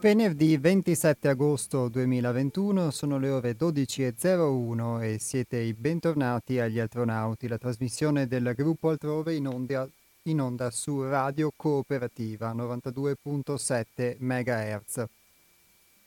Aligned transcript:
Venerdì 0.00 0.56
27 0.56 1.28
agosto 1.28 1.88
2021 1.88 2.90
sono 2.90 3.18
le 3.18 3.28
ore 3.28 3.54
12.01 3.54 5.02
e 5.02 5.18
siete 5.18 5.58
i 5.58 5.74
bentornati 5.74 6.58
agli 6.58 6.78
Astronauti, 6.78 7.46
la 7.46 7.58
trasmissione 7.58 8.26
del 8.26 8.54
gruppo 8.56 8.88
Altrove 8.88 9.34
in 9.34 9.46
onda, 9.46 9.86
in 10.22 10.40
onda 10.40 10.70
su 10.70 11.02
Radio 11.02 11.52
Cooperativa 11.54 12.54
92.7 12.54 14.16
MHz. 14.20 15.04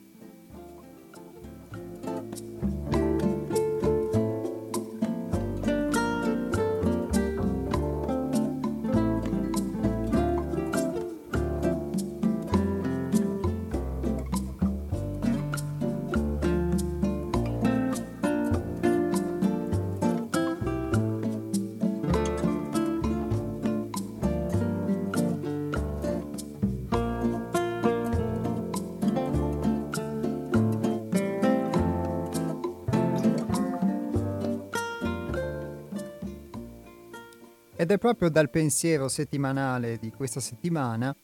Ed 37.86 37.92
è 37.92 37.98
proprio 37.98 38.30
dal 38.30 38.50
pensiero 38.50 39.06
settimanale 39.06 39.96
di 39.98 40.10
questa 40.10 40.40
settimana 40.40 41.16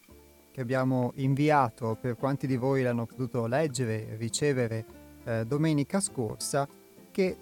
che 0.53 0.61
abbiamo 0.61 1.11
inviato 1.17 1.99
per 2.01 2.17
quanti 2.17 2.47
di 2.47 2.57
voi 2.57 2.85
l'hanno 2.85 3.05
potuto 3.05 3.47
leggere 3.47 4.11
e 4.11 4.15
ricevere 4.15 4.85
eh, 5.25 5.45
domenica 5.45 5.99
scorsa 5.99 6.69
che 7.11 7.37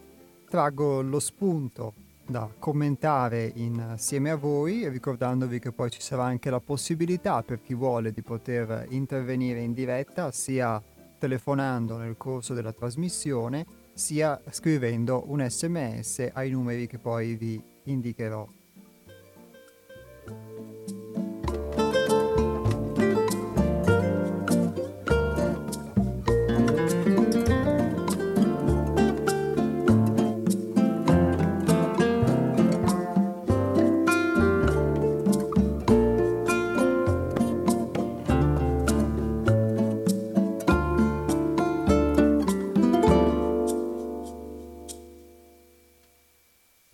traggo 0.48 1.02
lo 1.02 1.20
spunto 1.20 1.92
da 2.26 2.50
commentare 2.58 3.52
insieme 3.56 4.30
a 4.30 4.36
voi 4.36 4.88
ricordandovi 4.88 5.58
che 5.58 5.72
poi 5.72 5.90
ci 5.90 6.00
sarà 6.00 6.24
anche 6.24 6.48
la 6.48 6.60
possibilità 6.60 7.42
per 7.42 7.60
chi 7.60 7.74
vuole 7.74 8.12
di 8.12 8.22
poter 8.22 8.86
intervenire 8.88 9.60
in 9.60 9.74
diretta 9.74 10.32
sia 10.32 10.82
telefonando 11.18 11.98
nel 11.98 12.16
corso 12.16 12.54
della 12.54 12.72
trasmissione 12.72 13.66
sia 13.92 14.40
scrivendo 14.48 15.24
un 15.26 15.46
sms 15.46 16.30
ai 16.32 16.48
numeri 16.48 16.86
che 16.86 16.96
poi 16.96 17.34
vi 17.34 17.62
indicherò. 17.82 18.59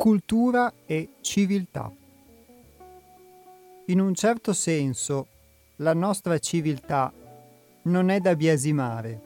Cultura 0.06 0.72
e 0.86 1.08
civiltà. 1.20 1.90
In 3.88 4.00
un 4.00 4.14
certo 4.14 4.52
senso, 4.52 5.28
la 5.76 5.94
nostra 5.94 6.40
civiltà 6.40 7.12
non 7.82 8.08
è 8.08 8.18
da 8.18 8.34
biasimare. 8.34 9.20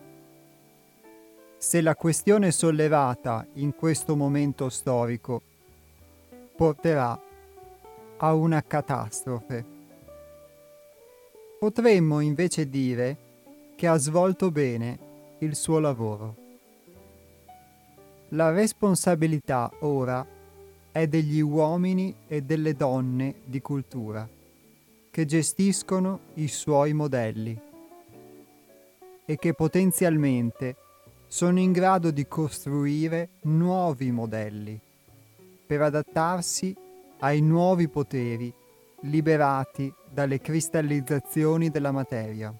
Se 1.56 1.80
la 1.80 1.96
questione 1.96 2.50
sollevata 2.50 3.46
in 3.54 3.74
questo 3.74 4.16
momento 4.16 4.68
storico 4.68 5.40
porterà 6.54 7.18
a 8.18 8.34
una 8.34 8.62
catastrofe. 8.62 9.64
Potremmo 11.58 12.20
invece 12.20 12.68
dire 12.68 13.16
che 13.76 13.86
ha 13.86 13.96
svolto 13.96 14.50
bene 14.50 14.98
il 15.38 15.56
suo 15.56 15.78
lavoro. 15.78 16.36
La 18.32 18.50
responsabilità 18.50 19.72
ora 19.80 20.26
è 20.92 21.06
degli 21.06 21.40
uomini 21.40 22.14
e 22.26 22.42
delle 22.42 22.74
donne 22.74 23.36
di 23.46 23.62
cultura 23.62 24.28
che 25.10 25.24
gestiscono 25.24 26.20
i 26.34 26.46
suoi 26.46 26.92
modelli 26.92 27.60
e 29.24 29.36
che 29.36 29.54
potenzialmente 29.54 30.76
sono 31.26 31.58
in 31.58 31.72
grado 31.72 32.10
di 32.10 32.26
costruire 32.26 33.30
nuovi 33.42 34.10
modelli 34.12 34.80
per 35.66 35.82
adattarsi 35.82 36.76
ai 37.18 37.40
nuovi 37.40 37.88
poteri 37.88 38.52
liberati 39.02 39.92
dalle 40.08 40.40
cristallizzazioni 40.40 41.70
della 41.70 41.92
materia. 41.92 42.52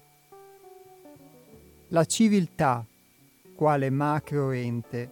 La 1.89 2.05
civiltà, 2.05 2.85
quale 3.55 3.89
macroente, 3.89 5.09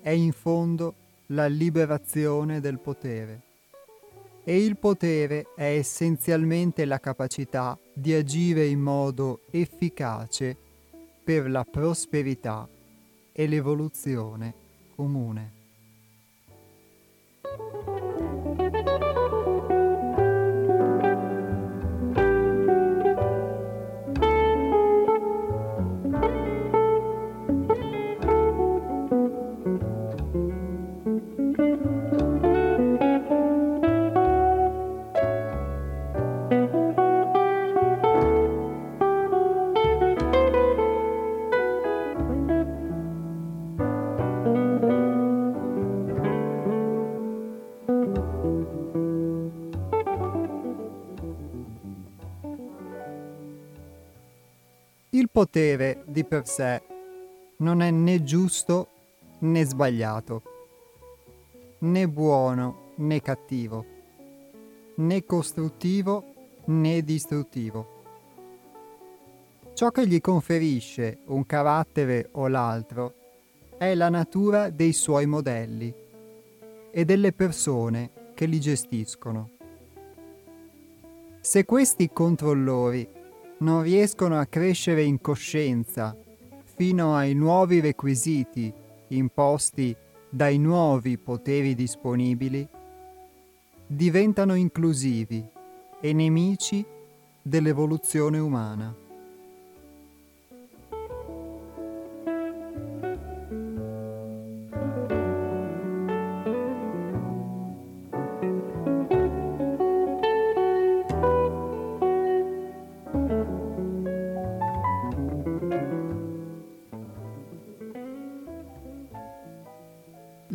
è 0.00 0.10
in 0.10 0.32
fondo 0.32 0.94
la 1.26 1.46
liberazione 1.46 2.60
del 2.60 2.78
potere 2.78 3.43
e 4.44 4.62
il 4.62 4.76
potere 4.76 5.46
è 5.56 5.76
essenzialmente 5.76 6.84
la 6.84 7.00
capacità 7.00 7.78
di 7.92 8.12
agire 8.12 8.66
in 8.66 8.80
modo 8.80 9.40
efficace 9.50 10.56
per 11.24 11.48
la 11.48 11.64
prosperità 11.64 12.68
e 13.32 13.46
l'evoluzione 13.46 14.54
comune. 14.94 15.52
Potere 55.34 56.04
di 56.06 56.24
per 56.24 56.46
sé 56.46 56.80
non 57.56 57.82
è 57.82 57.90
né 57.90 58.22
giusto 58.22 58.86
né 59.40 59.64
sbagliato, 59.64 60.42
né 61.78 62.06
buono 62.06 62.92
né 62.98 63.20
cattivo, 63.20 63.84
né 64.94 65.24
costruttivo 65.24 66.22
né 66.66 67.02
distruttivo. 67.02 68.02
Ciò 69.74 69.90
che 69.90 70.06
gli 70.06 70.20
conferisce 70.20 71.18
un 71.24 71.44
carattere 71.46 72.28
o 72.34 72.46
l'altro 72.46 73.14
è 73.76 73.92
la 73.96 74.10
natura 74.10 74.70
dei 74.70 74.92
suoi 74.92 75.26
modelli 75.26 75.92
e 76.92 77.04
delle 77.04 77.32
persone 77.32 78.30
che 78.34 78.46
li 78.46 78.60
gestiscono. 78.60 79.50
Se 81.40 81.64
questi 81.64 82.08
controllori 82.12 83.22
non 83.58 83.82
riescono 83.82 84.38
a 84.38 84.46
crescere 84.46 85.02
in 85.02 85.20
coscienza 85.20 86.16
fino 86.76 87.14
ai 87.14 87.34
nuovi 87.34 87.80
requisiti 87.80 88.72
imposti 89.08 89.94
dai 90.28 90.58
nuovi 90.58 91.16
poteri 91.18 91.74
disponibili, 91.74 92.66
diventano 93.86 94.54
inclusivi 94.54 95.44
e 96.00 96.12
nemici 96.12 96.84
dell'evoluzione 97.40 98.38
umana. 98.38 99.03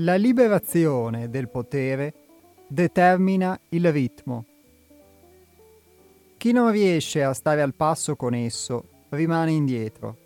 La 0.10 0.16
liberazione 0.16 1.30
del 1.30 1.50
potere 1.50 2.14
determina 2.68 3.60
il 3.70 3.92
ritmo. 3.92 4.44
Chi 6.36 6.52
non 6.52 6.72
riesce 6.72 7.24
a 7.24 7.32
stare 7.32 7.62
al 7.62 7.76
passo 7.76 8.16
con 8.16 8.34
esso 8.34 9.06
rimane 9.10 9.52
indietro. 9.52 10.18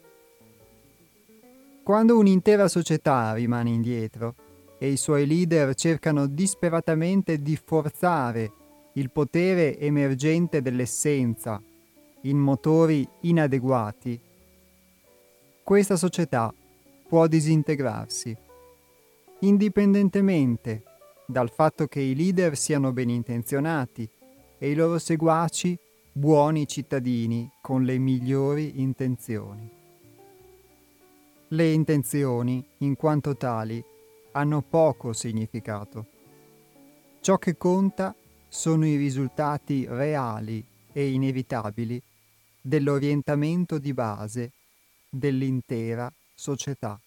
Quando 1.83 2.17
un'intera 2.17 2.69
società 2.69 3.33
rimane 3.33 3.71
indietro 3.71 4.35
e 4.77 4.87
i 4.87 4.95
suoi 4.95 5.27
leader 5.27 5.75
cercano 5.75 6.27
disperatamente 6.27 7.41
di 7.41 7.59
forzare 7.61 8.51
il 8.93 9.11
potere 9.11 9.77
emergente 9.77 10.61
dell'essenza 10.61 11.61
in 12.21 12.37
motori 12.37 13.05
inadeguati, 13.23 14.17
questa 15.61 15.97
società 15.97 16.53
può 17.05 17.27
disintegrarsi 17.27 18.42
indipendentemente 19.43 20.83
dal 21.25 21.49
fatto 21.49 21.87
che 21.87 21.99
i 21.99 22.15
leader 22.15 22.55
siano 22.57 22.91
ben 22.91 23.09
intenzionati 23.09 24.09
e 24.57 24.69
i 24.69 24.75
loro 24.75 24.97
seguaci 24.99 25.77
buoni 26.11 26.67
cittadini 26.67 27.51
con 27.61 27.83
le 27.83 27.97
migliori 27.97 28.81
intenzioni. 28.81 29.69
Le 31.49 31.71
intenzioni, 31.71 32.65
in 32.79 32.95
quanto 32.95 33.35
tali, 33.35 33.83
hanno 34.31 34.61
poco 34.61 35.13
significato. 35.13 36.07
Ciò 37.21 37.37
che 37.37 37.57
conta 37.57 38.15
sono 38.47 38.85
i 38.85 38.95
risultati 38.95 39.85
reali 39.87 40.65
e 40.91 41.09
inevitabili 41.09 42.01
dell'orientamento 42.61 43.77
di 43.77 43.93
base 43.93 44.51
dell'intera 45.09 46.11
società. 46.33 46.99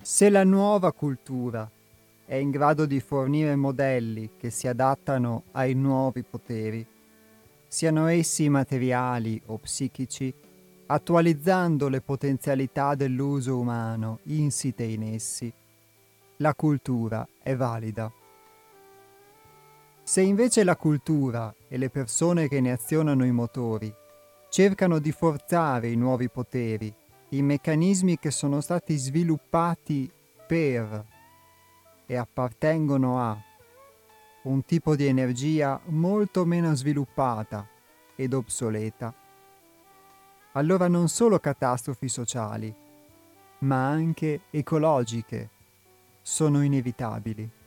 Se 0.00 0.30
la 0.30 0.44
nuova 0.44 0.92
cultura 0.92 1.68
è 2.24 2.34
in 2.36 2.50
grado 2.50 2.86
di 2.86 3.00
fornire 3.00 3.56
modelli 3.56 4.30
che 4.38 4.50
si 4.50 4.66
adattano 4.68 5.44
ai 5.52 5.74
nuovi 5.74 6.22
poteri, 6.22 6.86
siano 7.66 8.06
essi 8.06 8.48
materiali 8.48 9.40
o 9.46 9.58
psichici, 9.58 10.32
attualizzando 10.86 11.88
le 11.88 12.00
potenzialità 12.00 12.94
dell'uso 12.94 13.58
umano 13.58 14.20
insite 14.24 14.84
in 14.84 15.02
essi, 15.02 15.52
la 16.36 16.54
cultura 16.54 17.28
è 17.42 17.54
valida. 17.54 18.10
Se 20.02 20.22
invece 20.22 20.64
la 20.64 20.76
cultura 20.76 21.54
e 21.68 21.76
le 21.76 21.90
persone 21.90 22.48
che 22.48 22.60
ne 22.60 22.72
azionano 22.72 23.26
i 23.26 23.32
motori 23.32 23.92
cercano 24.48 24.98
di 25.00 25.12
forzare 25.12 25.90
i 25.90 25.96
nuovi 25.96 26.30
poteri 26.30 26.94
i 27.30 27.42
meccanismi 27.42 28.18
che 28.18 28.30
sono 28.30 28.60
stati 28.60 28.96
sviluppati 28.96 30.10
per 30.46 31.04
e 32.06 32.16
appartengono 32.16 33.20
a 33.20 33.38
un 34.42 34.64
tipo 34.64 34.96
di 34.96 35.04
energia 35.04 35.78
molto 35.86 36.46
meno 36.46 36.74
sviluppata 36.74 37.68
ed 38.16 38.32
obsoleta, 38.32 39.12
allora 40.52 40.88
non 40.88 41.08
solo 41.08 41.38
catastrofi 41.38 42.08
sociali, 42.08 42.74
ma 43.58 43.88
anche 43.88 44.40
ecologiche 44.50 45.50
sono 46.22 46.62
inevitabili. 46.62 47.57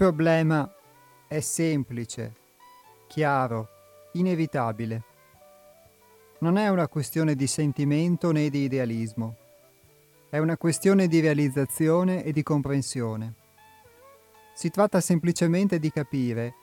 Problema 0.00 0.66
è 1.28 1.40
semplice, 1.40 2.32
chiaro, 3.06 3.68
inevitabile. 4.12 5.02
Non 6.38 6.56
è 6.56 6.68
una 6.68 6.88
questione 6.88 7.34
di 7.34 7.46
sentimento 7.46 8.32
né 8.32 8.48
di 8.48 8.60
idealismo. 8.60 9.36
È 10.30 10.38
una 10.38 10.56
questione 10.56 11.06
di 11.06 11.20
realizzazione 11.20 12.24
e 12.24 12.32
di 12.32 12.42
comprensione. 12.42 13.34
Si 14.54 14.70
tratta 14.70 15.02
semplicemente 15.02 15.78
di 15.78 15.90
capire 15.90 16.54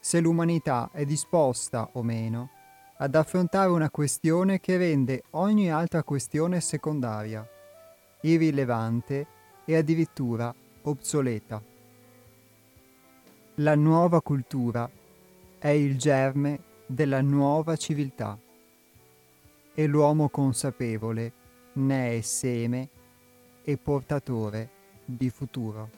se 0.00 0.18
l'umanità 0.18 0.90
è 0.92 1.04
disposta 1.04 1.90
o 1.92 2.02
meno 2.02 2.50
ad 2.96 3.14
affrontare 3.14 3.70
una 3.70 3.88
questione 3.88 4.58
che 4.58 4.76
rende 4.76 5.22
ogni 5.30 5.70
altra 5.70 6.02
questione 6.02 6.60
secondaria, 6.60 7.48
irrilevante 8.22 9.26
e 9.64 9.76
addirittura 9.76 10.52
obsoleta. 10.82 11.69
La 13.60 13.74
nuova 13.74 14.22
cultura 14.22 14.90
è 15.58 15.68
il 15.68 15.98
germe 15.98 16.62
della 16.86 17.20
nuova 17.20 17.76
civiltà 17.76 18.38
e 19.74 19.86
l'uomo 19.86 20.30
consapevole 20.30 21.32
ne 21.74 22.16
è 22.16 22.20
seme 22.22 22.88
e 23.62 23.76
portatore 23.76 24.70
di 25.04 25.28
futuro. 25.28 25.90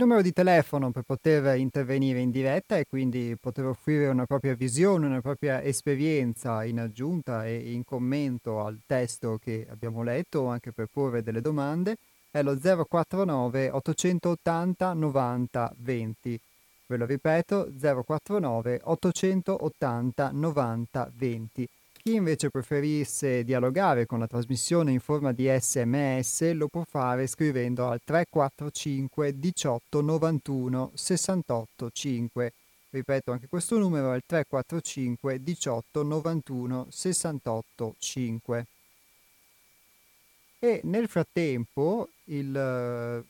Numero 0.00 0.22
di 0.22 0.32
telefono 0.32 0.90
per 0.92 1.02
poter 1.02 1.58
intervenire 1.58 2.20
in 2.20 2.30
diretta 2.30 2.78
e 2.78 2.86
quindi 2.88 3.36
poter 3.38 3.66
offrire 3.66 4.08
una 4.08 4.24
propria 4.24 4.54
visione, 4.54 5.04
una 5.04 5.20
propria 5.20 5.62
esperienza 5.62 6.64
in 6.64 6.80
aggiunta 6.80 7.46
e 7.46 7.72
in 7.72 7.84
commento 7.84 8.64
al 8.64 8.80
testo 8.86 9.36
che 9.36 9.66
abbiamo 9.68 10.02
letto 10.02 10.40
o 10.40 10.46
anche 10.46 10.72
per 10.72 10.88
porre 10.90 11.22
delle 11.22 11.42
domande 11.42 11.98
è 12.30 12.42
lo 12.42 12.56
049 12.56 13.68
880 13.68 14.92
90 14.94 15.74
20. 15.76 16.40
Ve 16.86 16.96
lo 16.96 17.04
ripeto, 17.04 17.68
049 17.78 18.80
880 18.82 20.30
90 20.32 21.10
20. 21.14 21.68
Chi 22.02 22.14
invece 22.14 22.48
preferisse 22.48 23.44
dialogare 23.44 24.06
con 24.06 24.20
la 24.20 24.26
trasmissione 24.26 24.90
in 24.90 25.00
forma 25.00 25.32
di 25.32 25.54
sms 25.54 26.54
lo 26.54 26.68
può 26.68 26.82
fare 26.88 27.26
scrivendo 27.26 27.88
al 27.88 28.00
345 28.02 29.38
18 29.38 30.00
91 30.00 30.92
68 30.94 31.90
5. 31.92 32.52
Ripeto 32.88 33.32
anche 33.32 33.48
questo 33.48 33.78
numero 33.78 34.14
il 34.14 34.22
345 34.24 35.42
18 35.42 36.02
91 36.02 36.86
68 36.88 37.94
5. 37.98 38.66
E 40.58 40.80
nel 40.84 41.06
frattempo 41.06 42.08
il, 42.24 43.24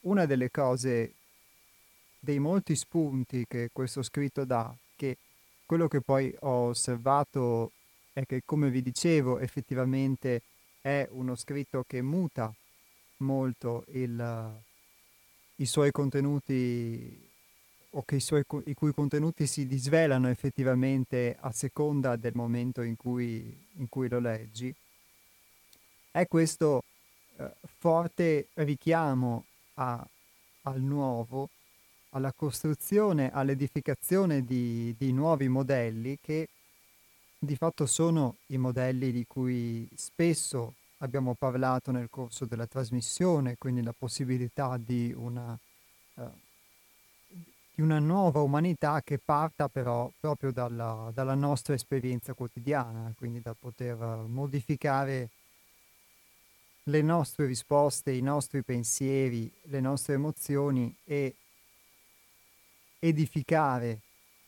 una 0.00 0.24
delle 0.24 0.50
cose, 0.50 1.12
dei 2.18 2.38
molti 2.38 2.74
spunti 2.74 3.44
che 3.46 3.68
questo 3.70 4.02
scritto 4.02 4.46
dà, 4.46 4.74
che 4.96 5.18
quello 5.66 5.88
che 5.88 6.00
poi 6.00 6.34
ho 6.40 6.68
osservato 6.68 7.72
è 8.18 8.26
che, 8.26 8.42
come 8.44 8.68
vi 8.68 8.82
dicevo, 8.82 9.38
effettivamente 9.38 10.42
è 10.80 11.06
uno 11.12 11.36
scritto 11.36 11.84
che 11.86 12.02
muta 12.02 12.52
molto 13.18 13.84
il, 13.92 14.60
i 15.56 15.66
suoi 15.66 15.92
contenuti 15.92 17.26
o 17.90 18.02
che 18.02 18.16
i, 18.16 18.20
suoi, 18.20 18.44
i 18.64 18.74
cui 18.74 18.92
contenuti 18.92 19.46
si 19.46 19.68
disvelano 19.68 20.28
effettivamente 20.28 21.36
a 21.38 21.52
seconda 21.52 22.16
del 22.16 22.32
momento 22.34 22.82
in 22.82 22.96
cui, 22.96 23.56
in 23.76 23.88
cui 23.88 24.08
lo 24.08 24.18
leggi, 24.18 24.74
è 26.10 26.26
questo 26.26 26.82
eh, 27.36 27.54
forte 27.78 28.48
richiamo 28.54 29.44
a, 29.74 30.04
al 30.62 30.80
nuovo, 30.80 31.50
alla 32.10 32.32
costruzione, 32.32 33.30
all'edificazione 33.30 34.44
di, 34.44 34.92
di 34.98 35.12
nuovi 35.12 35.46
modelli 35.46 36.18
che 36.20 36.48
di 37.38 37.54
fatto 37.54 37.86
sono 37.86 38.36
i 38.46 38.58
modelli 38.58 39.12
di 39.12 39.24
cui 39.26 39.88
spesso 39.94 40.74
abbiamo 40.98 41.34
parlato 41.34 41.92
nel 41.92 42.08
corso 42.10 42.44
della 42.44 42.66
trasmissione, 42.66 43.56
quindi 43.56 43.82
la 43.82 43.94
possibilità 43.96 44.76
di 44.76 45.14
una, 45.16 45.56
uh, 46.14 46.30
di 47.74 47.80
una 47.80 48.00
nuova 48.00 48.40
umanità 48.40 49.00
che 49.02 49.18
parta 49.18 49.68
però 49.68 50.10
proprio 50.18 50.50
dalla, 50.50 51.12
dalla, 51.14 51.34
nostra 51.34 51.74
esperienza 51.74 52.34
quotidiana, 52.34 53.12
quindi 53.16 53.40
da 53.40 53.54
poter 53.54 53.96
modificare 54.26 55.28
le 56.84 57.02
nostre 57.02 57.46
risposte, 57.46 58.10
i 58.10 58.22
nostri 58.22 58.62
pensieri, 58.62 59.52
le 59.64 59.80
nostre 59.80 60.14
emozioni 60.14 60.92
e 61.04 61.34
edificare 62.98 64.00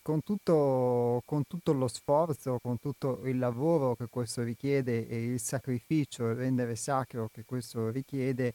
con 0.03 0.23
tutto, 0.23 1.23
con 1.25 1.47
tutto 1.47 1.73
lo 1.73 1.89
sforzo, 1.89 2.59
con 2.63 2.79
tutto 2.79 3.21
il 3.25 3.39
lavoro 3.39 3.95
che 3.95 4.07
questo 4.09 4.43
richiede 4.43 5.07
e 5.09 5.25
il 5.25 5.41
sacrificio, 5.41 6.29
il 6.29 6.37
rendere 6.37 6.77
sacro 6.77 7.29
che 7.33 7.45
questo 7.45 7.91
richiede, 7.91 8.55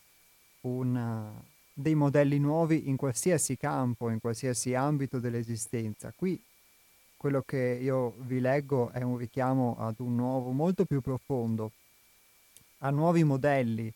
una, 0.62 1.32
dei 1.74 1.96
modelli 1.96 2.40
nuovi 2.40 2.90
in 2.90 2.96
qualsiasi 2.96 3.58
campo, 3.58 4.10
in 4.10 4.20
qualsiasi 4.20 4.74
ambito 4.74 5.20
dell'esistenza. 5.20 6.12
Qui 6.16 6.42
quello 7.18 7.42
che 7.42 7.80
io 7.82 8.14
vi 8.20 8.40
leggo 8.40 8.92
è 8.92 9.02
un 9.02 9.18
richiamo 9.18 9.76
ad 9.80 9.96
un 10.00 10.16
nuovo 10.16 10.52
molto 10.52 10.86
più 10.86 11.02
profondo, 11.02 11.72
a 12.80 12.90
nuovi 12.92 13.24
modelli, 13.24 13.92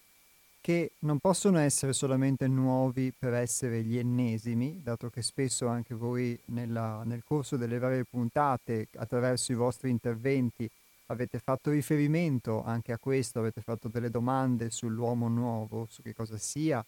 che 0.61 0.91
non 0.99 1.19
possono 1.19 1.57
essere 1.59 1.93
solamente 1.93 2.47
nuovi 2.47 3.13
per 3.17 3.33
essere 3.33 3.81
gli 3.83 3.97
ennesimi, 3.97 4.81
dato 4.83 5.09
che 5.09 5.21
spesso 5.21 5.67
anche 5.67 5.95
voi 5.95 6.37
nella, 6.45 7.03
nel 7.05 7.23
corso 7.23 7.57
delle 7.57 7.79
varie 7.79 8.03
puntate, 8.03 8.87
attraverso 8.95 9.51
i 9.51 9.55
vostri 9.55 9.89
interventi, 9.89 10.69
avete 11.07 11.39
fatto 11.39 11.71
riferimento 11.71 12.63
anche 12.63 12.91
a 12.91 12.97
questo, 12.97 13.39
avete 13.39 13.61
fatto 13.61 13.87
delle 13.87 14.09
domande 14.09 14.69
sull'uomo 14.69 15.27
nuovo, 15.27 15.87
su 15.89 16.01
che 16.01 16.13
cosa 16.13 16.37
sia, 16.37 16.85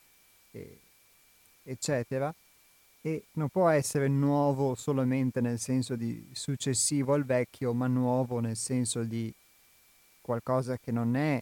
e, 0.51 0.79
eccetera. 1.63 2.33
E 3.03 3.23
non 3.33 3.49
può 3.49 3.67
essere 3.69 4.07
nuovo 4.07 4.75
solamente 4.75 5.41
nel 5.41 5.57
senso 5.57 5.95
di 5.95 6.29
successivo 6.33 7.13
al 7.13 7.25
vecchio, 7.25 7.73
ma 7.73 7.87
nuovo 7.87 8.39
nel 8.39 8.57
senso 8.57 9.03
di 9.03 9.33
qualcosa 10.21 10.77
che 10.77 10.91
non 10.91 11.15
è 11.15 11.41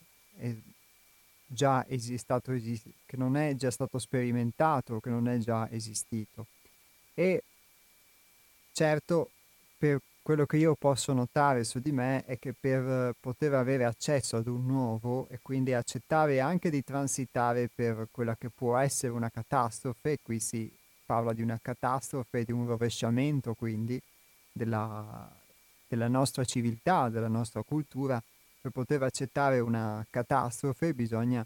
già 1.51 1.85
esistito, 1.87 2.51
esist- 2.51 2.87
che 3.05 3.17
non 3.17 3.35
è 3.35 3.55
già 3.55 3.71
stato 3.71 3.97
sperimentato, 3.97 4.99
che 4.99 5.09
non 5.09 5.27
è 5.27 5.37
già 5.37 5.69
esistito. 5.71 6.45
E 7.13 7.43
certo, 8.71 9.31
per 9.77 9.99
quello 10.21 10.45
che 10.45 10.57
io 10.57 10.75
posso 10.75 11.11
notare 11.11 11.63
su 11.63 11.79
di 11.79 11.91
me 11.91 12.23
è 12.25 12.37
che 12.37 12.53
per 12.53 13.15
poter 13.19 13.55
avere 13.55 13.83
accesso 13.85 14.37
ad 14.37 14.47
un 14.47 14.65
nuovo 14.65 15.27
e 15.29 15.39
quindi 15.41 15.73
accettare 15.73 16.39
anche 16.39 16.69
di 16.69 16.83
transitare 16.83 17.67
per 17.73 18.07
quella 18.11 18.35
che 18.35 18.49
può 18.49 18.77
essere 18.77 19.11
una 19.11 19.31
catastrofe, 19.31 20.19
qui 20.21 20.39
si 20.39 20.71
parla 21.03 21.33
di 21.33 21.41
una 21.41 21.59
catastrofe, 21.59 22.43
di 22.43 22.51
un 22.51 22.67
rovesciamento 22.67 23.55
quindi 23.55 23.99
della, 24.51 25.27
della 25.87 26.07
nostra 26.07 26.45
civiltà, 26.45 27.09
della 27.09 27.27
nostra 27.27 27.63
cultura, 27.63 28.21
per 28.61 28.71
poter 28.71 29.03
accettare 29.03 29.59
una 29.59 30.05
catastrofe 30.09 30.93
bisogna 30.93 31.45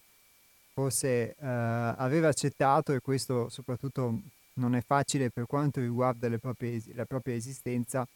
forse 0.73 1.35
eh, 1.35 1.35
aver 1.37 2.25
accettato, 2.25 2.93
e 2.93 2.99
questo 2.99 3.47
soprattutto 3.49 4.19
non 4.53 4.75
è 4.75 4.81
facile 4.81 5.29
per 5.29 5.45
quanto 5.45 5.79
riguarda 5.79 6.29
proprie, 6.37 6.81
la 6.93 7.05
propria 7.05 7.35
esistenza, 7.35 8.07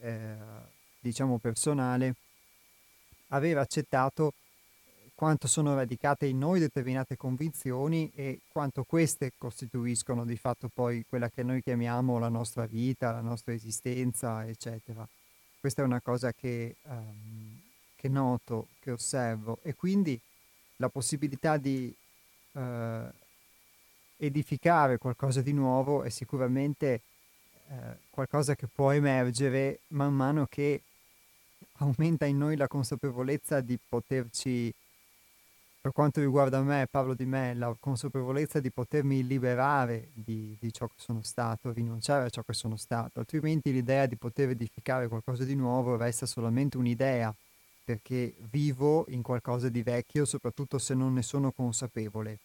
eh, 0.00 0.36
diciamo 1.00 1.38
personale, 1.38 2.14
aver 3.28 3.58
accettato 3.58 4.32
quanto 5.14 5.48
sono 5.48 5.74
radicate 5.74 6.26
in 6.26 6.38
noi 6.38 6.60
determinate 6.60 7.16
convinzioni 7.16 8.12
e 8.14 8.38
quanto 8.52 8.84
queste 8.84 9.32
costituiscono 9.36 10.24
di 10.24 10.36
fatto 10.36 10.70
poi 10.72 11.04
quella 11.08 11.28
che 11.28 11.42
noi 11.42 11.60
chiamiamo 11.60 12.20
la 12.20 12.28
nostra 12.28 12.66
vita, 12.66 13.10
la 13.10 13.20
nostra 13.20 13.52
esistenza, 13.52 14.46
eccetera. 14.46 15.06
Questa 15.58 15.82
è 15.82 15.84
una 15.84 16.00
cosa 16.00 16.32
che 16.32 16.76
um, 16.82 17.60
che 17.98 18.08
noto, 18.08 18.68
che 18.78 18.92
osservo 18.92 19.58
e 19.62 19.74
quindi 19.74 20.18
la 20.76 20.88
possibilità 20.88 21.56
di 21.56 21.92
eh, 22.52 23.12
edificare 24.18 24.98
qualcosa 24.98 25.42
di 25.42 25.52
nuovo 25.52 26.04
è 26.04 26.08
sicuramente 26.08 27.00
eh, 27.68 27.96
qualcosa 28.10 28.54
che 28.54 28.68
può 28.68 28.92
emergere 28.92 29.80
man 29.88 30.14
mano 30.14 30.46
che 30.48 30.82
aumenta 31.78 32.24
in 32.24 32.38
noi 32.38 32.56
la 32.56 32.68
consapevolezza 32.68 33.60
di 33.60 33.76
poterci, 33.88 34.72
per 35.80 35.92
quanto 35.92 36.20
riguarda 36.20 36.60
me, 36.62 36.86
parlo 36.88 37.14
di 37.14 37.26
me, 37.26 37.54
la 37.54 37.74
consapevolezza 37.78 38.60
di 38.60 38.70
potermi 38.70 39.26
liberare 39.26 40.08
di, 40.12 40.56
di 40.60 40.72
ciò 40.72 40.86
che 40.86 40.94
sono 40.98 41.22
stato, 41.22 41.72
rinunciare 41.72 42.26
a 42.26 42.28
ciò 42.30 42.42
che 42.42 42.52
sono 42.52 42.76
stato, 42.76 43.18
altrimenti 43.18 43.72
l'idea 43.72 44.06
di 44.06 44.16
poter 44.16 44.50
edificare 44.50 45.08
qualcosa 45.08 45.42
di 45.44 45.56
nuovo 45.56 45.96
resta 45.96 46.26
solamente 46.26 46.76
un'idea 46.76 47.34
perché 47.88 48.34
vivo 48.50 49.06
in 49.08 49.22
qualcosa 49.22 49.70
di 49.70 49.82
vecchio, 49.82 50.26
soprattutto 50.26 50.76
se 50.76 50.92
non 50.92 51.14
ne 51.14 51.22
sono 51.22 51.52
consapevole. 51.52 52.36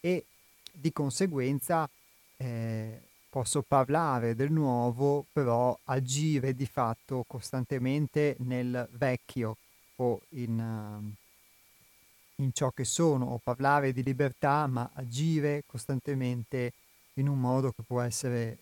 E 0.00 0.26
di 0.70 0.92
conseguenza 0.92 1.88
eh, 2.36 3.00
posso 3.30 3.62
parlare 3.62 4.34
del 4.34 4.52
nuovo, 4.52 5.24
però 5.32 5.74
agire 5.84 6.54
di 6.54 6.66
fatto 6.66 7.24
costantemente 7.26 8.36
nel 8.40 8.86
vecchio 8.92 9.56
o 9.96 10.20
in, 10.32 10.58
uh, 10.58 12.42
in 12.42 12.52
ciò 12.52 12.70
che 12.72 12.84
sono, 12.84 13.28
o 13.28 13.40
parlare 13.42 13.94
di 13.94 14.02
libertà, 14.02 14.66
ma 14.66 14.90
agire 14.92 15.62
costantemente 15.66 16.74
in 17.14 17.28
un 17.28 17.40
modo 17.40 17.72
che 17.72 17.82
può 17.82 18.02
essere 18.02 18.58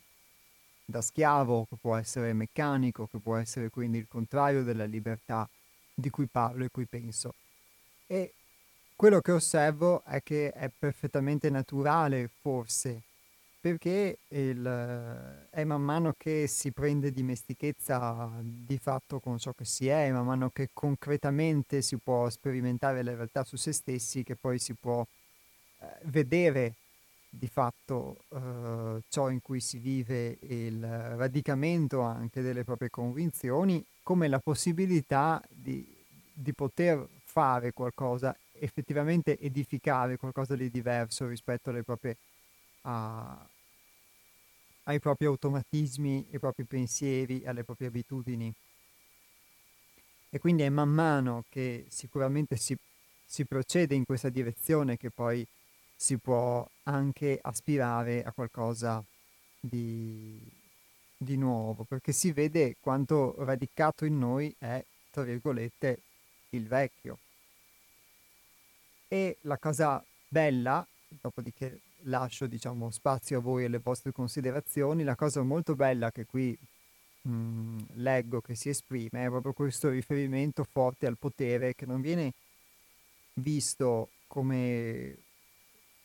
da 0.85 1.01
schiavo, 1.01 1.67
che 1.69 1.75
può 1.81 1.97
essere 1.97 2.33
meccanico, 2.35 3.09
che 3.11 3.19
può 3.19 3.35
essere 3.35 3.69
quindi 3.69 3.99
il 3.99 4.07
contrario 4.09 4.63
della 4.63 4.85
libertà 4.85 5.49
di 5.99 6.11
cui 6.11 6.27
parlo 6.27 6.65
e 6.65 6.71
cui 6.71 6.87
penso. 6.87 7.35
E 8.07 8.33
quello 8.95 9.21
che 9.21 9.33
osservo 9.33 10.03
è 10.05 10.23
che 10.23 10.53
è 10.53 10.71
perfettamente 10.77 11.51
naturale, 11.51 12.31
forse, 12.41 13.03
perché 13.61 14.19
il, 14.29 15.47
è 15.51 15.65
man 15.65 15.83
mano 15.83 16.15
che 16.17 16.47
si 16.47 16.71
prende 16.71 17.11
dimestichezza 17.11 18.31
di 18.41 18.79
fatto 18.79 19.19
con 19.19 19.39
ciò 19.39 19.53
che 19.53 19.65
si 19.65 19.89
è, 19.89 20.11
man 20.13 20.25
mano 20.25 20.51
che 20.51 20.71
concretamente 20.73 21.83
si 21.83 21.97
può 21.97 22.31
sperimentare 22.31 23.03
la 23.03 23.15
realtà 23.15 23.43
su 23.43 23.57
se 23.57 23.73
stessi, 23.73 24.23
che 24.23 24.37
poi 24.37 24.59
si 24.59 24.75
può 24.75 25.05
eh, 25.81 25.87
vedere 26.05 26.75
di 27.31 27.49
fatto 27.49 28.25
eh, 28.31 29.03
ciò 29.09 29.31
in 29.31 29.43
cui 29.43 29.61
si 29.61 29.79
vive 29.79 30.39
il 30.41 30.81
radicamento 30.81 32.01
anche 32.01 32.41
delle 32.41 32.65
proprie 32.65 32.91
convinzioni 32.91 33.85
come 34.03 34.29
la 34.29 34.39
possibilità 34.39 35.43
di, 35.51 35.87
di 36.33 36.53
poter 36.55 37.07
fare 37.25 37.73
qualcosa, 37.73 38.35
effettivamente 38.53 39.39
edificare 39.39 40.17
qualcosa 40.17 40.57
di 40.57 40.71
diverso 40.71 41.27
rispetto 41.27 41.71
proprie, 41.85 42.17
a, 42.83 43.47
ai 44.85 44.99
propri 44.99 45.27
automatismi, 45.27 46.27
ai 46.33 46.39
propri 46.39 46.65
pensieri, 46.65 47.45
alle 47.45 47.65
proprie 47.65 47.89
abitudini. 47.89 48.53
E 50.31 50.39
quindi 50.39 50.63
è 50.63 50.69
man 50.69 50.89
mano 50.89 51.45
che 51.51 51.87
sicuramente 51.89 52.57
si, 52.57 52.77
si 53.27 53.45
procede 53.45 53.95
in 53.95 54.05
questa 54.05 54.31
direzione 54.31 54.97
che 54.97 55.11
poi 55.11 55.47
si 56.01 56.17
può 56.17 56.65
anche 56.85 57.41
aspirare 57.43 58.23
a 58.23 58.31
qualcosa 58.31 59.05
di, 59.59 60.41
di 61.17 61.37
nuovo, 61.37 61.83
perché 61.83 62.13
si 62.13 62.31
vede 62.31 62.77
quanto 62.79 63.35
radicato 63.45 64.05
in 64.05 64.17
noi 64.17 64.55
è, 64.59 64.83
tra 65.11 65.25
virgolette, 65.25 66.01
il 66.51 66.69
vecchio. 66.69 67.19
E 69.09 69.39
la 69.41 69.59
cosa 69.59 70.03
bella, 70.29 70.87
dopodiché 71.21 71.81
lascio 72.03 72.47
diciamo, 72.47 72.93
spazio 72.93 73.39
a 73.39 73.41
voi 73.41 73.65
e 73.65 73.67
alle 73.67 73.81
vostre 73.83 74.13
considerazioni, 74.13 75.03
la 75.03 75.17
cosa 75.17 75.43
molto 75.43 75.75
bella 75.75 76.13
che 76.13 76.27
qui 76.27 76.57
mh, 77.23 77.31
mm, 77.31 77.79
leggo 77.95 78.41
che 78.41 78.55
si 78.55 78.69
esprime 78.69 79.25
è 79.25 79.29
proprio 79.29 79.53
questo 79.53 79.89
riferimento 79.89 80.63
forte 80.63 81.09
al 81.09 81.19
potere 81.19 81.75
che 81.75 81.87
non 81.87 82.01
viene 82.01 82.33
visto 83.35 84.11
come 84.29 85.27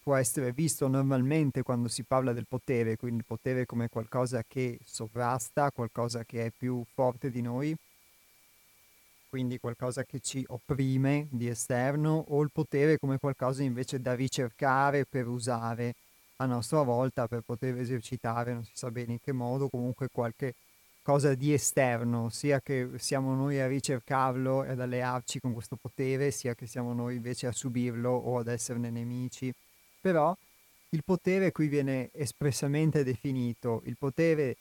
può 0.04 0.16
essere 0.16 0.52
visto 0.52 0.89
normalmente 0.89 1.63
quando 1.63 1.88
si 1.88 2.04
parla 2.04 2.34
del 2.34 2.46
potere, 2.46 2.98
quindi 2.98 3.20
il 3.20 3.26
potere 3.26 3.66
come 3.66 3.88
qualcosa 3.88 4.44
che 4.46 4.78
sovrasta, 4.84 5.72
qualcosa 5.72 6.26
che 6.26 6.46
è 6.46 6.52
più 6.52 6.84
forte 6.94 7.32
di 7.32 7.42
noi, 7.42 7.74
quindi 9.30 9.58
qualcosa 9.60 10.04
che 10.04 10.20
ci 10.20 10.44
opprime 10.50 11.28
di 11.32 11.48
esterno, 11.48 12.26
o 12.28 12.42
il 12.42 12.52
potere 12.52 13.00
come 13.00 13.18
qualcosa 13.18 13.63
invece 13.63 14.02
da 14.02 14.13
ricercare 14.13 15.06
per 15.06 15.28
usare 15.28 15.94
a 16.38 16.46
nostra 16.46 16.82
volta 16.82 17.28
per 17.28 17.42
poter 17.42 17.78
esercitare, 17.78 18.54
non 18.54 18.66
si 18.66 18.72
sa 18.74 18.92
bene 18.92 19.13
in 19.13 19.20
che 19.22 19.32
modo, 19.32 19.70
comunque 19.70 20.10
qualche 20.12 20.54
cosa 21.02 21.34
di 21.34 21.54
esterno, 21.54 22.30
sia 22.30 22.60
che 22.60 22.89
siamo 22.98 23.34
noi 23.36 23.60
a 23.60 23.68
ricercarlo 23.68 24.66
e 24.66 24.72
ad 24.72 24.82
allearci 24.82 25.39
con 25.39 25.54
questo 25.54 25.78
potere, 25.78 26.32
sia 26.32 26.56
che 26.56 26.68
siamo 26.68 26.94
noi 26.94 27.16
invece 27.16 27.48
a 27.48 27.54
subirlo 27.54 28.10
o 28.10 28.38
ad 28.38 28.48
esserne 28.48 28.89
nemici 28.89 29.54
però 30.04 30.36
il 30.89 31.02
potere 31.06 31.54
qui 31.54 31.70
viene 31.70 32.10
espressamente 32.12 33.06
definito, 33.06 33.82
il 33.86 33.96
potere 33.98 34.58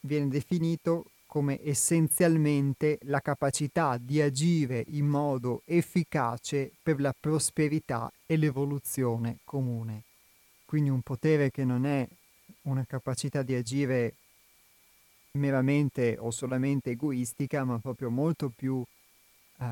viene 0.00 0.28
definito 0.28 1.06
come 1.26 1.58
essenzialmente 1.64 2.98
la 3.04 3.20
capacità 3.20 3.96
di 3.96 4.20
agire 4.20 4.84
in 4.88 5.06
modo 5.06 5.62
efficace 5.64 6.70
per 6.82 7.00
la 7.00 7.14
prosperità 7.18 8.12
e 8.26 8.36
l'evoluzione 8.36 9.38
comune. 9.44 10.02
Quindi 10.66 10.90
un 10.90 11.00
potere 11.00 11.50
che 11.50 11.64
non 11.64 11.86
è 11.86 12.06
una 12.64 12.84
capacità 12.84 13.42
di 13.42 13.54
agire 13.54 14.16
meramente 15.38 16.18
o 16.18 16.30
solamente 16.30 16.90
egoistica, 16.90 17.64
ma 17.64 17.78
proprio 17.78 18.10
molto 18.10 18.50
più 18.50 18.74
uh, 18.74 19.64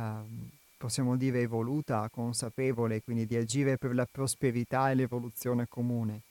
possiamo 0.81 1.15
dire 1.15 1.43
evoluta, 1.43 2.09
consapevole, 2.11 3.03
quindi 3.03 3.27
di 3.27 3.37
agire 3.37 3.77
per 3.77 3.95
la 3.95 4.09
prosperità 4.11 4.91
e 4.91 4.95
l'evoluzione 4.95 5.67
comune. 5.69 6.23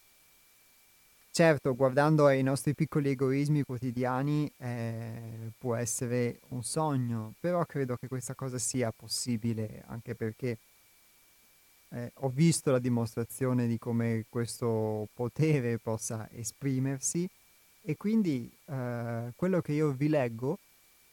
Certo, 1.32 1.76
guardando 1.76 2.26
ai 2.26 2.42
nostri 2.42 2.74
piccoli 2.74 3.12
egoismi 3.12 3.62
quotidiani 3.62 4.52
eh, 4.58 5.52
può 5.56 5.76
essere 5.76 6.40
un 6.50 6.64
sogno, 6.64 7.36
però 7.40 7.64
credo 7.66 7.96
che 7.96 8.08
questa 8.08 8.34
cosa 8.34 8.58
sia 8.58 8.92
possibile 8.92 9.84
anche 9.86 10.16
perché 10.16 10.58
eh, 11.90 12.12
ho 12.16 12.30
visto 12.30 12.72
la 12.72 12.80
dimostrazione 12.80 13.68
di 13.68 13.78
come 13.78 14.26
questo 14.30 15.08
potere 15.14 15.78
possa 15.78 16.28
esprimersi 16.32 17.30
e 17.84 17.96
quindi 17.96 18.52
eh, 18.66 19.32
quello 19.36 19.62
che 19.62 19.74
io 19.74 19.92
vi 19.92 20.10
leggo 20.10 20.58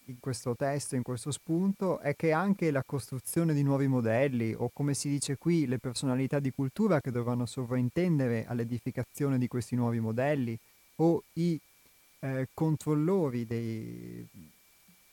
in 0.06 0.20
questo 0.20 0.54
testo, 0.54 0.94
in 0.94 1.02
questo 1.02 1.30
spunto, 1.30 1.98
è 1.98 2.14
che 2.14 2.32
anche 2.32 2.70
la 2.70 2.82
costruzione 2.84 3.54
di 3.54 3.62
nuovi 3.62 3.88
modelli, 3.88 4.54
o 4.56 4.70
come 4.72 4.94
si 4.94 5.08
dice 5.08 5.36
qui, 5.36 5.66
le 5.66 5.78
personalità 5.78 6.38
di 6.38 6.52
cultura 6.52 7.00
che 7.00 7.10
dovranno 7.10 7.46
sovrintendere 7.46 8.46
all'edificazione 8.46 9.38
di 9.38 9.48
questi 9.48 9.74
nuovi 9.74 9.98
modelli, 9.98 10.56
o 10.96 11.22
i 11.34 11.58
eh, 12.20 12.48
controllori 12.54 13.46
dei, 13.46 14.26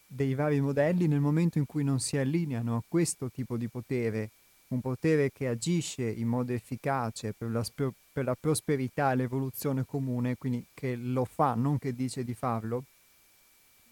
dei 0.08 0.36
vari 0.36 0.62
modelli 0.62 1.08
nel 1.08 1.20
momento 1.20 1.58
in 1.58 1.66
cui 1.66 1.84
non 1.84 2.00
si 2.00 2.18
allineano 2.18 2.76
a 2.76 2.84
questo 2.88 3.30
tipo 3.30 3.58
di 3.58 3.68
potere, 3.68 4.30
un 4.70 4.82
potere 4.82 5.32
che 5.32 5.48
agisce 5.48 6.04
in 6.10 6.28
modo 6.28 6.54
efficace 6.54 7.34
per 7.34 7.50
la, 7.50 7.64
per 7.76 8.24
la 8.24 8.36
prosperità 8.40 9.12
e 9.12 9.16
l'evoluzione 9.16 9.86
comune, 9.86 10.36
quindi 10.36 10.66
che 10.74 10.96
lo 10.96 11.26
fa, 11.26 11.56
non 11.56 11.80
che 11.80 11.94
dice 11.94 12.24
di 12.24 12.34
farlo, 12.34 12.84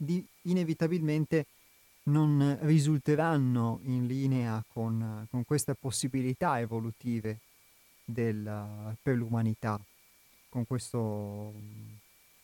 di, 0.01 0.25
inevitabilmente 0.43 1.45
non 2.03 2.57
risulteranno 2.61 3.79
in 3.83 4.07
linea 4.07 4.63
con, 4.73 5.27
con 5.29 5.45
queste 5.45 5.75
possibilità 5.75 6.59
evolutive 6.59 7.39
del, 8.03 8.95
per 9.01 9.15
l'umanità, 9.15 9.79
con, 10.49 10.65
questo, 10.65 11.53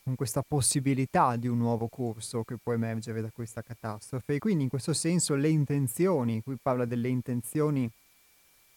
con 0.04 0.14
questa 0.14 0.42
possibilità 0.46 1.34
di 1.34 1.48
un 1.48 1.58
nuovo 1.58 1.88
corso 1.88 2.44
che 2.44 2.56
può 2.56 2.72
emergere 2.72 3.20
da 3.20 3.30
questa 3.32 3.62
catastrofe. 3.62 4.36
E 4.36 4.38
quindi 4.38 4.62
in 4.62 4.68
questo 4.68 4.92
senso 4.92 5.34
le 5.34 5.48
intenzioni, 5.48 6.40
qui 6.42 6.56
parla 6.62 6.84
delle 6.84 7.08
intenzioni, 7.08 7.90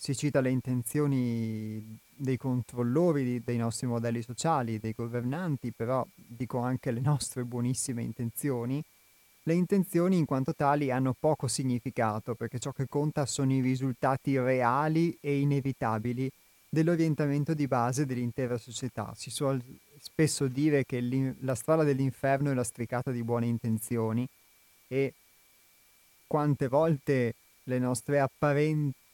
si 0.02 0.16
cita 0.16 0.42
le 0.42 0.50
intenzioni 0.50 2.00
dei 2.16 2.36
controllori 2.36 3.44
dei 3.44 3.58
nostri 3.58 3.86
modelli 3.86 4.24
sociali, 4.24 4.80
dei 4.80 4.94
governanti, 4.98 5.72
però 5.72 6.04
dico 6.16 6.58
anche 6.58 6.90
le 6.90 7.02
nostre 7.02 7.44
buonissime 7.44 8.02
intenzioni, 8.02 8.84
le 9.44 9.54
intenzioni 9.54 10.18
in 10.18 10.26
quanto 10.26 10.56
tali 10.56 10.90
hanno 10.90 11.16
poco 11.20 11.48
significato 11.48 12.34
perché 12.34 12.58
ciò 12.58 12.72
che 12.72 12.88
conta 12.88 13.28
sono 13.28 13.54
i 13.54 13.62
risultati 13.62 14.40
reali 14.40 15.16
e 15.22 15.38
inevitabili 15.38 16.32
dell'orientamento 16.68 17.54
di 17.54 17.68
base 17.68 18.08
dell'intera 18.08 18.58
società. 18.58 19.14
Si 19.16 19.30
suol 19.30 19.62
spesso 20.00 20.48
dire 20.48 20.84
che 20.84 21.36
la 21.42 21.54
strada 21.54 21.84
dell'inferno 21.84 22.50
è 22.50 22.56
lastricata 22.56 23.12
di 23.12 23.24
buone 23.24 23.46
intenzioni 23.46 24.28
e 24.88 25.14
quante 26.26 26.68
volte 26.68 27.36
le 27.66 27.78
nostre 27.78 28.20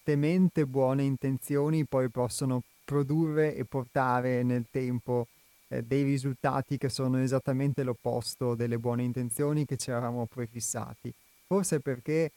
apparentemente 0.08 0.65
buone 0.65 1.04
intenzioni 1.04 1.86
poi 1.86 2.10
possono 2.10 2.63
produrre 2.86 3.54
e 3.56 3.65
portare 3.65 4.41
nel 4.41 4.67
tempo 4.72 5.28
eh, 5.67 5.84
dei 5.84 6.04
risultati 6.04 6.78
che 6.78 6.88
sono 6.88 7.20
esattamente 7.20 7.84
l'opposto 7.84 8.56
delle 8.56 8.78
buone 8.78 9.04
intenzioni 9.04 9.65
che 9.65 9.76
ci 9.76 9.89
eravamo 9.89 10.26
prefissati. 10.26 11.13
Forse 11.46 11.82
perché 11.82 12.24
eh, 12.24 12.32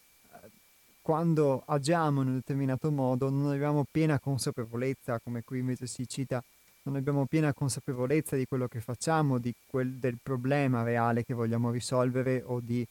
quando 1.00 1.62
agiamo 1.64 2.22
in 2.22 2.28
un 2.28 2.34
determinato 2.34 2.90
modo 2.90 3.30
non 3.30 3.52
abbiamo 3.52 3.86
piena 3.88 4.18
consapevolezza, 4.18 5.20
come 5.20 5.44
qui 5.44 5.60
invece 5.60 5.86
si 5.86 6.08
cita, 6.08 6.42
non 6.82 6.96
abbiamo 6.96 7.26
piena 7.26 7.54
consapevolezza 7.54 8.34
di 8.34 8.46
quello 8.46 8.66
che 8.66 8.80
facciamo, 8.80 9.38
quel, 9.68 9.92
del 9.94 10.18
problema 10.20 10.82
reale 10.82 11.24
che 11.24 11.34
vogliamo 11.34 11.70
risolvere 11.70 12.42
o 12.44 12.58
di 12.58 12.84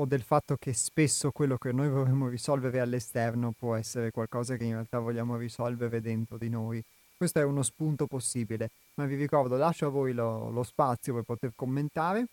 o 0.00 0.06
del 0.06 0.22
fatto 0.22 0.56
che 0.56 0.72
spesso 0.72 1.30
quello 1.30 1.58
che 1.58 1.72
noi 1.72 1.90
vorremmo 1.90 2.28
risolvere 2.28 2.80
all'esterno 2.80 3.52
può 3.56 3.76
essere 3.76 4.10
qualcosa 4.10 4.56
che 4.56 4.64
in 4.64 4.72
realtà 4.72 4.98
vogliamo 4.98 5.36
risolvere 5.36 6.00
dentro 6.00 6.38
di 6.38 6.48
noi. 6.48 6.82
Questo 7.16 7.38
è 7.38 7.44
uno 7.44 7.62
spunto 7.62 8.06
possibile, 8.06 8.70
ma 8.94 9.04
vi 9.04 9.14
ricordo, 9.14 9.56
lascio 9.56 9.86
a 9.86 9.90
voi 9.90 10.14
lo, 10.14 10.48
lo 10.48 10.62
spazio 10.62 11.12
per 11.12 11.24
poter 11.24 11.52
commentare 11.54 12.24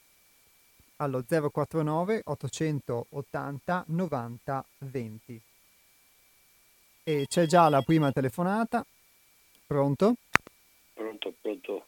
allo 0.97 1.23
049 1.27 2.21
880 2.23 3.83
90 3.87 4.65
20. 4.77 5.41
E 7.03 7.25
c'è 7.27 7.45
già 7.47 7.67
la 7.67 7.81
prima 7.81 8.11
telefonata. 8.13 8.85
Pronto? 9.65 10.15
Pronto, 10.93 11.33
pronto. 11.41 11.85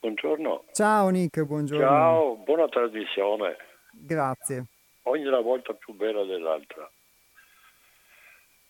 Buongiorno. 0.00 0.64
Ciao 0.72 1.08
Nick, 1.10 1.40
buongiorno. 1.44 1.86
Ciao, 1.86 2.36
buona 2.36 2.66
tradizione. 2.66 3.72
Grazie. 4.00 4.66
Ogni 5.02 5.28
volta 5.42 5.72
più 5.74 5.94
bella 5.94 6.24
dell'altra. 6.24 6.90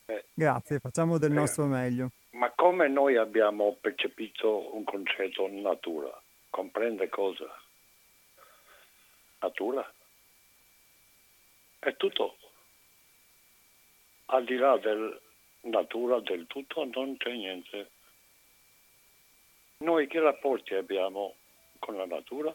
Eh, 0.06 0.26
Grazie, 0.34 0.78
facciamo 0.78 1.18
del 1.18 1.32
eh, 1.32 1.34
nostro 1.34 1.64
meglio. 1.66 2.10
Ma 2.30 2.50
come 2.54 2.88
noi 2.88 3.16
abbiamo 3.16 3.76
percepito 3.80 4.74
un 4.74 4.84
concetto 4.84 5.48
natura? 5.48 6.20
Comprende 6.50 7.08
cosa? 7.08 7.46
Natura? 9.40 9.92
È 11.78 11.96
tutto. 11.96 12.36
Al 14.26 14.44
di 14.44 14.56
là 14.56 14.76
del 14.78 15.20
natura 15.64 16.20
del 16.20 16.46
tutto 16.46 16.84
non 16.92 17.16
c'è 17.16 17.32
niente. 17.32 17.90
Noi 19.78 20.06
che 20.06 20.20
rapporti 20.20 20.74
abbiamo 20.74 21.34
con 21.78 21.96
la 21.96 22.06
natura? 22.06 22.54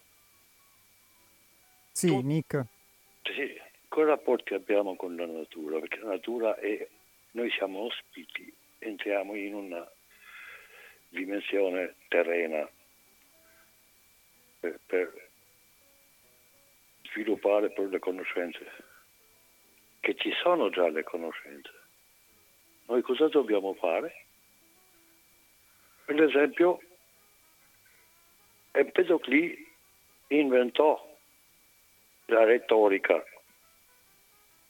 Sì, 1.92 2.08
tu, 2.08 2.20
Nick. 2.22 2.66
Sì, 3.24 3.60
che 3.88 4.04
rapporti 4.04 4.54
abbiamo 4.54 4.96
con 4.96 5.16
la 5.16 5.26
natura? 5.26 5.80
Perché 5.80 6.00
la 6.00 6.10
natura 6.10 6.56
è, 6.58 6.88
noi 7.32 7.50
siamo 7.52 7.80
ospiti, 7.80 8.54
entriamo 8.80 9.36
in 9.36 9.54
una 9.54 9.92
dimensione 11.10 11.96
terrena 12.08 12.70
per, 14.60 14.80
per 14.86 15.30
sviluppare 17.12 17.72
poi 17.72 17.90
le 17.90 18.00
conoscenze, 18.00 18.66
che 20.00 20.16
ci 20.16 20.32
sono 20.42 20.70
già 20.70 20.88
le 20.88 21.04
conoscenze. 21.04 21.74
Noi 22.86 23.02
cosa 23.02 23.28
dobbiamo 23.28 23.74
fare? 23.74 24.26
Per 26.06 26.24
esempio, 26.24 26.82
Empedocli 28.72 29.68
inventò 30.28 31.09
la 32.30 32.44
retorica. 32.44 33.24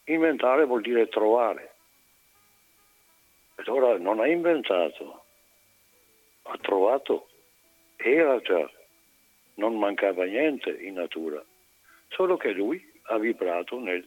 Inventare 0.05 0.65
vuol 0.65 0.81
dire 0.81 1.07
trovare. 1.07 1.73
Allora 3.55 3.97
non 3.97 4.19
ha 4.19 4.27
inventato, 4.27 5.23
ha 6.43 6.57
trovato, 6.61 7.27
era 7.97 8.39
già, 8.39 8.69
non 9.55 9.77
mancava 9.77 10.23
niente 10.23 10.71
in 10.71 10.93
natura, 10.93 11.43
solo 12.07 12.37
che 12.37 12.51
lui 12.51 12.81
ha 13.03 13.17
vibrato 13.17 13.75
in 13.75 14.03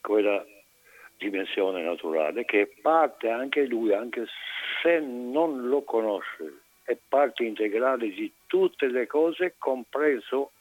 quella 0.00 0.44
dimensione 1.16 1.82
naturale 1.82 2.44
che 2.44 2.72
parte 2.80 3.28
anche 3.28 3.66
lui, 3.66 3.92
anche 3.92 4.26
se 4.82 5.00
non 5.00 5.68
lo 5.68 5.82
conosce, 5.82 6.60
è 6.84 6.96
parte 7.08 7.42
integrale 7.42 8.08
di 8.10 8.32
tutte 8.46 8.86
le 8.86 9.08
cose, 9.08 9.56
compreso 9.58 10.52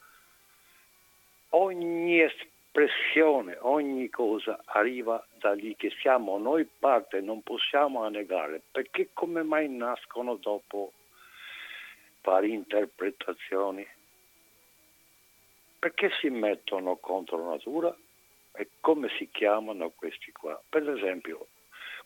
ogni 1.49 2.21
espressione, 2.21 3.57
ogni 3.61 4.09
cosa 4.09 4.61
arriva 4.65 5.25
da 5.39 5.53
lì 5.53 5.75
che 5.75 5.91
siamo 6.01 6.37
noi 6.37 6.65
parte, 6.65 7.21
non 7.21 7.41
possiamo 7.41 8.07
negare, 8.09 8.61
perché 8.71 9.09
come 9.13 9.43
mai 9.43 9.69
nascono 9.69 10.35
dopo 10.35 10.93
varie 12.21 12.53
interpretazioni? 12.53 13.87
Perché 15.79 16.09
si 16.19 16.29
mettono 16.29 16.97
contro 16.97 17.49
natura? 17.49 17.95
E 18.53 18.69
come 18.81 19.09
si 19.17 19.29
chiamano 19.31 19.91
questi 19.91 20.31
qua? 20.31 20.59
Per 20.67 20.89
esempio, 20.89 21.47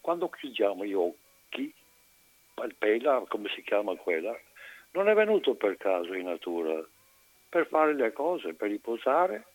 quando 0.01 0.30
chiudiamo 0.30 0.84
gli 0.86 0.93
occhi, 0.93 1.73
palpella, 2.54 3.23
come 3.27 3.49
si 3.56 3.63
chiama 3.63 3.95
quella, 3.95 4.38
non 4.91 5.08
è 5.08 5.13
venuto 5.13 5.56
per 5.56 5.77
caso 5.77 6.13
in 6.13 6.25
natura, 6.25 6.86
per 7.51 7.67
fare 7.67 7.93
le 7.93 8.13
cose, 8.13 8.53
per 8.53 8.69
riposare 8.69 9.45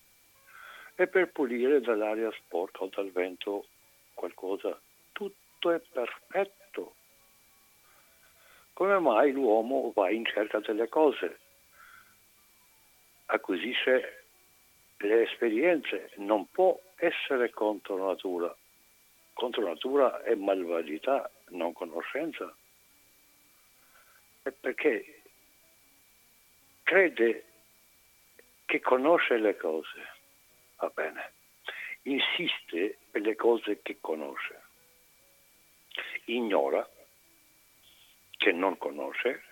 e 0.97 1.07
per 1.07 1.33
pulire 1.33 1.81
dall'aria 1.81 2.31
sporca 2.33 2.83
o 2.83 2.91
dal 2.95 3.11
vento 3.11 3.69
qualcosa. 4.13 4.79
Tutto 5.13 5.71
è 5.71 5.81
perfetto. 5.81 6.95
Come 8.75 8.99
mai 8.99 9.33
l'uomo 9.33 9.93
va 9.95 10.11
in 10.11 10.27
cerca 10.27 10.59
delle 10.59 10.91
cose? 10.91 11.39
Acquisisce 13.27 14.25
le 14.99 15.23
esperienze, 15.23 16.11
non 16.17 16.51
può 16.51 16.79
essere 16.97 17.49
contro 17.49 17.97
natura. 17.97 18.55
Contro 19.33 19.67
natura 19.67 20.23
è 20.23 20.35
malvagità, 20.35 21.31
non 21.49 21.73
conoscenza. 21.73 22.55
E 24.43 24.53
perché 24.53 25.23
crede 26.83 27.45
che 28.67 28.81
conosce 28.81 29.39
le 29.39 29.57
cose, 29.57 30.07
va 30.79 30.91
bene, 30.93 31.33
insiste 32.03 32.99
per 33.11 33.23
le 33.23 33.37
cose 33.37 33.81
che 33.81 33.99
conosce, 34.01 34.61
ignora 36.27 36.87
che 38.37 38.53
non 38.53 38.77
conosce, 38.77 39.43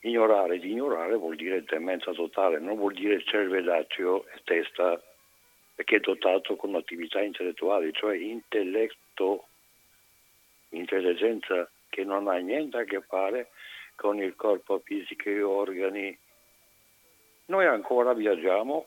ignorare 0.00 0.58
di 0.58 0.70
ignorare 0.70 1.14
vuol 1.16 1.36
dire 1.36 1.62
demenza 1.62 2.12
totale, 2.12 2.58
non 2.58 2.76
vuol 2.76 2.94
dire 2.94 3.22
cervellaccio 3.22 4.26
e 4.28 4.40
testa, 4.44 5.00
perché 5.74 5.96
è 5.96 6.00
dotato 6.00 6.56
con 6.56 6.74
attività 6.74 7.20
intellettuali, 7.20 7.92
cioè 7.92 8.16
intelletto, 8.16 9.46
intelligenza 10.70 11.70
che 11.88 12.04
non 12.04 12.28
ha 12.28 12.36
niente 12.36 12.78
a 12.78 12.84
che 12.84 13.02
fare 13.02 13.50
con 13.94 14.18
il 14.18 14.34
corpo 14.34 14.80
fisico 14.80 15.28
e 15.28 15.42
organi 15.42 16.18
noi 17.46 17.66
ancora 17.66 18.12
viaggiamo 18.12 18.86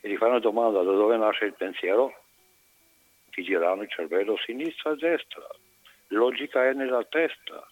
e 0.00 0.08
gli 0.08 0.16
fanno 0.16 0.40
domanda 0.40 0.82
da 0.82 0.92
dove 0.92 1.16
nasce 1.16 1.46
il 1.46 1.54
pensiero, 1.54 2.12
ti 3.30 3.42
girano 3.42 3.82
il 3.82 3.90
cervello 3.90 4.36
sinistra 4.36 4.92
e 4.92 4.96
destra. 4.96 5.46
Logica 6.08 6.66
è 6.66 6.72
nella 6.72 7.04
testa, 7.04 7.66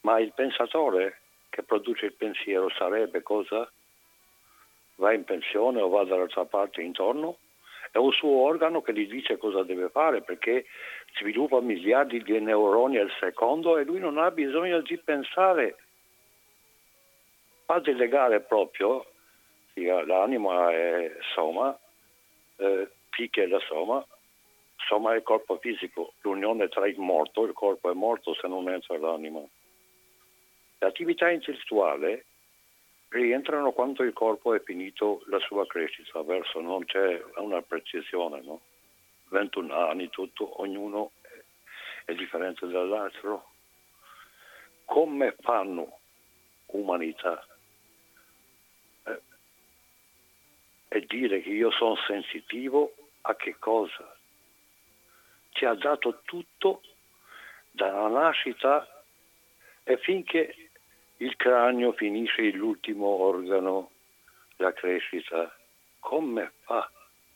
ma 0.00 0.18
il 0.18 0.32
pensatore 0.34 1.20
che 1.48 1.62
produce 1.62 2.06
il 2.06 2.14
pensiero 2.14 2.68
sarebbe 2.70 3.22
cosa? 3.22 3.70
Va 4.96 5.12
in 5.12 5.24
pensione 5.24 5.80
o 5.80 5.88
va 5.88 6.04
dall'altra 6.04 6.44
parte 6.44 6.82
intorno? 6.82 7.38
È 7.90 7.96
un 7.96 8.12
suo 8.12 8.42
organo 8.42 8.82
che 8.82 8.92
gli 8.92 9.08
dice 9.08 9.38
cosa 9.38 9.62
deve 9.62 9.88
fare 9.88 10.22
perché 10.22 10.66
sviluppa 11.18 11.60
miliardi 11.60 12.22
di 12.22 12.38
neuroni 12.38 12.98
al 12.98 13.10
secondo 13.18 13.78
e 13.78 13.84
lui 13.84 14.00
non 14.00 14.18
ha 14.18 14.30
bisogno 14.30 14.80
di 14.80 14.98
pensare 14.98 15.76
fa 17.68 17.80
delegare 17.80 18.40
proprio 18.40 19.04
l'anima 19.74 20.72
e 20.72 21.18
soma, 21.34 21.78
eh, 22.56 22.88
psiche 23.10 23.46
la 23.46 23.60
soma, 23.60 24.02
soma 24.76 25.12
è 25.12 25.16
il 25.16 25.22
corpo 25.22 25.58
fisico, 25.58 26.14
l'unione 26.22 26.68
tra 26.68 26.88
il 26.88 26.98
morto, 26.98 27.44
il 27.44 27.52
corpo 27.52 27.90
è 27.90 27.92
morto 27.92 28.32
se 28.32 28.48
non 28.48 28.70
entra 28.70 28.96
l'anima. 28.96 29.42
L'attività 30.78 31.28
intellettuale 31.28 32.24
rientrano 33.10 33.72
quando 33.72 34.02
il 34.02 34.14
corpo 34.14 34.54
è 34.54 34.62
finito 34.62 35.22
la 35.26 35.38
sua 35.40 35.66
crescita, 35.66 36.22
verso 36.22 36.60
non 36.60 36.86
c'è 36.86 37.22
una 37.36 37.60
precisione, 37.60 38.40
no? 38.40 38.62
21 39.28 39.74
anni, 39.74 40.08
tutto, 40.08 40.62
ognuno 40.62 41.10
è 42.06 42.14
differente 42.14 42.66
dall'altro. 42.66 43.50
Come 44.86 45.36
fanno 45.42 45.98
umanità 46.68 47.44
e 50.88 51.04
dire 51.06 51.40
che 51.42 51.50
io 51.50 51.70
sono 51.70 51.96
sensitivo 52.06 52.94
a 53.22 53.36
che 53.36 53.56
cosa? 53.58 54.16
Ci 55.50 55.64
ha 55.64 55.74
dato 55.74 56.20
tutto 56.24 56.82
dalla 57.70 58.08
nascita 58.08 58.86
e 59.84 59.96
finché 59.98 60.70
il 61.18 61.36
cranio 61.36 61.92
finisce 61.92 62.50
l'ultimo 62.50 63.06
organo, 63.06 63.90
la 64.56 64.72
crescita, 64.72 65.54
come 66.00 66.52
fa 66.62 66.90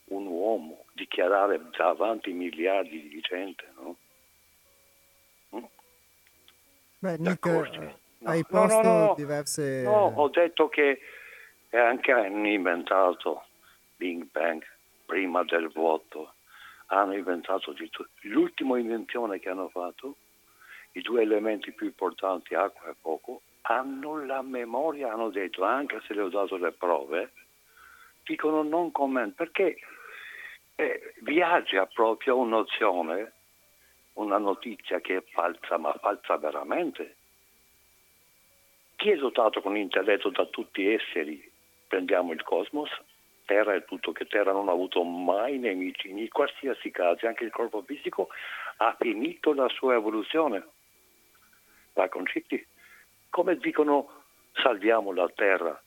un 0.06 0.26
uomo 0.26 0.84
dichiarare 0.92 1.60
davanti 1.76 2.32
miliardi 2.32 3.08
di 3.08 3.20
gente? 3.20 3.64
No? 3.76 3.96
Mm? 5.56 5.64
Beh, 6.98 7.16
Nick, 7.18 7.44
no. 7.46 7.98
hai 8.24 8.44
posto 8.44 8.82
no, 8.82 9.06
no, 9.06 9.14
diverse... 9.16 9.82
No, 9.82 10.12
ho 10.14 10.28
detto 10.28 10.68
che 10.68 11.00
e 11.74 11.78
anche 11.78 12.12
hanno 12.12 12.48
inventato 12.48 13.44
Big 13.96 14.30
Bang 14.30 14.62
prima 15.06 15.42
del 15.42 15.70
vuoto, 15.70 16.34
hanno 16.88 17.14
inventato 17.14 17.72
di 17.72 17.88
tutto. 17.88 18.10
L'ultima 18.24 18.78
invenzione 18.78 19.38
che 19.38 19.48
hanno 19.48 19.70
fatto, 19.70 20.16
i 20.92 21.00
due 21.00 21.22
elementi 21.22 21.72
più 21.72 21.86
importanti, 21.86 22.54
acqua 22.54 22.90
e 22.90 22.94
fuoco, 23.00 23.40
hanno 23.62 24.22
la 24.22 24.42
memoria, 24.42 25.14
hanno 25.14 25.30
detto, 25.30 25.64
anche 25.64 26.02
se 26.06 26.12
le 26.12 26.20
ho 26.20 26.28
dato 26.28 26.58
le 26.58 26.72
prove, 26.72 27.32
dicono 28.22 28.62
non 28.62 28.92
comment, 28.92 29.34
perché 29.34 29.78
eh, 30.74 31.14
viaggia 31.20 31.86
proprio 31.86 32.36
un'nozione, 32.36 33.32
una 34.14 34.36
notizia 34.36 35.00
che 35.00 35.16
è 35.16 35.22
falsa, 35.22 35.78
ma 35.78 35.94
falsa 35.94 36.36
veramente. 36.36 37.16
Chi 38.96 39.08
è 39.08 39.16
dotato 39.16 39.62
con 39.62 39.74
intelletto 39.74 40.28
da 40.28 40.44
tutti 40.44 40.82
gli 40.82 40.88
esseri 40.88 41.50
prendiamo 41.92 42.32
il 42.32 42.42
cosmos, 42.42 42.88
Terra 43.44 43.74
è 43.74 43.84
tutto 43.84 44.12
che 44.12 44.24
Terra 44.24 44.52
non 44.52 44.70
ha 44.70 44.72
avuto 44.72 45.02
mai 45.04 45.58
nemici, 45.58 46.08
in 46.08 46.26
qualsiasi 46.30 46.90
caso, 46.90 47.26
anche 47.26 47.44
il 47.44 47.50
corpo 47.50 47.82
fisico 47.82 48.28
ha 48.78 48.96
finito 48.98 49.52
la 49.52 49.68
sua 49.68 49.94
evoluzione. 49.94 50.66
La 51.92 52.08
concetti, 52.08 52.66
come 53.28 53.58
dicono 53.58 54.22
salviamo 54.54 55.12
la 55.12 55.28
Terra? 55.34 55.78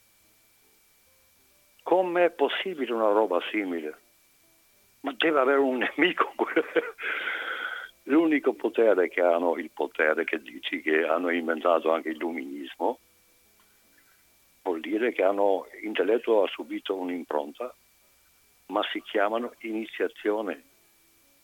Com'è 1.82 2.30
possibile 2.30 2.94
una 2.94 3.10
roba 3.10 3.42
simile? 3.50 3.98
Ma 5.00 5.16
deve 5.18 5.40
avere 5.40 5.60
un 5.60 5.78
nemico. 5.78 6.36
L'unico 8.04 8.54
potere 8.54 9.10
che 9.10 9.22
hanno, 9.22 9.58
il 9.58 9.72
potere 9.72 10.24
che 10.24 10.40
dici 10.40 10.84
che 10.84 11.04
hanno 11.04 11.32
inventato 11.32 11.92
anche 11.92 12.10
il 12.10 12.18
illuminismo, 12.18 13.00
vuol 14.66 14.80
dire 14.82 15.14
che 15.14 15.22
hanno, 15.22 15.68
l'intelletto 15.82 16.44
ha 16.44 16.48
subito 16.48 16.96
un'impronta, 16.96 17.74
ma 18.68 18.82
si 18.92 19.00
chiamano 19.04 19.54
iniziazione. 19.60 20.64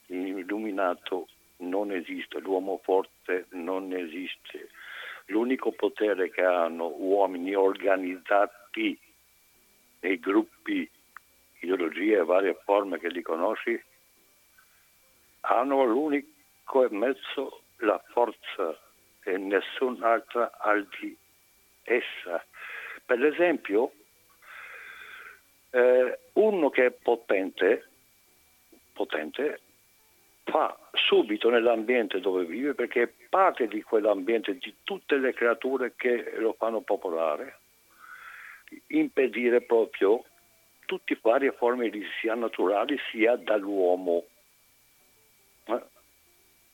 L'illuminato 0.08 1.28
non 1.58 1.92
esiste, 1.92 2.40
l'uomo 2.40 2.80
forte 2.84 3.46
non 3.52 3.94
esiste. 3.94 4.70
L'unico 5.28 5.72
potere 5.72 6.32
che 6.32 6.44
hanno 6.44 6.88
uomini 6.88 7.54
organizzati 7.54 9.00
nei 10.00 10.20
gruppi, 10.20 10.90
ideologie 11.60 12.18
e 12.18 12.24
varie 12.24 12.60
forme 12.66 12.98
che 12.98 13.10
li 13.10 13.22
conosci, 13.22 13.80
hanno 15.42 15.84
l'unico 15.86 16.88
mezzo 16.90 17.62
la 17.78 18.02
forza 18.12 18.78
e 19.24 19.38
nessun'altra 19.38 20.58
al 20.58 20.88
di 21.00 21.16
essa. 21.84 22.44
Per 23.06 23.26
esempio, 23.26 23.92
eh, 25.72 26.20
uno 26.34 26.70
che 26.70 26.86
è 26.86 26.92
potente, 26.92 27.88
potente 28.94 29.62
fa 30.44 30.78
subito 30.94 31.50
nell'ambiente 31.50 32.20
dove 32.20 32.46
vive 32.46 32.74
perché 32.74 33.04
è 33.04 33.12
parte 33.30 33.68
di 33.68 33.82
quell'ambiente, 33.82 34.58
di 34.58 34.76
tutte 34.84 35.18
le 35.18 35.34
creature 35.34 35.94
che 35.96 36.34
lo 36.38 36.54
fanno 36.54 36.82
popolare, 36.82 37.60
impedire 38.88 39.62
proprio 39.62 40.24
tutte 40.86 41.18
varie 41.22 41.54
forme 41.54 41.90
di 41.90 42.06
sia 42.20 42.36
naturali 42.36 43.00
sia 43.12 43.36
dall'uomo. 43.38 44.26
Eh? 45.66 45.82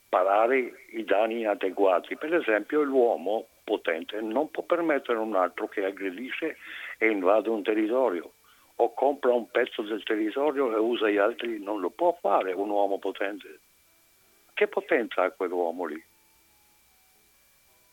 Parare 0.08 0.86
i 0.90 1.04
danni 1.04 1.40
inadeguati. 1.40 2.16
Per 2.16 2.34
esempio 2.34 2.82
l'uomo 2.82 3.46
potente 3.68 4.18
non 4.22 4.50
può 4.50 4.62
permettere 4.62 5.18
a 5.18 5.20
un 5.20 5.34
altro 5.34 5.68
che 5.68 5.84
aggredisce 5.84 6.56
e 6.96 7.10
invade 7.10 7.50
un 7.50 7.62
territorio 7.62 8.32
o 8.76 8.94
compra 8.94 9.32
un 9.32 9.50
pezzo 9.50 9.82
del 9.82 10.02
territorio 10.04 10.72
e 10.74 10.78
usa 10.78 11.10
gli 11.10 11.18
altri, 11.18 11.60
non 11.60 11.80
lo 11.80 11.90
può 11.90 12.16
fare 12.20 12.52
un 12.52 12.70
uomo 12.70 12.98
potente. 12.98 13.60
Che 14.54 14.68
potenza 14.68 15.22
ha 15.22 15.30
quell'uomo 15.30 15.84
lì? 15.84 16.02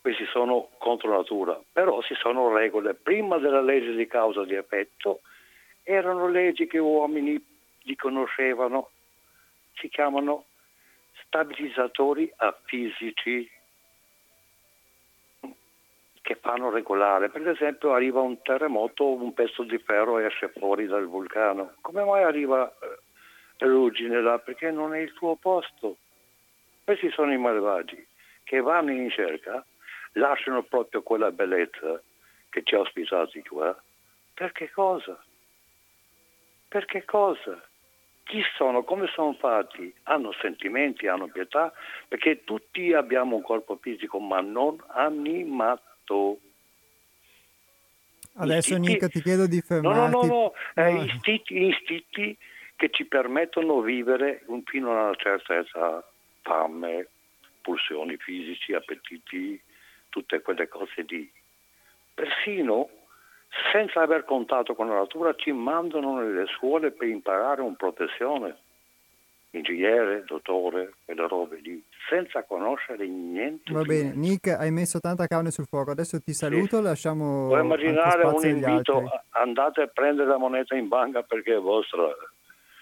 Questi 0.00 0.24
sono 0.26 0.68
contro 0.78 1.10
natura, 1.10 1.60
però 1.72 2.00
ci 2.02 2.14
sono 2.14 2.56
regole. 2.56 2.94
Prima 2.94 3.38
della 3.38 3.60
legge 3.60 3.94
di 3.94 4.06
causa 4.06 4.44
di 4.44 4.54
effetto 4.54 5.20
erano 5.82 6.28
leggi 6.28 6.66
che 6.66 6.78
uomini 6.78 7.44
li 7.82 7.96
conoscevano, 7.96 8.90
si 9.74 9.88
chiamano 9.88 10.44
stabilizzatori 11.24 12.32
fisici 12.64 13.50
che 16.26 16.34
fanno 16.34 16.70
regolare. 16.70 17.28
Per 17.28 17.46
esempio 17.46 17.92
arriva 17.92 18.20
un 18.20 18.42
terremoto, 18.42 19.12
un 19.12 19.32
pezzo 19.32 19.62
di 19.62 19.78
ferro 19.78 20.18
esce 20.18 20.48
fuori 20.48 20.88
dal 20.88 21.06
vulcano. 21.06 21.74
Come 21.82 22.02
mai 22.02 22.24
arriva 22.24 22.68
eh, 22.68 23.64
ruggine 23.64 24.20
là? 24.20 24.36
Perché 24.40 24.72
non 24.72 24.92
è 24.92 24.98
il 24.98 25.12
tuo 25.12 25.36
posto. 25.36 25.98
Questi 26.82 27.10
sono 27.12 27.32
i 27.32 27.38
malvagi 27.38 28.04
che 28.42 28.60
vanno 28.60 28.90
in 28.90 29.08
cerca, 29.08 29.64
lasciano 30.14 30.64
proprio 30.64 31.02
quella 31.02 31.30
bellezza 31.30 32.02
che 32.50 32.62
ci 32.64 32.74
ha 32.74 32.80
ospitati 32.80 33.40
qua. 33.42 33.80
Per 34.34 34.50
che 34.50 34.68
cosa? 34.72 35.16
Per 36.66 36.84
che 36.86 37.04
cosa? 37.04 37.62
Chi 38.24 38.42
sono? 38.56 38.82
Come 38.82 39.06
sono 39.14 39.32
fatti? 39.34 39.94
Hanno 40.04 40.32
sentimenti, 40.40 41.06
hanno 41.06 41.28
pietà? 41.28 41.72
Perché 42.08 42.42
tutti 42.42 42.92
abbiamo 42.92 43.36
un 43.36 43.42
corpo 43.42 43.76
fisico 43.76 44.18
ma 44.18 44.40
non 44.40 44.82
animato 44.88 45.94
fatto... 46.06 46.38
Adesso 48.38 48.74
istinti... 48.74 48.92
Nico 48.92 49.08
ti 49.08 49.22
chiedo 49.22 49.46
di 49.46 49.60
fermarti. 49.60 49.98
No, 49.98 50.06
no, 50.08 50.22
no, 50.22 50.26
no. 50.26 50.52
Eh, 50.74 51.04
istinti, 51.04 51.66
istinti 51.66 52.36
che 52.76 52.90
ci 52.90 53.06
permettono 53.06 53.80
di 53.80 53.92
vivere 53.92 54.44
fino 54.66 54.90
a 54.90 55.04
una 55.06 55.14
certa 55.16 55.58
età, 55.58 56.06
fame, 56.42 57.08
pulsioni 57.62 58.16
fisici, 58.18 58.74
appetiti, 58.74 59.60
tutte 60.10 60.42
quelle 60.42 60.68
cose 60.68 61.04
lì. 61.08 61.30
Persino 62.14 62.90
senza 63.72 64.02
aver 64.02 64.24
contatto 64.24 64.74
con 64.74 64.88
la 64.88 64.96
natura 64.96 65.34
ci 65.34 65.52
mandano 65.52 66.18
nelle 66.20 66.46
scuole 66.56 66.90
per 66.90 67.08
imparare 67.08 67.62
un 67.62 67.74
protezione 67.74 68.58
ingegnere, 69.56 70.24
dottore, 70.26 70.94
quelle 71.04 71.26
robe 71.26 71.58
lì, 71.62 71.82
senza 72.08 72.42
conoscere 72.44 73.06
niente. 73.06 73.72
Va 73.72 73.82
bene, 73.82 74.12
Nick, 74.14 74.48
hai 74.48 74.70
messo 74.70 75.00
tanta 75.00 75.26
carne 75.26 75.50
sul 75.50 75.66
fuoco, 75.66 75.90
adesso 75.90 76.20
ti 76.20 76.32
saluto, 76.32 76.76
sì. 76.76 76.82
lasciamo... 76.82 77.48
Puoi 77.48 77.60
immaginare 77.60 78.24
un 78.24 78.44
invito, 78.46 79.02
andate 79.30 79.82
a 79.82 79.86
prendere 79.86 80.28
la 80.28 80.38
moneta 80.38 80.74
in 80.74 80.88
banca 80.88 81.22
perché 81.22 81.56
è 81.56 81.60
vostra. 81.60 82.08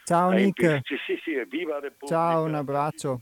Ciao 0.05 0.31
è 0.31 0.37
Nick. 0.37 0.81
Sì, 0.85 0.97
sì, 1.07 1.19
sì, 1.23 1.33
viva 1.49 1.81
Repubblica. 1.81 2.15
Ciao, 2.15 2.45
un 2.45 2.55
abbraccio. 2.55 3.21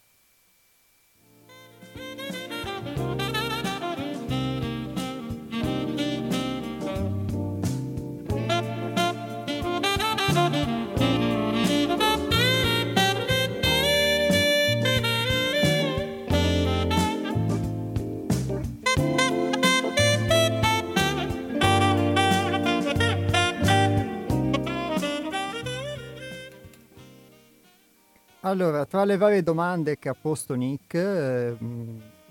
Allora, 28.44 28.86
tra 28.86 29.04
le 29.04 29.16
varie 29.16 29.44
domande 29.44 30.00
che 30.00 30.08
ha 30.08 30.16
posto 30.20 30.54
Nick, 30.54 30.94
eh, 30.94 31.56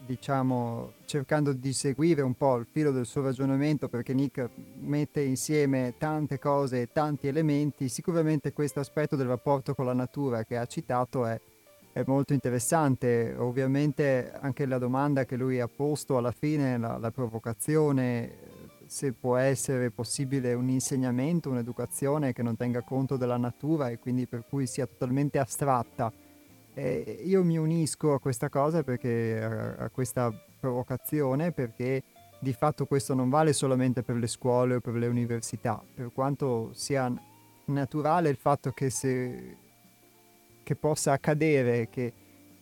diciamo 0.05 0.91
cercando 1.05 1.53
di 1.53 1.71
seguire 1.71 2.21
un 2.21 2.33
po' 2.33 2.57
il 2.57 2.67
filo 2.69 2.91
del 2.91 3.05
suo 3.05 3.21
ragionamento, 3.21 3.87
perché 3.87 4.13
Nick 4.13 4.49
mette 4.81 5.21
insieme 5.21 5.93
tante 5.97 6.37
cose 6.37 6.81
e 6.81 6.89
tanti 6.91 7.27
elementi, 7.27 7.87
sicuramente 7.87 8.51
questo 8.51 8.81
aspetto 8.81 9.15
del 9.15 9.27
rapporto 9.27 9.73
con 9.73 9.85
la 9.85 9.93
natura 9.93 10.43
che 10.43 10.57
ha 10.57 10.65
citato 10.65 11.25
è, 11.25 11.39
è 11.93 12.03
molto 12.05 12.33
interessante. 12.33 13.33
Ovviamente 13.37 14.33
anche 14.37 14.65
la 14.65 14.79
domanda 14.79 15.23
che 15.23 15.37
lui 15.37 15.61
ha 15.61 15.69
posto 15.73 16.17
alla 16.17 16.33
fine, 16.33 16.77
la, 16.77 16.97
la 16.97 17.11
provocazione 17.11 18.50
se 18.91 19.13
può 19.13 19.37
essere 19.37 19.89
possibile 19.89 20.53
un 20.53 20.67
insegnamento, 20.67 21.49
un'educazione 21.49 22.33
che 22.33 22.43
non 22.43 22.57
tenga 22.57 22.81
conto 22.81 23.15
della 23.15 23.37
natura 23.37 23.87
e 23.87 23.99
quindi 23.99 24.27
per 24.27 24.43
cui 24.49 24.67
sia 24.67 24.85
totalmente 24.85 25.39
astratta. 25.39 26.11
E 26.73 27.21
io 27.23 27.41
mi 27.41 27.55
unisco 27.57 28.11
a 28.11 28.19
questa 28.19 28.49
cosa 28.49 28.83
perché 28.83 29.41
a, 29.41 29.85
a 29.85 29.89
questa 29.89 30.29
provocazione 30.59 31.53
perché 31.53 32.03
di 32.37 32.51
fatto 32.51 32.85
questo 32.85 33.13
non 33.13 33.29
vale 33.29 33.53
solamente 33.53 34.03
per 34.03 34.17
le 34.17 34.27
scuole 34.27 34.75
o 34.75 34.79
per 34.81 34.95
le 34.95 35.07
università, 35.07 35.81
per 35.95 36.11
quanto 36.13 36.71
sia 36.73 37.09
naturale 37.67 38.27
il 38.27 38.35
fatto 38.35 38.71
che, 38.71 38.89
se, 38.89 39.55
che 40.63 40.75
possa 40.75 41.13
accadere 41.13 41.87
che 41.89 42.11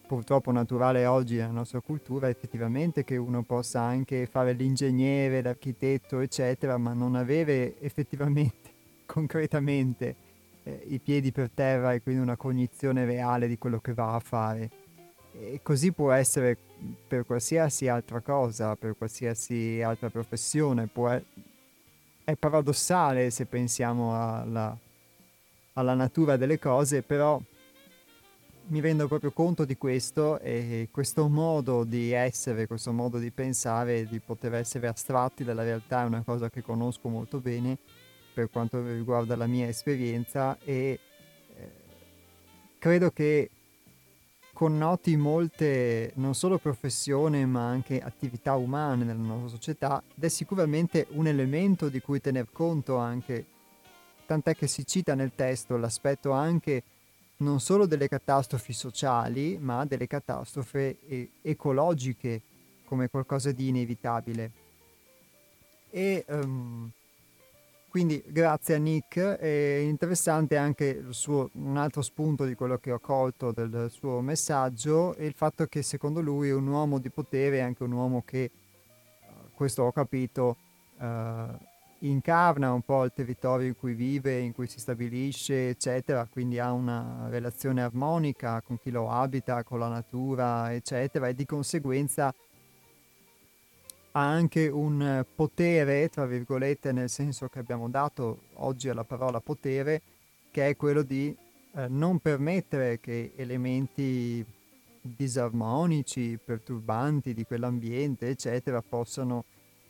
purtroppo 0.10 0.52
naturale 0.52 1.06
oggi 1.06 1.36
nella 1.36 1.52
nostra 1.52 1.82
cultura 1.82 2.30
effettivamente 2.30 3.04
che 3.04 3.16
uno 3.16 3.44
possa 3.44 3.82
anche 3.82 4.26
fare 4.26 4.54
l'ingegnere, 4.54 5.44
l'architetto, 5.44 6.20
eccetera, 6.20 6.78
ma 6.78 6.94
non 6.94 7.14
avere 7.14 7.80
effettivamente, 7.80 8.72
concretamente, 9.06 10.16
eh, 10.64 10.84
i 10.88 10.98
piedi 10.98 11.32
per 11.32 11.52
terra 11.54 11.94
e 11.94 12.02
quindi 12.02 12.24
una 12.24 12.38
cognizione 12.38 13.06
reale 13.06 13.48
di 13.48 13.60
quello 13.60 13.78
che 13.78 13.94
va 13.94 14.16
a 14.16 14.20
fare. 14.20 14.72
E 15.32 15.60
così 15.62 15.92
può 15.92 16.12
essere 16.12 16.58
per 17.08 17.24
qualsiasi 17.28 17.88
altra 17.88 18.20
cosa, 18.22 18.76
per 18.76 18.98
qualsiasi 18.98 19.80
altra 19.84 20.10
professione. 20.10 20.88
Può 20.88 21.08
è, 21.10 22.36
paradossale 22.36 23.30
se 23.30 23.46
pensiamo 23.46 24.16
alla, 24.16 24.76
alla 25.74 25.94
natura 25.94 26.36
delle 26.36 26.58
cose, 26.58 27.04
però 27.04 27.40
mi 28.70 28.82
rendo 28.82 29.08
proprio 29.08 29.32
conto 29.32 29.66
di 29.66 29.78
questo 29.78 30.40
e 30.40 30.90
questo 30.92 31.28
modo 31.28 31.84
di 31.84 32.12
essere, 32.12 32.68
questo 32.68 32.92
modo 32.92 33.18
di 33.18 33.32
pensare, 33.32 34.06
di 34.06 34.20
poter 34.20 34.54
essere 34.54 34.88
astratti 34.88 35.44
dalla 35.44 35.64
realtà 35.64 36.04
è 36.04 36.06
una 36.06 36.22
cosa 36.24 36.50
che 36.50 36.62
conosco 36.62 37.10
molto 37.10 37.40
bene 37.40 37.78
per 38.32 38.50
quanto 38.52 38.84
riguarda 38.86 39.36
la 39.36 39.48
mia 39.48 39.68
esperienza 39.68 40.58
e 40.64 41.00
eh, 41.56 41.72
credo 42.78 43.10
che 43.10 43.50
connoti 44.54 45.18
molte 45.18 46.12
non 46.16 46.36
solo 46.36 46.60
professioni 46.60 47.44
ma 47.48 47.68
anche 47.68 48.00
attività 48.00 48.56
umane 48.56 49.04
nella 49.04 49.24
nostra 49.24 49.50
società 49.50 50.04
ed 50.16 50.24
è 50.24 50.30
sicuramente 50.30 51.08
un 51.12 51.26
elemento 51.26 51.90
di 51.90 52.02
cui 52.02 52.22
tener 52.22 52.48
conto 52.52 52.98
anche, 52.98 53.46
tant'è 54.28 54.56
che 54.56 54.68
si 54.68 54.86
cita 54.86 55.16
nel 55.16 55.32
testo 55.34 55.76
l'aspetto 55.76 56.32
anche 56.32 56.84
non 57.40 57.60
solo 57.60 57.86
delle 57.86 58.08
catastrofi 58.08 58.74
sociali, 58.74 59.58
ma 59.60 59.86
delle 59.86 60.08
catastrofi 60.08 60.98
e- 61.08 61.32
ecologiche 61.42 62.42
come 62.86 63.10
qualcosa 63.10 63.52
di 63.52 63.68
inevitabile. 63.68 64.52
E 65.92 66.26
um, 66.28 66.90
quindi 67.90 68.22
grazie 68.28 68.76
a 68.76 68.78
Nick, 68.78 69.20
è 69.20 69.78
interessante 69.82 70.58
anche 70.58 71.06
suo, 71.10 71.50
un 71.54 71.78
altro 71.78 72.02
spunto 72.02 72.46
di 72.46 72.56
quello 72.56 72.78
che 72.78 72.92
ho 72.92 73.00
colto 73.00 73.52
del 73.52 73.90
suo 73.90 74.22
messaggio, 74.22 75.16
è 75.16 75.24
il 75.24 75.34
fatto 75.34 75.66
che 75.66 75.82
secondo 75.82 76.22
lui 76.22 76.52
un 76.52 76.68
uomo 76.68 77.00
di 77.00 77.10
potere, 77.10 77.58
è 77.58 77.62
anche 77.62 77.84
un 77.84 77.92
uomo 77.94 78.22
che, 78.26 78.44
eh, 78.44 78.52
questo 79.56 79.84
ho 79.84 79.92
capito, 79.92 80.58
uh, 80.98 81.68
incarna 82.00 82.72
un 82.72 82.82
po' 82.82 83.04
il 83.04 83.12
territorio 83.14 83.68
in 83.68 83.76
cui 83.76 83.94
vive, 83.94 84.40
in 84.40 84.54
cui 84.54 84.68
si 84.68 84.80
stabilisce, 84.80 85.70
eccetera, 85.70 86.28
quindi 86.30 86.60
ha 86.60 86.72
una 86.72 87.28
relazione 87.30 87.82
armonica 87.82 88.62
con 88.62 88.80
chi 88.80 88.92
lo 88.92 89.10
abita, 89.10 89.64
con 89.64 89.80
la 89.80 89.90
natura, 89.90 90.74
eccetera, 90.74 91.28
e 91.28 91.36
di 91.36 91.46
conseguenza 91.46 92.34
ha 94.12 94.28
anche 94.28 94.68
un 94.68 95.24
potere, 95.36 96.10
tra 96.10 96.26
virgolette, 96.26 96.92
nel 96.92 97.10
senso 97.10 97.48
che 97.48 97.60
abbiamo 97.60 97.90
dato 97.90 98.40
oggi 98.56 98.90
alla 98.90 99.04
parola 99.04 99.40
potere, 99.40 100.02
che 100.52 100.70
è 100.70 100.76
quello 100.76 101.04
di 101.04 101.36
eh, 101.76 101.88
non 101.88 102.20
permettere 102.20 103.00
che 103.00 103.34
elementi 103.36 104.44
disarmonici, 105.02 106.40
perturbanti 106.44 107.34
di 107.34 107.44
quell'ambiente, 107.44 108.30
eccetera, 108.30 108.82
possano 108.82 109.46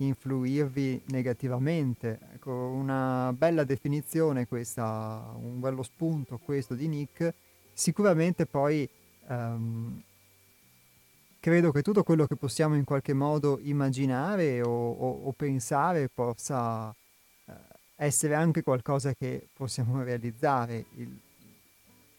influirvi 0.06 1.04
negativamente. 1.08 2.20
Ecco, 2.34 2.52
una 2.52 3.34
bella 3.36 3.64
definizione 3.64 4.48
questa, 4.48 5.34
un 5.36 5.60
bello 5.60 5.84
spunto 5.84 6.40
questo 6.44 6.74
di 6.74 6.88
Nick. 6.88 7.34
Sicuramente 7.74 8.46
poi 8.46 8.90
um, 9.28 10.02
credo 11.40 11.72
che 11.72 11.82
tutto 11.82 12.04
quello 12.04 12.26
che 12.26 12.36
possiamo 12.36 12.76
in 12.76 12.84
qualche 12.84 13.14
modo 13.14 13.60
immaginare 13.62 14.62
o, 14.62 14.70
o, 14.70 15.26
o 15.26 15.32
pensare 15.34 16.10
possa 16.14 16.94
eh, 17.46 17.54
essere 17.96 18.36
anche 18.36 18.64
qualcosa 18.64 19.14
che 19.14 19.48
possiamo 19.54 20.02
realizzare. 20.04 20.86
Il, 20.96 21.20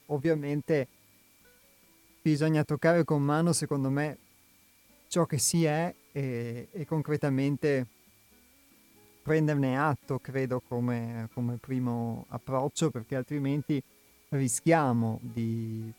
ovviamente 0.07 0.87
bisogna 2.23 2.65
toccare 2.65 3.05
con 3.05 3.23
mano, 3.23 3.53
secondo 3.53 3.91
me, 3.91 4.19
ciò 5.11 5.27
che 5.27 5.37
si 5.37 5.65
è 5.65 5.95
e, 6.13 6.69
e 6.73 6.87
concretamente 6.87 7.87
prenderne 9.23 9.79
atto, 9.79 10.19
credo, 10.19 10.63
come, 10.67 11.29
come 11.35 11.59
primo 11.59 12.25
approccio, 12.29 12.91
perché 12.91 13.17
altrimenti 13.17 13.83
rischiamo 14.31 15.19
di 15.21 15.93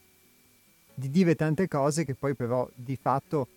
di 0.94 1.10
dire 1.10 1.36
tante 1.36 1.68
cose 1.68 2.06
che 2.06 2.14
poi 2.14 2.36
però 2.36 2.70
di 2.76 2.96
fatto 2.96 3.48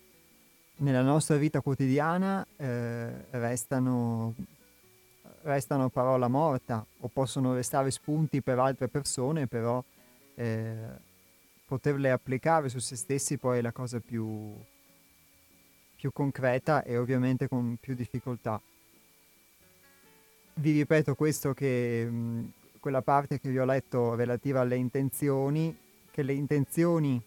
nella 0.77 1.01
nostra 1.01 1.37
vita 1.37 1.61
quotidiana 1.61 2.45
eh, 2.57 3.25
restano, 3.29 4.33
restano 5.43 5.89
parola 5.89 6.27
morta 6.27 6.85
o 6.99 7.07
possono 7.07 7.53
restare 7.53 7.91
spunti 7.91 8.41
per 8.41 8.59
altre 8.59 8.87
persone, 8.87 9.47
però 9.47 9.81
eh, 10.35 10.75
poterle 11.65 12.11
applicare 12.11 12.69
su 12.69 12.79
se 12.79 12.95
stessi 12.95 13.37
poi 13.37 13.59
è 13.59 13.61
la 13.61 13.71
cosa 13.71 13.99
più, 13.99 14.53
più 16.05 16.11
concreta 16.11 16.83
e 16.83 16.97
ovviamente 16.97 17.47
con 17.47 17.77
più 17.79 17.95
difficoltà. 17.95 18.61
Vi 20.53 20.71
ripeto 20.71 21.15
questo 21.15 21.53
che 21.53 22.05
mh, 22.05 22.51
quella 22.79 23.01
parte 23.01 23.39
che 23.39 23.49
vi 23.49 23.57
ho 23.57 23.65
letto 23.65 24.13
relativa 24.13 24.59
alle 24.59 24.75
intenzioni 24.75 25.75
che 26.11 26.21
le 26.21 26.33
intenzioni 26.33 27.19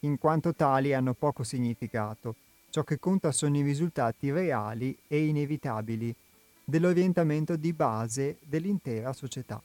in 0.00 0.18
quanto 0.18 0.52
tali 0.52 0.92
hanno 0.92 1.14
poco 1.14 1.44
significato. 1.44 2.34
Ciò 2.70 2.82
che 2.82 2.98
conta 2.98 3.30
sono 3.30 3.56
i 3.56 3.62
risultati 3.62 4.32
reali 4.32 4.96
e 5.06 5.24
inevitabili 5.26 6.12
dell'orientamento 6.64 7.54
di 7.54 7.72
base 7.72 8.38
dell'intera 8.40 9.12
società. 9.12 9.62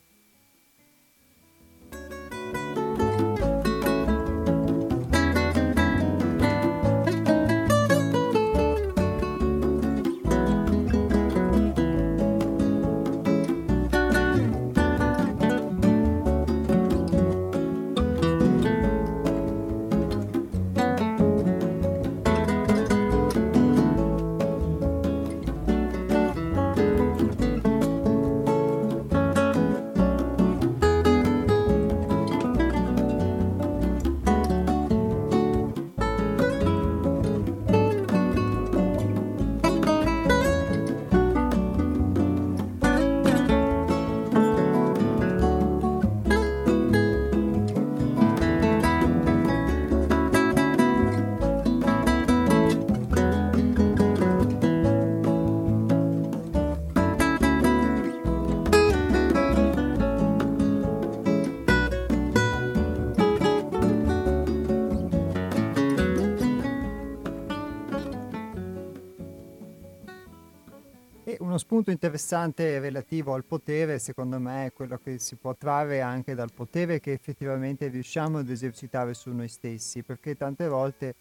Spunto 71.78 71.92
interessante 71.92 72.80
relativo 72.80 73.36
al 73.36 73.44
potere, 73.44 74.00
secondo 74.00 74.40
me, 74.40 74.66
è 74.66 74.74
quello 74.74 75.00
che 75.04 75.20
si 75.20 75.36
può 75.36 75.54
trarre 75.54 76.02
anche 76.02 76.34
dal 76.34 76.52
potere 76.52 77.00
che 77.00 77.12
effettivamente 77.12 77.88
riusciamo 77.88 78.40
ad 78.40 78.50
esercitare 78.50 79.14
su 79.14 79.32
noi 79.32 79.48
stessi, 79.48 80.02
perché 80.02 80.36
tante 80.36 80.68
volte, 80.68 81.14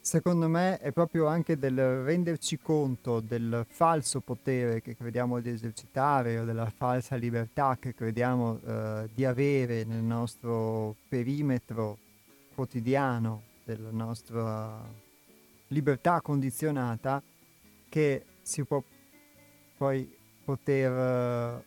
secondo 0.00 0.46
me, 0.48 0.78
è 0.78 0.92
proprio 0.92 1.26
anche 1.26 1.58
del 1.58 2.04
renderci 2.04 2.60
conto 2.60 3.18
del 3.18 3.66
falso 3.68 4.20
potere 4.20 4.80
che 4.80 4.94
crediamo 4.94 5.40
di 5.40 5.50
esercitare 5.50 6.38
o 6.38 6.44
della 6.44 6.70
falsa 6.70 7.16
libertà 7.16 7.76
che 7.80 7.94
crediamo 7.94 8.60
eh, 8.64 9.08
di 9.12 9.24
avere 9.24 9.82
nel 9.82 10.04
nostro 10.04 10.94
perimetro 11.08 11.98
quotidiano, 12.54 13.42
della 13.64 13.90
nostra 13.90 14.80
libertà 15.66 16.20
condizionata, 16.20 17.20
che 17.88 18.24
si 18.40 18.62
può 18.62 18.80
poi 19.76 20.10
poter, 20.44 21.64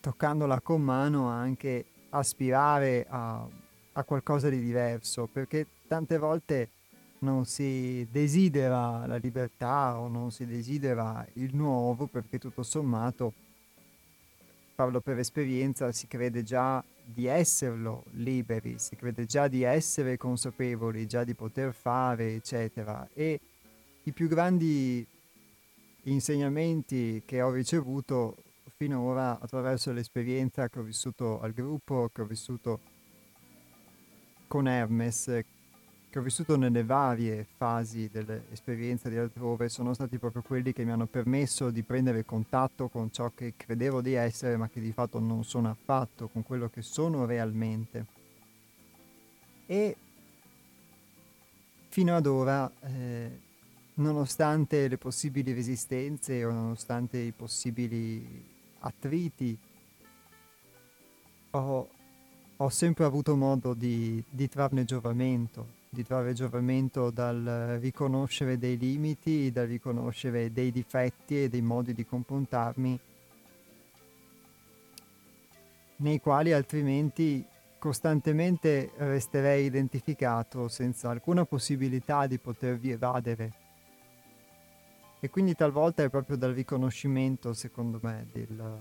toccandola 0.00 0.60
con 0.60 0.82
mano, 0.82 1.28
anche 1.28 1.84
aspirare 2.10 3.06
a, 3.08 3.46
a 3.92 4.04
qualcosa 4.04 4.48
di 4.48 4.60
diverso, 4.60 5.26
perché 5.26 5.66
tante 5.86 6.18
volte 6.18 6.70
non 7.20 7.44
si 7.44 8.06
desidera 8.10 9.06
la 9.06 9.16
libertà 9.16 9.98
o 9.98 10.08
non 10.08 10.30
si 10.30 10.46
desidera 10.46 11.26
il 11.34 11.54
nuovo 11.54 12.06
perché 12.06 12.38
tutto 12.38 12.62
sommato, 12.62 13.32
parlo 14.74 15.00
per 15.00 15.18
esperienza, 15.18 15.92
si 15.92 16.06
crede 16.06 16.42
già 16.42 16.82
di 17.04 17.26
esserlo 17.26 18.04
liberi, 18.12 18.78
si 18.78 18.96
crede 18.96 19.26
già 19.26 19.48
di 19.48 19.62
essere 19.62 20.16
consapevoli, 20.16 21.06
già 21.06 21.24
di 21.24 21.34
poter 21.34 21.74
fare, 21.74 22.34
eccetera. 22.34 23.06
E 23.12 23.40
i 24.04 24.12
più 24.12 24.28
grandi 24.28 25.06
insegnamenti 26.04 27.22
che 27.24 27.42
ho 27.42 27.50
ricevuto 27.50 28.36
finora 28.76 29.38
attraverso 29.38 29.92
l'esperienza 29.92 30.68
che 30.68 30.78
ho 30.78 30.82
vissuto 30.82 31.40
al 31.40 31.52
gruppo, 31.52 32.08
che 32.12 32.22
ho 32.22 32.24
vissuto 32.24 32.80
con 34.46 34.66
Hermes, 34.66 35.44
che 36.10 36.18
ho 36.18 36.22
vissuto 36.22 36.56
nelle 36.56 36.82
varie 36.82 37.46
fasi 37.56 38.08
dell'esperienza 38.10 39.08
di 39.08 39.16
altrove, 39.16 39.68
sono 39.68 39.94
stati 39.94 40.18
proprio 40.18 40.42
quelli 40.42 40.72
che 40.72 40.84
mi 40.84 40.90
hanno 40.90 41.06
permesso 41.06 41.70
di 41.70 41.82
prendere 41.82 42.24
contatto 42.24 42.88
con 42.88 43.12
ciò 43.12 43.30
che 43.34 43.54
credevo 43.56 44.00
di 44.00 44.14
essere, 44.14 44.56
ma 44.56 44.68
che 44.68 44.80
di 44.80 44.92
fatto 44.92 45.20
non 45.20 45.44
sono 45.44 45.70
affatto, 45.70 46.28
con 46.28 46.42
quello 46.42 46.68
che 46.68 46.82
sono 46.82 47.26
realmente. 47.26 48.06
E 49.66 49.96
fino 51.88 52.16
ad 52.16 52.26
ora 52.26 52.70
eh, 52.82 53.40
nonostante 54.00 54.88
le 54.88 54.98
possibili 54.98 55.52
resistenze 55.52 56.44
o 56.44 56.52
nonostante 56.52 57.18
i 57.18 57.32
possibili 57.32 58.44
attriti, 58.80 59.58
ho 61.52 61.88
ho 62.62 62.68
sempre 62.68 63.04
avuto 63.04 63.36
modo 63.36 63.72
di, 63.72 64.22
di 64.28 64.46
trarne 64.46 64.84
giovamento, 64.84 65.78
di 65.88 66.04
trarre 66.04 66.34
giovamento 66.34 67.10
dal 67.10 67.78
riconoscere 67.80 68.58
dei 68.58 68.76
limiti, 68.76 69.50
dal 69.50 69.66
riconoscere 69.66 70.52
dei 70.52 70.70
difetti 70.70 71.42
e 71.42 71.48
dei 71.48 71.62
modi 71.62 71.94
di 71.94 72.04
comportarmi 72.04 73.00
nei 75.96 76.20
quali 76.20 76.52
altrimenti 76.52 77.42
costantemente 77.78 78.90
resterei 78.96 79.64
identificato 79.64 80.68
senza 80.68 81.08
alcuna 81.08 81.46
possibilità 81.46 82.26
di 82.26 82.38
potervi 82.38 82.90
evadere. 82.90 83.52
E 85.20 85.28
quindi 85.28 85.54
talvolta 85.54 86.02
è 86.02 86.08
proprio 86.08 86.36
dal 86.36 86.54
riconoscimento, 86.54 87.52
secondo 87.52 87.98
me, 88.02 88.26
del, 88.32 88.78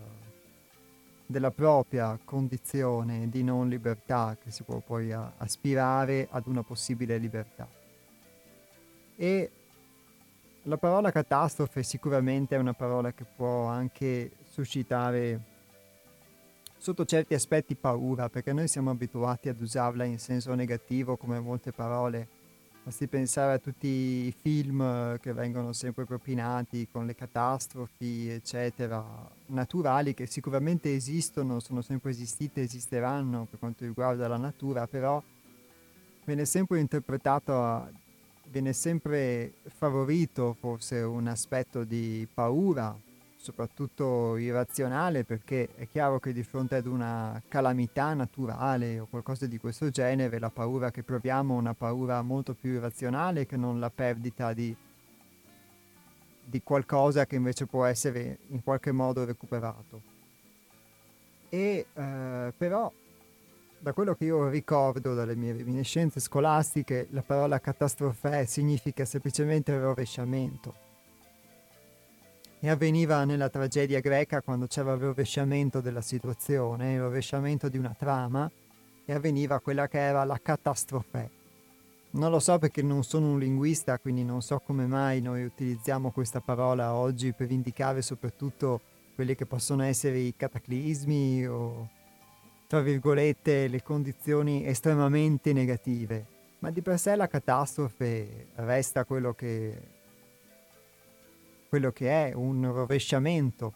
della 1.26 1.52
propria 1.52 2.18
condizione 2.24 3.30
di 3.30 3.44
non 3.44 3.68
libertà 3.68 4.38
che 4.42 4.50
si 4.50 4.64
può 4.64 4.80
poi 4.80 5.12
a, 5.12 5.34
aspirare 5.38 6.28
ad 6.32 6.48
una 6.48 6.64
possibile 6.64 7.18
libertà. 7.18 7.68
E 9.18 9.52
la 10.64 10.78
parola 10.78 11.12
catastrofe 11.12 11.84
sicuramente 11.84 12.56
è 12.56 12.60
una 12.60 12.74
parola 12.74 13.12
che 13.12 13.26
può 13.26 13.66
anche 13.66 14.32
suscitare 14.50 15.42
sotto 16.78 17.04
certi 17.04 17.34
aspetti 17.34 17.76
paura, 17.76 18.30
perché 18.30 18.54
noi 18.54 18.70
siamo 18.70 18.90
abituati 18.90 19.50
ad 19.50 19.60
usarla 19.60 20.06
in 20.06 20.20
senso 20.20 20.54
negativo 20.56 21.18
come 21.18 21.40
molte 21.40 21.74
parole. 21.74 22.39
Basti 22.90 23.06
pensare 23.06 23.54
a 23.54 23.60
tutti 23.60 23.88
i 23.88 24.34
film 24.36 25.20
che 25.20 25.32
vengono 25.32 25.74
sempre 25.74 26.06
propinati 26.06 26.88
con 26.92 27.06
le 27.06 27.14
catastrofi, 27.14 28.28
eccetera, 28.30 29.06
naturali 29.50 30.16
che 30.16 30.26
sicuramente 30.26 30.96
esistono, 30.96 31.60
sono 31.60 31.84
sempre 31.84 32.10
esistite, 32.10 32.62
esisteranno 32.62 33.46
per 33.48 33.60
quanto 33.60 33.86
riguarda 33.86 34.28
la 34.28 34.38
natura, 34.38 34.88
però 34.88 35.22
viene 36.26 36.46
sempre 36.46 36.80
interpretato, 36.80 37.92
viene 38.46 38.74
sempre 38.74 39.54
favorito 39.66 40.58
forse 40.60 40.98
un 41.02 41.28
aspetto 41.28 41.84
di 41.84 42.28
paura 42.34 42.98
soprattutto 43.42 44.36
irrazionale, 44.36 45.24
perché 45.24 45.70
è 45.76 45.88
chiaro 45.88 46.20
che 46.20 46.34
di 46.34 46.44
fronte 46.44 46.76
ad 46.76 46.86
una 46.86 47.42
calamità 47.48 48.14
naturale 48.14 49.00
o 49.00 49.08
qualcosa 49.10 49.48
di 49.48 49.58
questo 49.58 49.90
genere, 49.90 50.40
la 50.40 50.50
paura 50.50 50.92
che 50.92 51.04
proviamo 51.04 51.56
è 51.56 51.58
una 51.58 51.74
paura 51.74 52.22
molto 52.22 52.54
più 52.54 52.74
irrazionale 52.74 53.46
che 53.46 53.56
non 53.56 53.80
la 53.80 53.90
perdita 53.90 54.52
di, 54.52 54.76
di 56.44 56.62
qualcosa 56.62 57.26
che 57.26 57.38
invece 57.38 57.66
può 57.66 57.86
essere 57.86 58.40
in 58.48 58.62
qualche 58.62 58.92
modo 58.92 59.24
recuperato. 59.24 60.02
E 61.48 61.86
eh, 61.94 62.54
però 62.58 62.92
da 63.80 63.94
quello 63.94 64.16
che 64.16 64.26
io 64.26 64.50
ricordo 64.50 65.14
dalle 65.14 65.38
mie 65.38 65.54
reminiscenze 65.54 66.20
scolastiche, 66.20 67.08
la 67.12 67.22
parola 67.22 67.62
catastrofe 67.62 68.46
significa 68.46 69.06
semplicemente 69.06 69.80
rovesciamento 69.80 70.89
e 72.62 72.70
avveniva 72.70 73.24
nella 73.24 73.50
tragedia 73.50 74.02
greca 74.02 74.42
quando 74.42 74.68
c'era 74.68 74.94
il 74.94 75.00
rovesciamento 75.00 75.80
della 75.80 76.02
situazione, 76.02 76.94
il 76.94 77.00
rovesciamento 77.00 77.70
di 77.70 77.78
una 77.78 77.96
trama 77.98 78.52
e 79.06 79.14
avveniva 79.14 79.60
quella 79.60 79.88
che 79.88 80.00
era 80.00 80.24
la 80.26 80.40
catastrofe. 80.42 81.38
Non 82.12 82.32
lo 82.32 82.40
so 82.40 82.58
perché 82.58 82.82
non 82.82 83.04
sono 83.04 83.32
un 83.32 83.40
linguista, 83.40 83.98
quindi 83.98 84.24
non 84.24 84.42
so 84.42 84.60
come 84.60 84.86
mai 84.88 85.22
noi 85.22 85.44
utilizziamo 85.44 86.12
questa 86.12 86.42
parola 86.42 86.94
oggi 86.94 87.34
per 87.34 87.52
indicare 87.52 88.02
soprattutto 88.02 88.82
quelli 89.16 89.36
che 89.36 89.46
possono 89.46 89.84
essere 89.84 90.18
i 90.18 90.34
cataclismi 90.36 91.46
o, 91.48 91.90
tra 92.68 92.82
virgolette, 92.82 93.68
le 93.68 93.84
condizioni 93.84 94.66
estremamente 94.66 95.54
negative. 95.54 96.26
Ma 96.60 96.72
di 96.72 96.82
per 96.82 97.00
sé 97.00 97.16
la 97.16 97.28
catastrofe 97.28 98.48
resta 98.56 99.06
quello 99.06 99.34
che 99.34 99.98
quello 101.70 101.92
che 101.92 102.10
è 102.10 102.34
un 102.34 102.66
rovesciamento. 102.74 103.74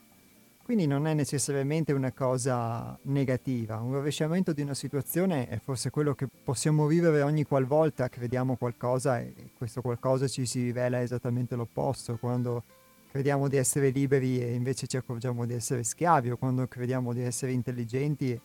Quindi 0.64 0.88
non 0.88 1.08
è 1.08 1.14
necessariamente 1.14 1.92
una 1.92 2.12
cosa 2.12 2.98
negativa, 3.04 3.80
un 3.80 3.94
rovesciamento 3.94 4.54
di 4.54 4.62
una 4.62 4.74
situazione 4.74 5.48
è 5.50 5.60
forse 5.60 5.90
quello 5.90 6.16
che 6.16 6.26
possiamo 6.44 6.88
vivere 6.88 7.22
ogni 7.22 7.44
qualvolta 7.44 8.08
crediamo 8.08 8.56
qualcosa 8.56 9.20
e 9.20 9.34
questo 9.58 9.82
qualcosa 9.82 10.28
ci 10.28 10.46
si 10.46 10.64
rivela 10.64 11.02
esattamente 11.02 11.56
l'opposto, 11.56 12.16
quando 12.16 12.64
crediamo 13.12 13.50
di 13.50 13.58
essere 13.58 13.90
liberi 13.90 14.42
e 14.42 14.54
invece 14.54 14.88
ci 14.88 14.96
accorgiamo 14.96 15.46
di 15.46 15.54
essere 15.54 15.84
schiavi 15.84 16.32
o 16.32 16.38
quando 16.38 16.66
crediamo 16.66 17.12
di 17.12 17.22
essere 17.22 17.52
intelligenti 17.52 18.32
e 18.32 18.40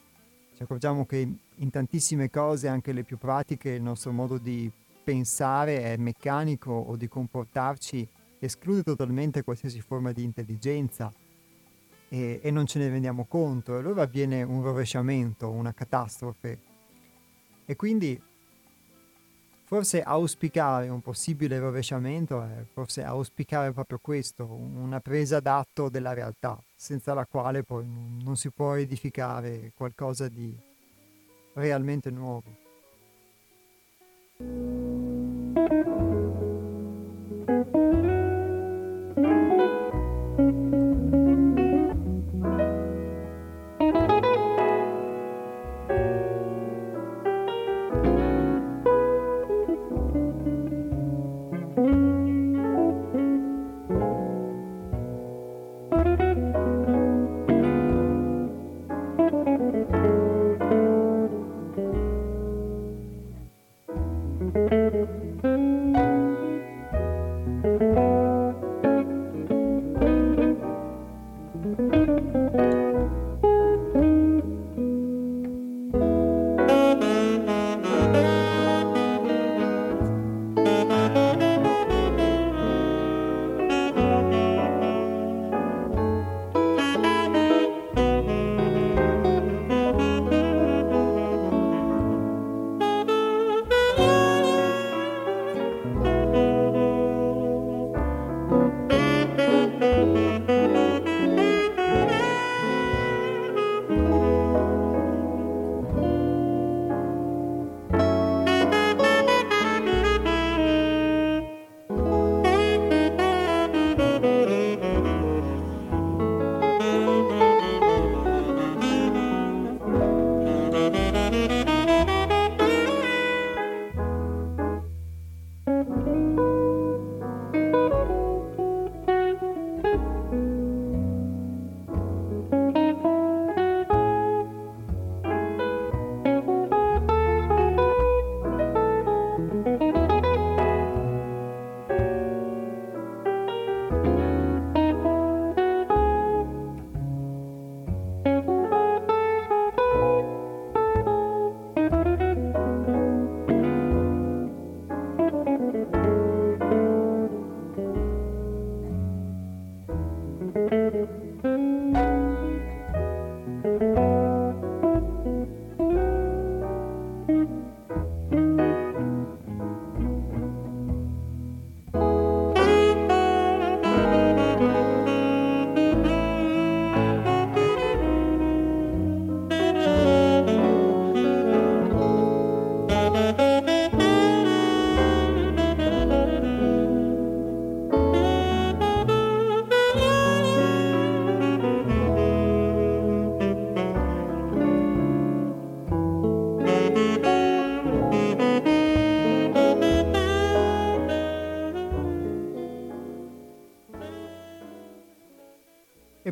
ci 0.56 0.64
accorgiamo 0.64 1.06
che 1.06 1.32
in 1.54 1.70
tantissime 1.70 2.30
cose, 2.30 2.66
anche 2.66 2.92
le 2.92 3.04
più 3.04 3.16
pratiche, 3.16 3.70
il 3.70 3.82
nostro 3.82 4.10
modo 4.10 4.38
di 4.38 4.68
pensare 5.04 5.84
è 5.84 5.96
meccanico 5.96 6.72
o 6.72 6.96
di 6.96 7.06
comportarci 7.06 8.08
esclude 8.38 8.82
totalmente 8.82 9.42
qualsiasi 9.42 9.80
forma 9.80 10.12
di 10.12 10.22
intelligenza 10.22 11.12
e, 12.08 12.40
e 12.42 12.50
non 12.50 12.66
ce 12.66 12.78
ne 12.78 12.88
rendiamo 12.88 13.26
conto, 13.26 13.74
e 13.74 13.78
allora 13.78 14.02
avviene 14.02 14.42
un 14.42 14.62
rovesciamento, 14.62 15.50
una 15.50 15.72
catastrofe. 15.72 16.58
E 17.64 17.76
quindi 17.76 18.20
forse 19.64 20.02
auspicare 20.02 20.88
un 20.88 21.02
possibile 21.02 21.58
rovesciamento 21.58 22.42
è 22.42 22.64
forse 22.72 23.04
auspicare 23.04 23.72
proprio 23.72 23.98
questo, 24.00 24.46
una 24.46 25.00
presa 25.00 25.40
d'atto 25.40 25.90
della 25.90 26.14
realtà, 26.14 26.58
senza 26.74 27.12
la 27.12 27.26
quale 27.26 27.62
poi 27.62 27.86
non 28.22 28.36
si 28.36 28.50
può 28.50 28.74
edificare 28.74 29.72
qualcosa 29.74 30.28
di 30.28 30.56
realmente 31.52 32.10
nuovo. 32.10 32.66
thank 37.48 37.74
you 37.74 38.07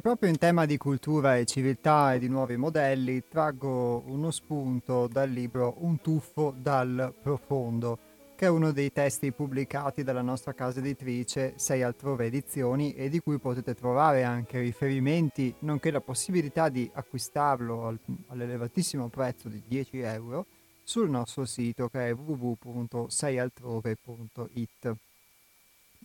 proprio 0.06 0.30
in 0.30 0.38
tema 0.38 0.66
di 0.66 0.76
cultura 0.76 1.36
e 1.36 1.46
civiltà 1.46 2.14
e 2.14 2.20
di 2.20 2.28
nuovi 2.28 2.56
modelli 2.56 3.24
traggo 3.28 4.04
uno 4.06 4.30
spunto 4.30 5.08
dal 5.08 5.28
libro 5.28 5.74
Un 5.78 6.00
tuffo 6.00 6.54
dal 6.56 7.12
profondo, 7.20 7.98
che 8.36 8.46
è 8.46 8.48
uno 8.48 8.70
dei 8.70 8.92
testi 8.92 9.32
pubblicati 9.32 10.04
dalla 10.04 10.22
nostra 10.22 10.52
casa 10.52 10.78
editrice 10.78 11.54
Sei 11.56 11.82
altrove 11.82 12.26
edizioni 12.26 12.94
e 12.94 13.08
di 13.08 13.18
cui 13.18 13.40
potete 13.40 13.74
trovare 13.74 14.22
anche 14.22 14.60
riferimenti, 14.60 15.52
nonché 15.62 15.90
la 15.90 16.00
possibilità 16.00 16.68
di 16.68 16.88
acquistarlo 16.94 17.88
al, 17.88 17.98
all'elevatissimo 18.28 19.08
prezzo 19.08 19.48
di 19.48 19.60
10 19.66 19.98
euro 20.02 20.46
sul 20.84 21.10
nostro 21.10 21.44
sito 21.44 21.88
che 21.88 22.10
è 22.10 22.14
www.seialtrove.it. 22.14 24.94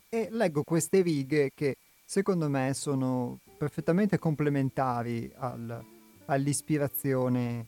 E 0.10 0.28
leggo 0.32 0.64
queste 0.64 1.04
righe 1.04 1.52
che 1.54 1.76
secondo 2.04 2.50
me 2.50 2.74
sono 2.74 3.41
perfettamente 3.62 4.18
complementari 4.18 5.32
al, 5.36 5.86
all'ispirazione 6.26 7.68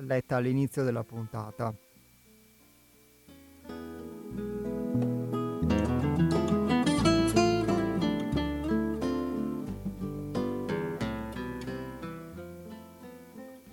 letta 0.00 0.36
all'inizio 0.36 0.84
della 0.84 1.02
puntata. 1.02 1.74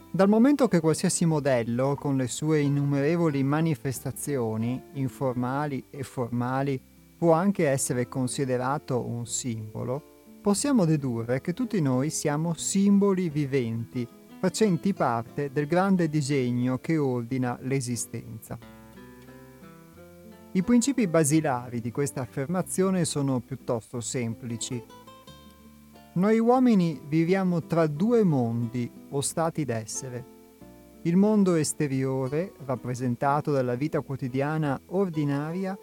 Dal 0.09 0.30
momento 0.30 0.70
che 0.70 0.80
qualsiasi 0.80 1.26
modello, 1.26 1.95
con 1.95 2.15
le 2.15 2.28
sue 2.28 2.61
innumerevoli 2.61 3.43
manifestazioni, 3.43 4.82
informali 4.93 5.84
e 5.89 6.03
formali, 6.03 6.82
può 7.18 7.34
anche 7.34 7.68
essere 7.68 8.07
considerato 8.07 9.05
un 9.05 9.26
simbolo, 9.26 10.15
possiamo 10.42 10.86
dedurre 10.86 11.42
che 11.42 11.54
tutti 11.54 11.82
noi 11.82 12.10
siamo 12.10 12.54
simboli 12.54 13.30
viventi, 13.30 14.08
facenti 14.40 14.94
parte 14.94 15.52
del 15.52 15.68
grande 15.68 16.10
disegno 16.10 16.78
che 16.80 16.98
ordina 16.98 17.58
l'esistenza. 17.62 18.58
I 20.52 20.64
principi 20.64 21.08
basilari 21.08 21.82
di 21.82 21.92
questa 21.92 22.22
affermazione 22.22 23.06
sono 23.06 23.40
piuttosto 23.40 24.00
semplici 24.00 24.84
noi 26.18 26.40
uomini 26.40 27.00
viviamo 27.08 27.62
tra 27.62 27.86
due 27.86 28.24
mondi 28.24 28.90
o 29.12 29.22
stati 29.22 29.64
d'essere. 29.66 30.36
Il 31.04 31.16
mondo 31.16 31.54
esteriore, 31.54 32.54
rappresentato 32.66 33.52
dalla 33.52 33.76
vita 33.76 34.02
quotidiana 34.02 34.82
ordinaria, 34.88 35.78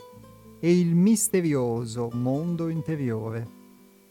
e 0.58 0.76
il 0.76 0.96
misterioso 0.96 2.10
mondo 2.14 2.68
interiore, 2.68 3.53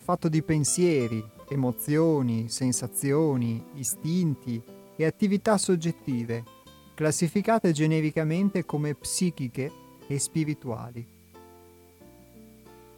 fatto 0.04 0.28
di 0.30 0.42
pensieri, 0.44 1.24
emozioni, 1.50 2.50
sensazioni, 2.50 3.64
istinti 3.76 4.62
e 4.96 5.06
attività 5.06 5.58
soggettive, 5.58 6.44
classificate 6.94 7.72
genericamente 7.72 8.66
come 8.66 8.94
psichiche 8.94 9.72
e 10.06 10.20
spirituali. 10.20 11.08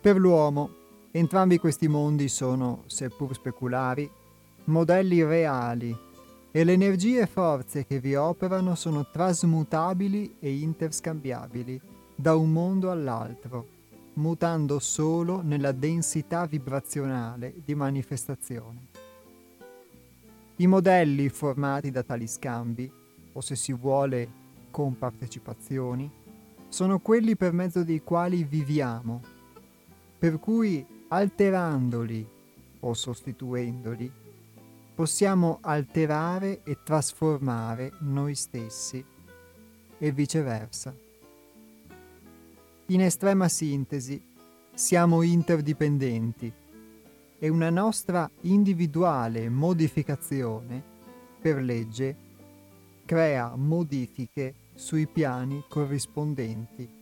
Per 0.02 0.18
l'uomo 0.18 0.84
Entrambi 1.16 1.60
questi 1.60 1.88
mondi 1.88 2.28
sono, 2.28 2.84
seppur 2.88 3.34
speculari, 3.34 4.12
modelli 4.66 5.24
reali 5.24 5.98
e 6.52 6.64
le 6.66 6.74
energie 6.74 7.22
e 7.22 7.26
forze 7.26 7.86
che 7.86 8.02
vi 8.02 8.16
operano 8.16 8.76
sono 8.76 9.08
trasmutabili 9.10 10.36
e 10.42 10.58
interscambiabili 10.58 11.80
da 12.14 12.36
un 12.36 12.52
mondo 12.52 12.92
all'altro, 12.92 13.66
mutando 14.16 14.80
solo 14.80 15.42
nella 15.42 15.72
densità 15.72 16.46
vibrazionale 16.46 17.54
di 17.64 17.76
manifestazione. 17.76 18.88
I 20.58 20.68
modelli 20.68 21.28
formati 21.30 21.92
da 21.92 22.04
tali 22.04 22.28
scambi, 22.28 22.92
o 23.34 23.42
se 23.42 23.56
si 23.56 23.74
vuole 23.74 24.44
con 24.72 24.98
partecipazioni, 24.98 26.10
sono 26.70 27.00
quelli 27.00 27.36
per 27.36 27.52
mezzo 27.52 27.84
dei 27.84 28.02
quali 28.02 28.44
viviamo, 28.44 29.22
per 30.18 30.40
cui 30.40 30.86
alterandoli 31.10 32.28
o 32.80 32.94
sostituendoli, 32.94 34.12
possiamo 34.96 35.58
alterare 35.62 36.64
e 36.64 36.78
trasformare 36.84 37.92
noi 38.00 38.34
stessi 38.36 39.04
e 39.98 40.12
viceversa. 40.12 41.05
In 42.90 43.02
estrema 43.02 43.48
sintesi, 43.48 44.22
siamo 44.76 45.24
interdipendenti 45.24 46.54
e 47.40 47.50
una 47.50 47.72
nostra 47.72 48.30
individuale 48.42 49.50
modificazione, 49.50 50.84
per 51.42 51.64
legge, 51.64 52.16
crea 53.04 53.56
modifiche 53.56 54.54
sui 54.76 55.08
piani 55.08 55.64
corrispondenti. 55.68 56.95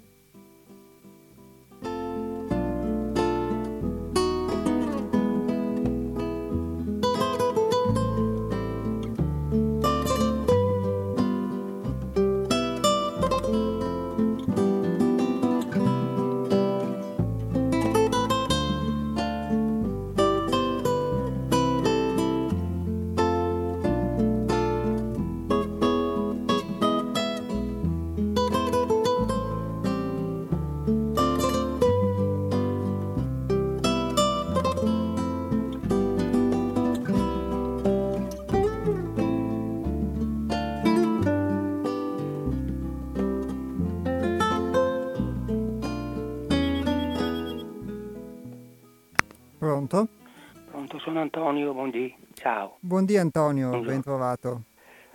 Sono 51.14 51.26
Antonio, 51.26 51.74
buondì, 51.74 52.16
ciao. 52.34 52.78
Buondì 52.80 53.18
Antonio, 53.18 53.68
Buongiorno. 53.70 53.92
ben 53.92 54.02
trovato. 54.02 54.62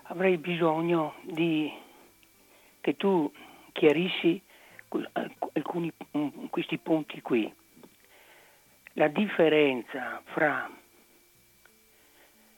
Avrei 0.05 0.39
bisogno 0.39 1.15
di 1.23 1.71
che 2.81 2.97
tu 2.97 3.31
chiarissi 3.73 4.41
alcuni 5.55 5.93
questi 6.51 6.79
punti 6.79 7.21
qui. 7.21 7.53
La 8.93 9.09
differenza 9.09 10.23
fra 10.27 10.71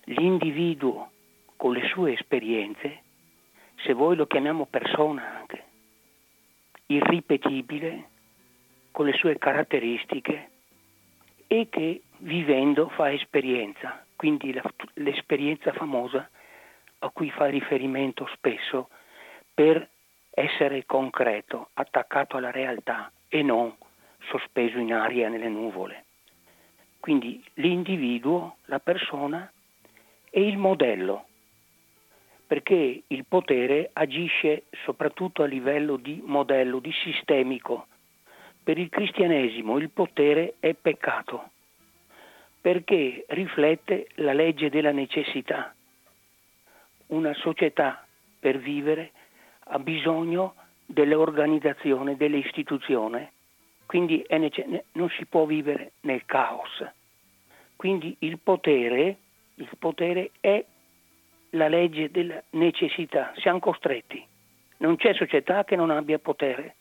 l'individuo 0.05 1.11
con 1.57 1.73
le 1.73 1.89
sue 1.89 2.13
esperienze, 2.13 3.03
se 3.87 3.95
voi 3.95 4.17
lo 4.17 4.27
chiamiamo 4.27 4.67
persona 4.67 5.39
anche, 5.39 5.65
irripetibile, 6.87 8.09
con 8.91 9.07
le 9.07 9.15
sue 9.15 9.39
caratteristiche, 9.39 10.51
e 11.47 11.69
che 11.71 12.03
vivendo 12.21 12.89
fa 12.91 13.13
esperienza, 13.13 14.05
quindi 14.17 14.53
la, 14.53 14.63
l'esperienza 14.95 15.73
famosa 15.73 16.29
a 17.01 17.11
cui 17.11 17.31
fa 17.31 17.47
riferimento 17.47 18.29
spesso 18.35 18.89
per 19.55 19.89
essere 20.31 20.85
concreto, 20.87 21.71
attaccato 21.75 22.37
alla 22.37 22.51
realtà 22.51 23.11
e 23.29 23.43
non 23.43 23.75
sospeso 24.29 24.79
in 24.79 24.93
aria 24.93 25.29
nelle 25.29 25.49
nuvole. 25.49 26.05
Quindi 26.99 27.43
l'individuo, 27.55 28.57
la 28.67 28.79
persona 28.79 29.51
e 30.31 30.47
il 30.47 30.59
modello, 30.59 31.27
perché 32.47 33.03
il 33.07 33.25
potere 33.27 33.91
agisce 33.93 34.65
soprattutto 34.85 35.43
a 35.43 35.47
livello 35.47 35.97
di 35.97 36.23
modello, 36.25 36.79
di 36.79 36.93
sistemico, 36.93 37.87
per 38.63 38.77
il 38.77 38.91
cristianesimo 38.91 39.79
il 39.79 39.91
potere 39.91 40.57
è 40.61 40.75
peccato 40.75 41.53
perché 42.61 43.25
riflette 43.29 44.09
la 44.17 44.33
legge 44.33 44.69
della 44.69 44.93
necessità. 44.93 45.75
Una 47.07 47.33
società 47.35 48.05
per 48.39 48.59
vivere 48.59 49.13
ha 49.65 49.79
bisogno 49.79 50.55
dell'organizzazione, 50.85 52.17
dell'istituzione, 52.17 53.33
quindi 53.87 54.25
nece- 54.29 54.85
non 54.93 55.09
si 55.11 55.25
può 55.27 55.47
vivere 55.47 55.93
nel 56.01 56.25
caos. 56.27 56.85
Quindi 57.77 58.15
il 58.21 58.39
potere, 58.39 59.17
il 59.55 59.69
potere 59.79 60.31
è 60.41 60.65
la 61.51 61.69
legge 61.69 62.11
della 62.11 62.43
necessità, 62.51 63.33
siamo 63.37 63.59
costretti. 63.59 64.25
Non 64.79 64.97
c'è 64.97 65.15
società 65.15 65.65
che 65.65 65.77
non 65.77 65.91
abbia 65.91 66.19
potere. 66.19 66.75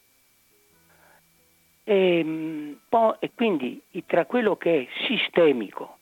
E, 1.90 2.20
ehm, 2.20 2.80
e 3.18 3.32
quindi 3.34 3.82
tra 4.06 4.26
quello 4.26 4.56
che 4.58 4.82
è 4.82 4.88
sistemico 5.08 5.98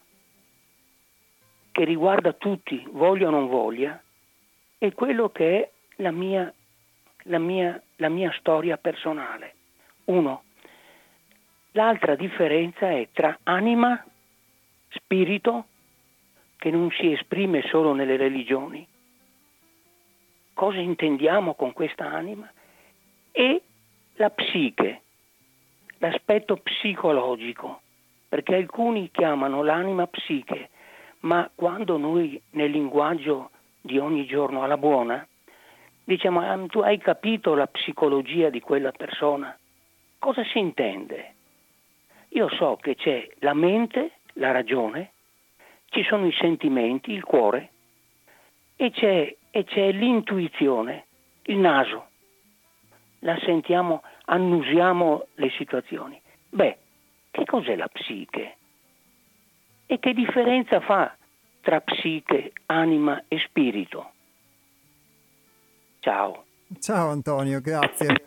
che 1.71 1.85
riguarda 1.85 2.33
tutti, 2.33 2.85
voglia 2.91 3.27
o 3.27 3.29
non 3.29 3.47
voglia, 3.47 4.01
è 4.77 4.91
quello 4.91 5.29
che 5.29 5.61
è 5.61 5.71
la 6.01 6.11
mia, 6.11 6.53
la 7.23 7.39
mia, 7.39 7.81
la 7.97 8.09
mia 8.09 8.33
storia 8.37 8.77
personale. 8.77 9.53
Uno. 10.05 10.43
L'altra 11.71 12.15
differenza 12.15 12.89
è 12.89 13.07
tra 13.13 13.37
anima, 13.43 14.03
spirito, 14.89 15.67
che 16.57 16.69
non 16.69 16.89
si 16.91 17.13
esprime 17.13 17.61
solo 17.69 17.93
nelle 17.93 18.17
religioni. 18.17 18.85
Cosa 20.53 20.79
intendiamo 20.79 21.53
con 21.53 21.71
questa 21.71 22.11
anima? 22.11 22.51
E 23.31 23.61
la 24.15 24.31
psiche, 24.31 25.03
l'aspetto 25.97 26.57
psicologico, 26.57 27.81
perché 28.27 28.55
alcuni 28.55 29.09
chiamano 29.11 29.63
l'anima 29.63 30.07
psiche, 30.07 30.69
ma 31.21 31.49
quando 31.53 31.97
noi 31.97 32.39
nel 32.51 32.71
linguaggio 32.71 33.51
di 33.81 33.97
ogni 33.97 34.25
giorno 34.25 34.63
alla 34.63 34.77
buona 34.77 35.25
diciamo 36.07 36.39
ah, 36.39 36.57
tu 36.67 36.79
hai 36.79 36.97
capito 36.99 37.53
la 37.53 37.67
psicologia 37.67 38.49
di 38.49 38.61
quella 38.61 38.91
persona, 38.91 39.57
cosa 40.19 40.41
si 40.45 40.57
intende? 40.57 41.33
Io 42.29 42.47
so 42.47 42.77
che 42.79 42.95
c'è 42.95 43.27
la 43.39 43.53
mente, 43.53 44.11
la 44.33 44.51
ragione, 44.51 45.11
ci 45.89 46.03
sono 46.03 46.25
i 46.25 46.31
sentimenti, 46.31 47.11
il 47.11 47.25
cuore 47.25 47.71
e 48.77 48.89
c'è, 48.91 49.35
e 49.51 49.63
c'è 49.65 49.91
l'intuizione, 49.91 51.07
il 51.47 51.57
naso. 51.57 52.06
La 53.19 53.37
sentiamo, 53.43 54.03
annusiamo 54.25 55.27
le 55.35 55.49
situazioni. 55.57 56.19
Beh, 56.49 56.77
che 57.31 57.45
cos'è 57.45 57.75
la 57.75 57.87
psiche? 57.87 58.57
E 59.85 59.99
che 59.99 60.13
differenza 60.13 60.79
fa 60.81 61.15
tra 61.61 61.81
psiche, 61.81 62.53
anima 62.67 63.23
e 63.27 63.39
spirito? 63.39 64.11
Ciao. 65.99 66.45
Ciao 66.79 67.09
Antonio, 67.09 67.61
grazie. 67.61 68.26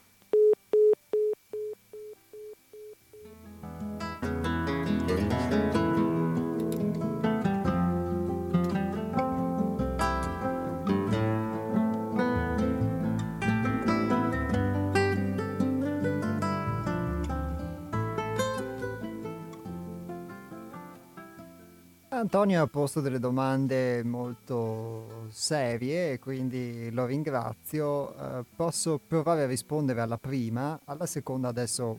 Antonio 22.20 22.62
ha 22.62 22.66
posto 22.66 23.00
delle 23.00 23.18
domande 23.18 24.04
molto 24.04 25.28
serie 25.30 26.18
quindi 26.18 26.90
lo 26.90 27.06
ringrazio. 27.06 28.14
Uh, 28.14 28.44
posso 28.54 29.00
provare 29.04 29.44
a 29.44 29.46
rispondere 29.46 30.02
alla 30.02 30.18
prima, 30.18 30.78
alla 30.84 31.06
seconda 31.06 31.48
adesso 31.48 31.98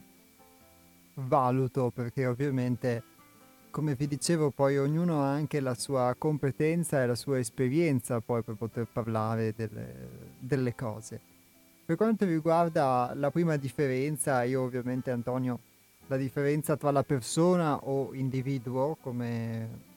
valuto 1.15 1.89
perché 1.89 2.27
ovviamente, 2.27 3.01
come 3.71 3.95
vi 3.95 4.05
dicevo, 4.05 4.51
poi 4.51 4.77
ognuno 4.77 5.23
ha 5.23 5.31
anche 5.31 5.59
la 5.59 5.73
sua 5.73 6.13
competenza 6.15 7.01
e 7.01 7.07
la 7.07 7.15
sua 7.15 7.39
esperienza 7.39 8.19
poi 8.19 8.43
per 8.43 8.53
poter 8.53 8.87
parlare 8.93 9.55
delle, 9.55 10.07
delle 10.37 10.75
cose. 10.75 11.19
Per 11.83 11.95
quanto 11.95 12.25
riguarda 12.25 13.11
la 13.15 13.31
prima 13.31 13.55
differenza, 13.55 14.43
io 14.43 14.61
ovviamente 14.61 15.09
Antonio, 15.09 15.57
la 16.05 16.17
differenza 16.17 16.77
tra 16.77 16.91
la 16.91 17.03
persona 17.03 17.75
o 17.85 18.13
individuo, 18.13 18.97
come 19.01 19.89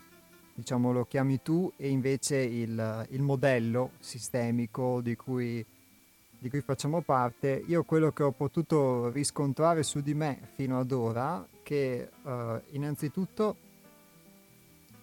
diciamo 0.55 0.93
lo 0.93 1.05
chiami 1.05 1.43
tu, 1.43 1.71
e 1.77 1.89
invece 1.89 2.37
il, 2.37 3.07
il 3.11 3.23
modello 3.23 3.91
sistemico 3.99 5.01
di 5.01 5.17
cui, 5.17 5.65
di 6.39 6.49
cui 6.49 6.61
facciamo 6.61 7.01
parte, 7.01 7.63
io 7.67 7.83
quello 7.83 8.13
che 8.13 8.23
ho 8.23 8.31
potuto 8.31 9.11
riscontrare 9.11 9.83
su 9.83 10.01
di 10.01 10.15
me 10.15 10.39
fino 10.55 10.79
ad 10.79 10.93
ora, 10.93 11.45
che 11.63 12.09
uh, 12.23 12.61
innanzitutto 12.71 13.57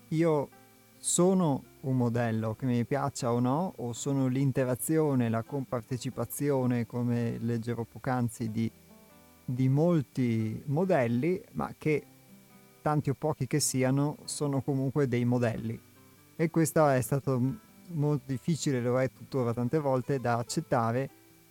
io 0.10 0.50
sono 0.98 1.64
un 1.82 1.98
modello 1.98 2.54
che 2.54 2.66
mi 2.66 2.86
piaccia 2.86 3.34
o 3.34 3.40
no, 3.40 3.74
o 3.78 3.92
sono 3.92 4.28
l'interazione, 4.28 5.30
la 5.30 5.42
compartecipazione, 5.42 6.86
come 6.86 7.38
leggevo 7.40 7.86
poc'anzi, 7.92 8.52
di, 8.52 8.72
di 9.44 9.68
molti 9.68 10.62
modelli, 10.66 11.42
ma 11.54 11.74
che 11.78 12.04
tanti 12.82 13.10
o 13.10 13.14
pochi 13.14 13.48
che 13.48 13.60
siano, 13.60 14.18
sono 14.26 14.62
comunque 14.62 15.08
dei 15.08 15.26
modelli. 15.26 15.80
E 16.36 16.50
questo 16.50 16.88
è 16.88 17.02
stato 17.02 17.42
molto 17.94 18.24
difficile, 18.28 18.82
lo 18.82 19.00
è 19.00 19.10
tuttora 19.12 19.54
tante 19.54 19.80
volte, 19.80 20.20
da 20.20 20.38
accettare 20.38 21.10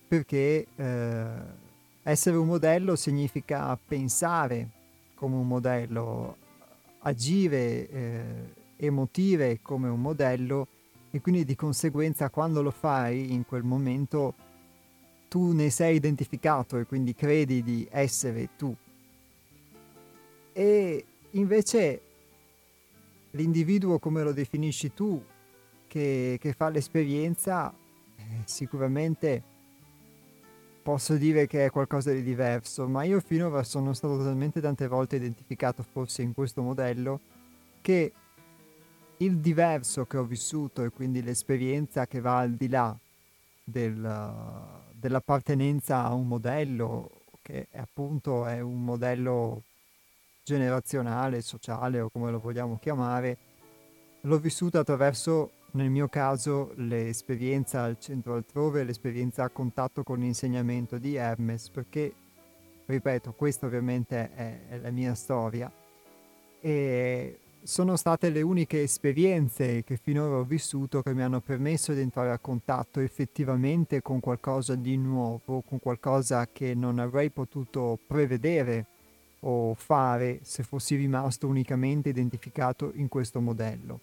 perché 0.08 0.66
eh, 0.74 1.26
essere 2.02 2.36
un 2.36 2.46
modello 2.46 2.96
significa 2.96 3.76
pensare 3.76 4.70
come 5.14 5.36
un 5.36 5.46
modello, 5.46 6.36
agire, 7.00 7.88
eh, 7.88 8.22
emotive 8.76 9.60
come 9.62 9.88
un 9.88 10.00
modello 10.00 10.66
e 11.10 11.20
quindi 11.20 11.44
di 11.44 11.54
conseguenza 11.54 12.30
quando 12.30 12.62
lo 12.62 12.70
fai 12.70 13.32
in 13.32 13.44
quel 13.44 13.62
momento 13.62 14.34
tu 15.28 15.52
ne 15.52 15.70
sei 15.70 15.96
identificato 15.96 16.76
e 16.78 16.86
quindi 16.86 17.14
credi 17.14 17.62
di 17.62 17.86
essere 17.90 18.48
tu. 18.56 18.74
E 20.52 21.04
Invece 21.32 22.00
l'individuo 23.32 23.98
come 23.98 24.22
lo 24.22 24.32
definisci 24.32 24.92
tu, 24.92 25.22
che, 25.86 26.38
che 26.40 26.52
fa 26.52 26.68
l'esperienza, 26.68 27.72
eh, 28.16 28.22
sicuramente 28.44 29.42
posso 30.82 31.16
dire 31.16 31.46
che 31.46 31.66
è 31.66 31.70
qualcosa 31.70 32.12
di 32.12 32.22
diverso, 32.22 32.88
ma 32.88 33.04
io 33.04 33.20
finora 33.20 33.62
sono 33.62 33.92
stato 33.92 34.18
talmente 34.18 34.60
tante 34.60 34.86
volte 34.86 35.16
identificato 35.16 35.82
forse 35.82 36.22
in 36.22 36.32
questo 36.32 36.62
modello 36.62 37.20
che 37.80 38.12
il 39.18 39.38
diverso 39.38 40.06
che 40.06 40.16
ho 40.16 40.24
vissuto 40.24 40.82
e 40.82 40.90
quindi 40.90 41.22
l'esperienza 41.22 42.06
che 42.06 42.20
va 42.20 42.38
al 42.38 42.52
di 42.52 42.68
là 42.68 42.96
del, 43.62 44.42
dell'appartenenza 44.92 46.02
a 46.04 46.12
un 46.14 46.26
modello, 46.26 47.10
che 47.42 47.68
appunto 47.72 48.46
è 48.46 48.60
un 48.60 48.82
modello 48.82 49.62
generazionale, 50.42 51.40
sociale 51.42 52.00
o 52.00 52.08
come 52.10 52.30
lo 52.30 52.38
vogliamo 52.38 52.78
chiamare, 52.78 53.38
l'ho 54.22 54.38
vissuta 54.38 54.80
attraverso, 54.80 55.50
nel 55.72 55.90
mio 55.90 56.08
caso, 56.08 56.72
l'esperienza 56.76 57.82
al 57.82 57.98
centro 57.98 58.34
altrove, 58.34 58.84
l'esperienza 58.84 59.44
a 59.44 59.50
contatto 59.50 60.02
con 60.02 60.18
l'insegnamento 60.18 60.98
di 60.98 61.14
Hermes, 61.14 61.70
perché, 61.70 62.12
ripeto, 62.86 63.32
questa 63.32 63.66
ovviamente 63.66 64.34
è, 64.34 64.58
è 64.68 64.78
la 64.78 64.90
mia 64.90 65.14
storia. 65.14 65.70
E 66.60 67.38
sono 67.62 67.96
state 67.96 68.30
le 68.30 68.40
uniche 68.40 68.82
esperienze 68.82 69.84
che 69.84 69.96
finora 69.96 70.36
ho 70.36 70.44
vissuto 70.44 71.02
che 71.02 71.12
mi 71.14 71.22
hanno 71.22 71.40
permesso 71.40 71.92
di 71.92 72.00
entrare 72.00 72.30
a 72.30 72.38
contatto 72.38 73.00
effettivamente 73.00 74.00
con 74.00 74.18
qualcosa 74.18 74.74
di 74.74 74.96
nuovo, 74.96 75.60
con 75.60 75.78
qualcosa 75.78 76.48
che 76.50 76.74
non 76.74 76.98
avrei 76.98 77.30
potuto 77.30 77.98
prevedere 78.06 78.86
o 79.40 79.74
fare 79.74 80.40
se 80.42 80.62
fossi 80.62 80.96
rimasto 80.96 81.46
unicamente 81.46 82.08
identificato 82.10 82.92
in 82.94 83.08
questo 83.08 83.40
modello. 83.40 84.00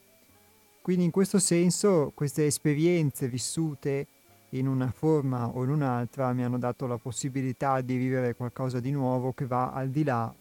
Quindi 0.81 1.03
in 1.03 1.11
questo 1.11 1.39
senso 1.39 2.11
queste 2.15 2.45
esperienze 2.45 3.27
vissute 3.27 4.07
in 4.51 4.67
una 4.67 4.91
forma 4.91 5.47
o 5.47 5.63
in 5.63 5.69
un'altra 5.69 6.31
mi 6.33 6.43
hanno 6.43 6.57
dato 6.57 6.87
la 6.87 6.97
possibilità 6.97 7.81
di 7.81 7.97
vivere 7.97 8.35
qualcosa 8.35 8.79
di 8.79 8.91
nuovo 8.91 9.33
che 9.33 9.45
va 9.45 9.71
al 9.73 9.89
di 9.89 10.03
là 10.03 10.33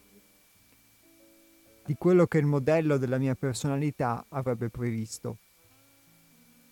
di 1.87 1.95
quello 1.97 2.27
che 2.27 2.39
il 2.39 2.47
modello 2.47 2.97
della 2.97 3.17
mia 3.17 3.37
personalità 3.37 4.25
avrebbe 4.31 4.69
previsto. 4.69 5.39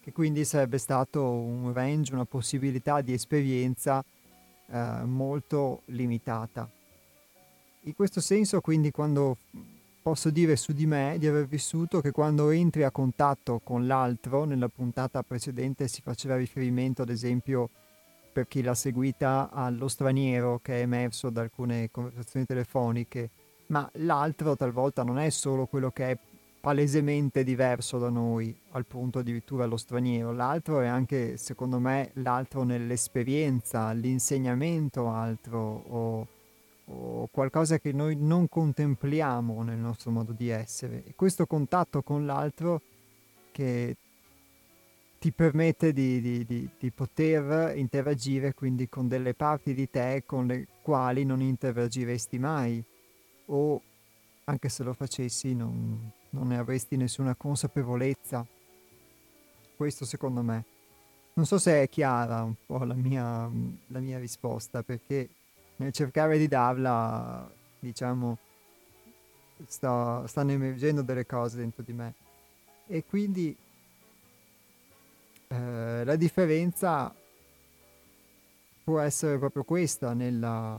Che 0.03 0.13
quindi 0.13 0.45
sarebbe 0.45 0.77
stato 0.77 1.31
un 1.31 1.73
range, 1.73 2.13
una 2.13 2.25
possibilità 2.25 3.01
di 3.01 3.13
esperienza 3.13 4.05
eh, 4.67 5.05
molto 5.05 5.83
limitata. 5.87 6.69
In 7.87 7.95
questo 7.95 8.23
senso, 8.23 8.63
quindi, 8.63 8.91
quando 8.91 9.37
posso 10.01 10.31
dire 10.31 10.57
su 10.57 10.73
di 10.73 10.87
me 10.87 11.17
di 11.19 11.27
aver 11.27 11.47
vissuto 11.47 12.01
che 12.01 12.13
quando 12.13 12.49
entri 12.49 12.83
a 12.83 12.91
contatto 12.91 13.61
con 13.63 13.87
l'altro, 13.87 14.45
nella 14.45 14.69
puntata 14.69 15.23
precedente 15.23 15.87
si 15.87 16.01
faceva 16.01 16.37
riferimento, 16.37 17.03
ad 17.03 17.11
esempio, 17.11 17.69
per 18.33 18.49
chi 18.49 18.63
l'ha 18.63 18.75
seguita, 18.75 19.51
allo 19.53 19.89
straniero 19.89 20.61
che 20.63 20.79
è 20.79 20.81
emerso 20.81 21.29
da 21.29 21.43
alcune 21.43 21.91
conversazioni 21.91 22.47
telefoniche, 22.47 23.29
ma 23.67 23.89
l'altro 23.97 24.57
talvolta 24.57 25.03
non 25.03 25.19
è 25.19 25.29
solo 25.29 25.67
quello 25.67 25.91
che 25.91 26.11
è 26.11 26.19
palesemente 26.61 27.45
diverso 27.45 27.99
da 27.99 28.09
noi, 28.09 28.55
al 28.71 28.87
punto 28.87 29.19
addirittura 29.19 29.67
lo 29.67 29.77
straniero, 29.77 30.33
l'altro 30.33 30.81
è 30.81 30.87
anche, 30.87 31.37
secondo 31.37 31.79
me, 31.79 32.13
l'altro 32.15 32.63
nell'esperienza, 32.63 33.93
l'insegnamento 33.93 35.11
altro 35.11 35.85
o 35.89 36.27
o 36.87 37.29
qualcosa 37.31 37.79
che 37.79 37.93
noi 37.93 38.17
non 38.17 38.49
contempliamo 38.49 39.63
nel 39.63 39.79
nostro 39.79 40.11
modo 40.11 40.33
di 40.33 40.49
essere. 40.49 41.05
E 41.05 41.15
questo 41.15 41.47
contatto 41.47 42.03
con 42.03 42.27
l'altro 42.27 42.81
che 43.53 43.97
ti 45.19 45.33
permette 45.33 45.93
di, 45.93 46.21
di, 46.21 46.45
di, 46.45 46.69
di, 46.79 46.91
poter 46.91 47.77
interagire 47.79 48.53
quindi 48.53 48.91
con 48.91 49.09
delle 49.09 49.33
parti 49.33 49.73
di 49.73 49.89
te 49.89 50.25
con 50.27 50.47
le 50.47 50.67
quali 50.83 51.25
non 51.25 51.41
interagiresti 51.41 52.39
mai 52.39 52.85
o 53.47 53.81
anche 54.45 54.69
se 54.69 54.83
lo 54.83 54.93
facessi 54.93 55.55
non, 55.55 56.13
non 56.31 56.49
ne 56.49 56.59
avresti 56.59 56.97
nessuna 56.97 57.35
consapevolezza. 57.35 58.47
Questo 59.77 60.05
secondo 60.05 60.43
me. 60.43 60.65
Non 61.35 61.47
so 61.47 61.59
se 61.59 61.83
è 61.83 61.89
chiara 61.89 62.43
un 62.43 62.55
po' 62.65 62.85
la 62.85 62.95
mia, 62.95 63.51
la 63.89 63.99
mia 64.01 64.19
risposta 64.19 64.83
perché 64.83 65.29
nel 65.77 65.93
cercare 65.93 66.39
di 66.39 66.49
darla, 66.49 67.51
diciamo, 67.79 68.39
sto, 69.67 70.27
stanno 70.27 70.53
emergendo 70.53 71.03
delle 71.03 71.27
cose 71.27 71.57
dentro 71.57 71.83
di 71.83 71.93
me. 71.93 72.15
E 72.87 73.05
quindi 73.05 73.57
eh, 75.49 76.05
la 76.05 76.17
differenza 76.17 77.15
può 78.85 79.01
essere 79.01 79.39
proprio 79.39 79.65
questa, 79.65 80.13
nella, 80.13 80.79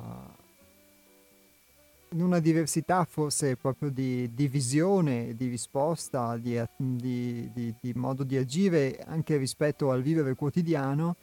in 2.09 2.21
una 2.21 2.39
diversità 2.39 3.03
forse 3.03 3.55
proprio 3.55 3.89
di, 3.89 4.31
di 4.33 4.47
visione, 4.47 5.35
di 5.35 5.47
risposta, 5.47 6.37
di, 6.37 6.61
di, 6.77 7.51
di, 7.51 7.93
modo 7.95 8.23
di 8.23 8.37
agire 8.37 9.03
anche 9.05 9.37
rispetto 9.37 9.91
al 9.91 10.01
vivere 10.01 10.35
quotidiano, 10.35 11.15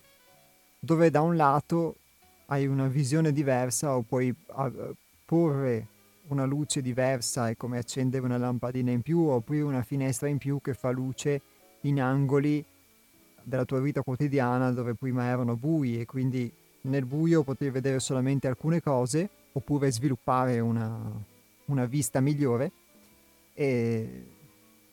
dove 0.79 1.11
da 1.11 1.21
un 1.21 1.37
lato 1.37 1.97
hai 2.53 2.67
una 2.67 2.87
visione 2.87 3.33
diversa 3.33 3.97
o 3.97 4.03
puoi 4.03 4.35
porre 5.25 5.87
una 6.29 6.45
luce 6.45 6.83
diversa, 6.83 7.49
è 7.49 7.57
come 7.57 7.79
accendere 7.79 8.25
una 8.25 8.37
lampadina 8.37 8.91
in 8.91 9.01
più 9.01 9.21
o 9.21 9.37
aprire 9.37 9.63
una 9.63 9.83
finestra 9.83 10.29
in 10.29 10.37
più 10.37 10.61
che 10.61 10.75
fa 10.75 10.91
luce 10.91 11.41
in 11.83 12.01
angoli 12.01 12.63
della 13.43 13.65
tua 13.65 13.81
vita 13.81 14.03
quotidiana 14.03 14.71
dove 14.71 14.95
prima 14.95 15.25
erano 15.25 15.57
bui 15.57 15.99
e 15.99 16.05
quindi 16.05 16.53
nel 16.83 17.07
buio 17.07 17.43
potevi 17.43 17.71
vedere 17.71 18.01
solamente 18.01 18.49
alcune 18.49 18.83
cose 18.83 19.29
oppure 19.53 19.91
sviluppare 19.91 20.61
una, 20.61 21.11
una 21.67 21.87
vista 21.87 22.21
migliore. 22.21 22.71
E, 23.55 24.27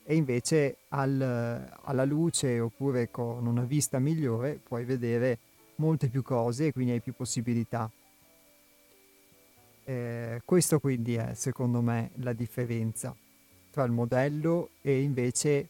e 0.06 0.16
invece 0.16 0.78
al, 0.90 1.70
alla 1.84 2.06
luce 2.06 2.60
oppure 2.60 3.12
con 3.12 3.46
una 3.46 3.64
vista 3.64 4.00
migliore 4.00 4.60
puoi 4.66 4.86
vedere 4.86 5.38
molte 5.80 6.08
più 6.10 6.22
cose 6.22 6.68
e 6.68 6.72
quindi 6.72 6.92
hai 6.94 7.02
più 7.02 7.14
possibilità. 7.14 7.92
Eh, 9.84 10.42
questo 10.46 10.80
quindi 10.80 11.16
è 11.16 11.34
secondo 11.34 11.82
me 11.82 12.12
la 12.16 12.34
differenza 12.34 13.16
tra 13.72 13.84
il 13.84 13.92
modello 13.92 14.70
e 14.82 15.02
invece 15.02 15.68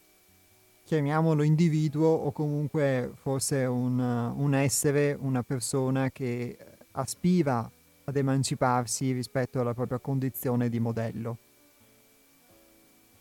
chiamiamolo 0.83 1.43
individuo 1.43 2.07
o 2.07 2.31
comunque 2.31 3.11
forse 3.13 3.63
un, 3.65 3.99
un 3.99 4.53
essere, 4.55 5.15
una 5.17 5.43
persona 5.43 6.09
che 6.09 6.57
aspira 6.91 7.69
ad 8.03 8.15
emanciparsi 8.15 9.11
rispetto 9.11 9.59
alla 9.59 9.73
propria 9.73 9.99
condizione 9.99 10.67
di 10.67 10.79
modello 10.79 11.37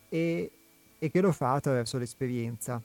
e, 0.09 0.51
e 0.99 1.11
che 1.11 1.21
lo 1.21 1.33
fa 1.33 1.53
attraverso 1.53 1.99
l'esperienza. 1.99 2.83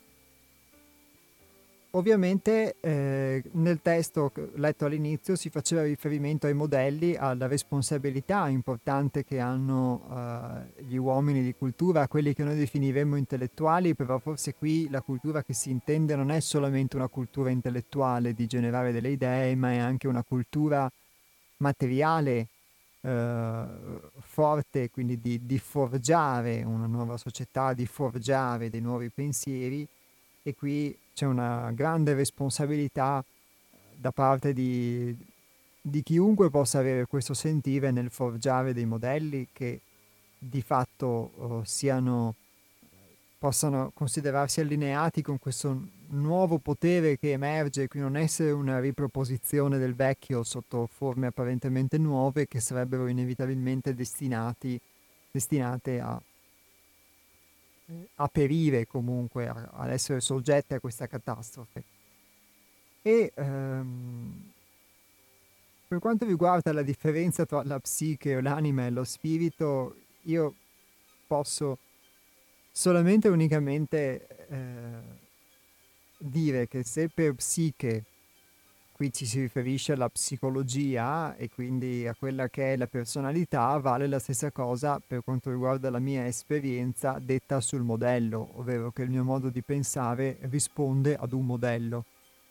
Ovviamente 1.96 2.74
eh, 2.80 3.44
nel 3.52 3.80
testo 3.80 4.32
letto 4.54 4.84
all'inizio 4.84 5.36
si 5.36 5.48
faceva 5.48 5.84
riferimento 5.84 6.48
ai 6.48 6.54
modelli, 6.54 7.14
alla 7.14 7.46
responsabilità 7.46 8.48
importante 8.48 9.24
che 9.24 9.38
hanno 9.38 10.02
eh, 10.10 10.82
gli 10.82 10.96
uomini 10.96 11.40
di 11.40 11.54
cultura, 11.54 12.08
quelli 12.08 12.34
che 12.34 12.42
noi 12.42 12.56
definiremmo 12.56 13.14
intellettuali, 13.14 13.94
però 13.94 14.18
forse 14.18 14.54
qui 14.54 14.90
la 14.90 15.02
cultura 15.02 15.44
che 15.44 15.52
si 15.52 15.70
intende 15.70 16.16
non 16.16 16.32
è 16.32 16.40
solamente 16.40 16.96
una 16.96 17.06
cultura 17.06 17.50
intellettuale 17.50 18.34
di 18.34 18.46
generare 18.48 18.90
delle 18.90 19.10
idee, 19.10 19.54
ma 19.54 19.70
è 19.70 19.78
anche 19.78 20.08
una 20.08 20.24
cultura 20.24 20.90
materiale 21.58 22.48
eh, 23.02 23.64
forte, 24.18 24.90
quindi 24.90 25.20
di, 25.20 25.46
di 25.46 25.58
forgiare 25.60 26.64
una 26.64 26.86
nuova 26.86 27.16
società, 27.18 27.72
di 27.72 27.86
forgiare 27.86 28.68
dei 28.68 28.80
nuovi 28.80 29.10
pensieri. 29.10 29.86
E 30.42 30.54
qui 30.56 30.94
c'è 31.14 31.26
una 31.26 31.70
grande 31.72 32.14
responsabilità 32.14 33.24
da 33.96 34.10
parte 34.10 34.52
di, 34.52 35.16
di 35.80 36.02
chiunque 36.02 36.50
possa 36.50 36.80
avere 36.80 37.06
questo 37.06 37.32
sentire 37.32 37.90
nel 37.90 38.10
forgiare 38.10 38.74
dei 38.74 38.84
modelli 38.84 39.48
che 39.52 39.80
di 40.38 40.60
fatto 40.60 41.30
oh, 41.36 41.64
siano 41.64 42.34
possano 43.44 43.90
considerarsi 43.92 44.60
allineati 44.62 45.20
con 45.20 45.38
questo 45.38 45.78
nuovo 46.08 46.56
potere 46.58 47.18
che 47.18 47.32
emerge, 47.32 47.88
qui 47.88 48.00
non 48.00 48.16
essere 48.16 48.52
una 48.52 48.80
riproposizione 48.80 49.76
del 49.76 49.94
vecchio 49.94 50.42
sotto 50.42 50.86
forme 50.90 51.26
apparentemente 51.26 51.98
nuove 51.98 52.46
che 52.46 52.58
sarebbero 52.58 53.06
inevitabilmente 53.06 53.94
destinate 53.94 54.80
a 56.00 56.18
a 58.16 58.28
perire 58.28 58.86
comunque, 58.86 59.48
ad 59.48 59.90
essere 59.90 60.20
soggette 60.20 60.74
a 60.74 60.80
questa 60.80 61.06
catastrofe. 61.06 61.82
E 63.02 63.32
ehm, 63.34 64.52
per 65.86 65.98
quanto 65.98 66.24
riguarda 66.24 66.72
la 66.72 66.82
differenza 66.82 67.44
tra 67.44 67.62
la 67.64 67.78
psiche 67.78 68.36
o 68.36 68.40
l'anima 68.40 68.86
e 68.86 68.90
lo 68.90 69.04
spirito, 69.04 69.96
io 70.22 70.54
posso 71.26 71.78
solamente 72.72 73.28
e 73.28 73.30
unicamente 73.30 74.26
eh, 74.48 75.22
dire 76.18 76.66
che 76.66 76.82
se 76.82 77.08
per 77.08 77.34
psiche 77.34 78.04
qui 78.94 79.12
ci 79.12 79.26
si 79.26 79.40
riferisce 79.40 79.92
alla 79.92 80.08
psicologia 80.08 81.34
e 81.34 81.50
quindi 81.50 82.06
a 82.06 82.14
quella 82.16 82.48
che 82.48 82.74
è 82.74 82.76
la 82.76 82.86
personalità, 82.86 83.76
vale 83.78 84.06
la 84.06 84.20
stessa 84.20 84.52
cosa 84.52 85.02
per 85.04 85.24
quanto 85.24 85.50
riguarda 85.50 85.90
la 85.90 85.98
mia 85.98 86.24
esperienza 86.26 87.18
detta 87.20 87.60
sul 87.60 87.82
modello, 87.82 88.50
ovvero 88.52 88.92
che 88.92 89.02
il 89.02 89.10
mio 89.10 89.24
modo 89.24 89.50
di 89.50 89.62
pensare 89.62 90.38
risponde 90.42 91.16
ad 91.16 91.32
un 91.32 91.44
modello 91.44 92.04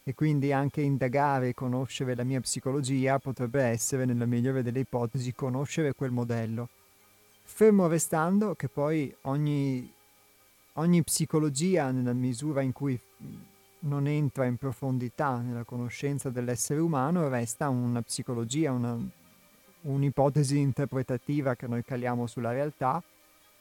e 0.04 0.14
quindi 0.16 0.52
anche 0.52 0.82
indagare 0.82 1.48
e 1.48 1.54
conoscere 1.54 2.14
la 2.14 2.26
mia 2.26 2.42
psicologia 2.42 3.20
potrebbe 3.20 3.64
essere, 3.64 4.04
nella 4.04 4.26
migliore 4.26 4.64
delle 4.64 4.82
ipotesi, 4.82 5.32
conoscere 5.32 5.94
quel 5.94 6.12
modello. 6.12 6.68
Fermo 7.42 7.88
restando 7.88 8.54
che 8.56 8.68
poi 8.68 9.16
ogni, 9.22 9.90
ogni 10.74 11.04
psicologia, 11.04 11.90
nella 11.92 12.12
misura 12.12 12.62
in 12.62 12.74
cui 12.74 13.00
non 13.86 14.08
entra 14.08 14.46
in 14.46 14.58
profondità 14.58 15.40
nella 15.40 15.64
conoscenza 15.64 16.30
dell'essere 16.30 16.80
umano, 16.80 17.28
resta 17.28 17.70
una 17.70 18.02
psicologia, 18.02 18.72
una, 18.72 18.98
un'ipotesi 19.82 20.58
interpretativa 20.60 21.56
che 21.56 21.68
noi 21.68 21.84
caliamo 21.84 22.28
sulla 22.28 22.52
realtà 22.52 23.02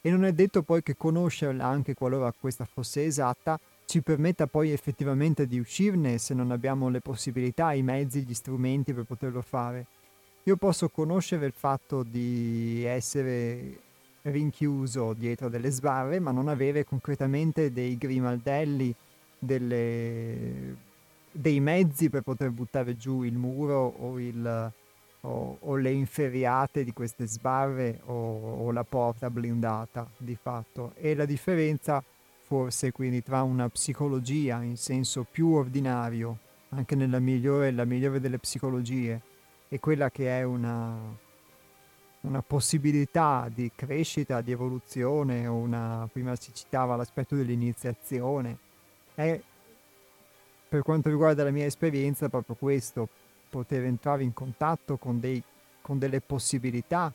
e 0.01 0.09
non 0.09 0.25
è 0.25 0.33
detto 0.33 0.63
poi 0.63 0.83
che 0.83 0.97
conoscerla, 0.97 1.65
anche 1.65 1.93
qualora 1.93 2.33
questa 2.37 2.65
fosse 2.65 3.05
esatta, 3.05 3.59
ci 3.85 4.01
permetta 4.01 4.47
poi 4.47 4.71
effettivamente 4.71 5.45
di 5.47 5.59
uscirne 5.59 6.17
se 6.17 6.33
non 6.33 6.51
abbiamo 6.51 6.89
le 6.89 6.99
possibilità, 6.99 7.73
i 7.73 7.83
mezzi, 7.83 8.23
gli 8.23 8.33
strumenti 8.33 8.93
per 8.93 9.05
poterlo 9.05 9.41
fare. 9.41 9.85
Io 10.43 10.57
posso 10.57 10.89
conoscere 10.89 11.45
il 11.45 11.53
fatto 11.55 12.03
di 12.03 12.83
essere 12.83 13.79
rinchiuso 14.23 15.13
dietro 15.13 15.47
delle 15.47 15.69
sbarre, 15.69 16.19
ma 16.19 16.31
non 16.31 16.49
avere 16.49 16.83
concretamente 16.83 17.71
dei 17.71 17.97
grimaldelli, 17.97 18.93
delle, 19.43 20.75
dei 21.31 21.59
mezzi 21.59 22.09
per 22.09 22.21
poter 22.21 22.51
buttare 22.51 22.95
giù 22.95 23.23
il 23.23 23.35
muro 23.35 23.93
o, 23.97 24.19
il, 24.19 24.71
o, 25.21 25.57
o 25.59 25.75
le 25.75 25.91
inferriate 25.91 26.83
di 26.83 26.93
queste 26.93 27.25
sbarre 27.27 28.01
o, 28.05 28.65
o, 28.65 28.71
la 28.71 28.83
porta 28.83 29.29
blindata 29.29 30.09
di 30.17 30.37
fatto. 30.39 30.93
E 30.95 31.15
la 31.15 31.25
differenza 31.25 32.03
forse 32.43 32.91
quindi 32.91 33.23
tra 33.23 33.41
una 33.41 33.69
psicologia 33.69 34.61
in 34.61 34.77
senso 34.77 35.25
più 35.29 35.53
ordinario, 35.53 36.37
anche 36.69 36.95
nella 36.95 37.19
migliore, 37.19 37.71
la 37.71 37.85
migliore 37.85 38.19
delle 38.19 38.37
psicologie, 38.37 39.21
e 39.69 39.79
quella 39.79 40.11
che 40.11 40.27
è 40.37 40.43
una, 40.43 40.95
una 42.21 42.41
possibilità 42.41 43.49
di 43.51 43.71
crescita, 43.73 44.41
di 44.41 44.51
evoluzione, 44.51 45.47
una, 45.47 46.07
prima 46.11 46.35
si 46.35 46.53
citava 46.53 46.95
l'aspetto 46.95 47.35
dell'iniziazione, 47.35 48.57
è 49.15 49.39
per 50.73 50.81
quanto 50.81 51.09
riguarda 51.09 51.43
la 51.43 51.51
mia 51.51 51.65
esperienza 51.65 52.29
proprio 52.29 52.55
questo, 52.55 53.07
poter 53.49 53.83
entrare 53.83 54.23
in 54.23 54.33
contatto 54.33 54.97
con, 54.97 55.19
dei, 55.19 55.41
con 55.81 55.99
delle 55.99 56.19
possibilità 56.19 57.13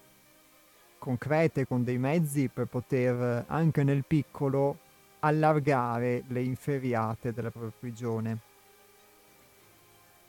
concrete, 0.97 1.67
con 1.67 1.83
dei 1.83 1.99
mezzi 1.99 2.49
per 2.49 2.67
poter 2.67 3.45
anche 3.49 3.83
nel 3.83 4.05
piccolo 4.05 4.79
allargare 5.21 6.23
le 6.29 6.43
inferriate 6.43 7.33
della 7.33 7.51
propria 7.51 7.73
prigione. 7.77 8.39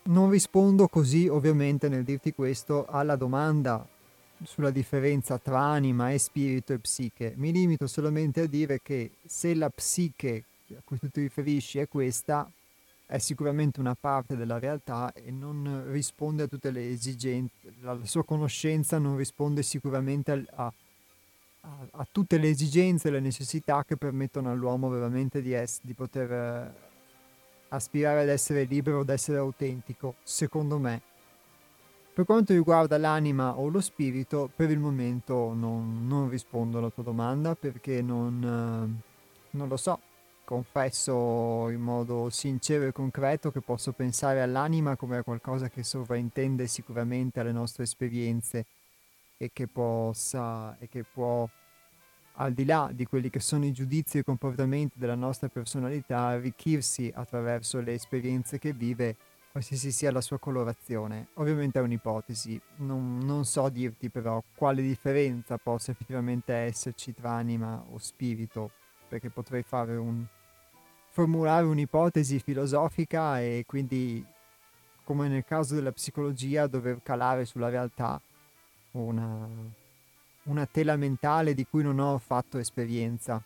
Non 0.03 0.31
rispondo 0.31 0.87
così 0.87 1.27
ovviamente 1.27 1.87
nel 1.87 2.03
dirti 2.03 2.33
questo 2.33 2.87
alla 2.87 3.15
domanda 3.15 3.85
sulla 4.41 4.71
differenza 4.71 5.37
tra 5.37 5.59
anima 5.59 6.11
e 6.11 6.17
spirito 6.17 6.73
e 6.73 6.79
psiche, 6.79 7.33
mi 7.35 7.51
limito 7.51 7.85
solamente 7.85 8.41
a 8.41 8.47
dire 8.47 8.79
che 8.81 9.11
se 9.23 9.53
la 9.53 9.69
psiche 9.69 10.45
a 10.75 10.81
cui 10.83 10.99
tu 10.99 11.09
ti 11.09 11.21
riferisci 11.21 11.79
è 11.79 11.87
questa, 11.87 12.49
è 13.05 13.17
sicuramente 13.17 13.79
una 13.79 13.95
parte 13.99 14.35
della 14.35 14.59
realtà 14.59 15.11
e 15.13 15.31
non 15.31 15.91
risponde 15.91 16.43
a 16.43 16.47
tutte 16.47 16.69
le 16.69 16.89
esigenze, 16.89 17.73
la 17.81 17.97
sua 18.03 18.23
conoscenza 18.23 18.99
non 18.99 19.17
risponde 19.17 19.63
sicuramente 19.63 20.31
a, 20.31 20.71
a, 21.61 21.87
a 21.89 22.07
tutte 22.11 22.37
le 22.37 22.49
esigenze 22.49 23.07
e 23.07 23.11
le 23.11 23.19
necessità 23.19 23.83
che 23.83 23.97
permettono 23.97 24.51
all'uomo 24.51 24.89
veramente 24.89 25.41
di, 25.41 25.53
es- 25.53 25.79
di 25.81 25.95
poter 25.95 26.31
eh, 26.31 26.73
aspirare 27.69 28.21
ad 28.21 28.29
essere 28.29 28.65
libero, 28.65 28.99
ad 28.99 29.09
essere 29.09 29.39
autentico, 29.39 30.15
secondo 30.21 30.77
me. 30.77 31.01
Per 32.13 32.25
quanto 32.25 32.53
riguarda 32.53 32.97
l'anima 32.97 33.57
o 33.57 33.69
lo 33.69 33.81
spirito, 33.81 34.51
per 34.53 34.69
il 34.69 34.77
momento 34.79 35.53
non, 35.53 36.05
non 36.05 36.29
rispondo 36.29 36.77
alla 36.77 36.89
tua 36.89 37.03
domanda 37.03 37.55
perché 37.55 38.01
non, 38.01 38.43
eh, 38.43 39.57
non 39.57 39.67
lo 39.67 39.77
so, 39.77 39.99
confesso 40.49 41.69
in 41.69 41.79
modo 41.79 42.31
sincero 42.31 42.87
e 42.87 42.91
concreto 42.91 43.51
che 43.51 43.61
posso 43.61 43.91
pensare 43.91 44.41
all'anima 44.41 44.95
come 44.95 45.17
a 45.17 45.23
qualcosa 45.23 45.69
che 45.69 45.83
sovraintende 45.83 46.65
sicuramente 46.65 47.39
alle 47.39 47.51
nostre 47.51 47.83
esperienze 47.83 48.65
e 49.37 49.51
che 49.53 49.67
possa 49.67 50.75
e 50.79 50.89
che 50.89 51.03
può 51.03 51.47
al 52.37 52.53
di 52.53 52.65
là 52.65 52.89
di 52.91 53.05
quelli 53.05 53.29
che 53.29 53.39
sono 53.39 53.63
i 53.65 53.71
giudizi 53.71 54.17
e 54.17 54.21
i 54.21 54.23
comportamenti 54.23 54.97
della 54.97 55.13
nostra 55.13 55.49
personalità 55.49 56.21
arricchirsi 56.21 57.11
attraverso 57.13 57.79
le 57.79 57.93
esperienze 57.93 58.57
che 58.57 58.73
vive 58.73 59.17
qualsiasi 59.51 59.91
sia 59.91 60.11
la 60.11 60.21
sua 60.21 60.39
colorazione. 60.39 61.27
Ovviamente 61.35 61.77
è 61.77 61.83
un'ipotesi, 61.83 62.59
non, 62.77 63.19
non 63.19 63.45
so 63.45 63.69
dirti 63.69 64.09
però 64.09 64.41
quale 64.55 64.81
differenza 64.81 65.57
possa 65.57 65.91
effettivamente 65.91 66.53
esserci 66.53 67.13
tra 67.13 67.33
anima 67.33 67.83
o 67.91 67.99
spirito, 67.99 68.71
perché 69.07 69.29
potrei 69.29 69.63
fare 69.63 69.95
un, 69.95 70.25
formulare 71.19 71.65
un'ipotesi 71.65 72.39
filosofica 72.39 73.41
e 73.41 73.65
quindi, 73.67 74.25
come 75.03 75.27
nel 75.27 75.43
caso 75.43 75.75
della 75.75 75.91
psicologia, 75.91 76.65
dover 76.65 77.01
calare 77.03 77.43
sulla 77.43 77.67
realtà 77.67 78.21
una, 78.91 79.45
una 80.43 80.65
tela 80.65 80.95
mentale 80.95 81.53
di 81.53 81.67
cui 81.69 81.83
non 81.83 81.99
ho 81.99 82.17
fatto 82.19 82.57
esperienza. 82.57 83.43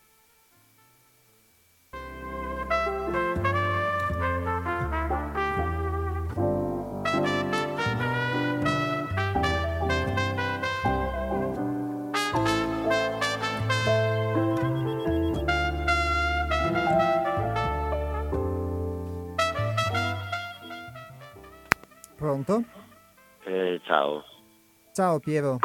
Ciao 25.14 25.20
Piero. 25.20 25.60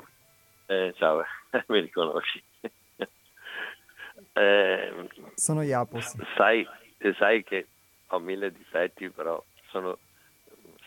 Eh, 0.67 0.93
ciao, 0.99 1.25
mi 1.69 1.81
riconosci. 1.81 2.43
eh, 4.35 5.09
sono 5.37 5.63
Iapos. 5.63 6.19
Sai, 6.37 6.69
sai 7.17 7.43
che 7.45 7.67
ho 8.09 8.19
mille 8.19 8.53
difetti, 8.53 9.09
però 9.09 9.43
sono 9.71 9.97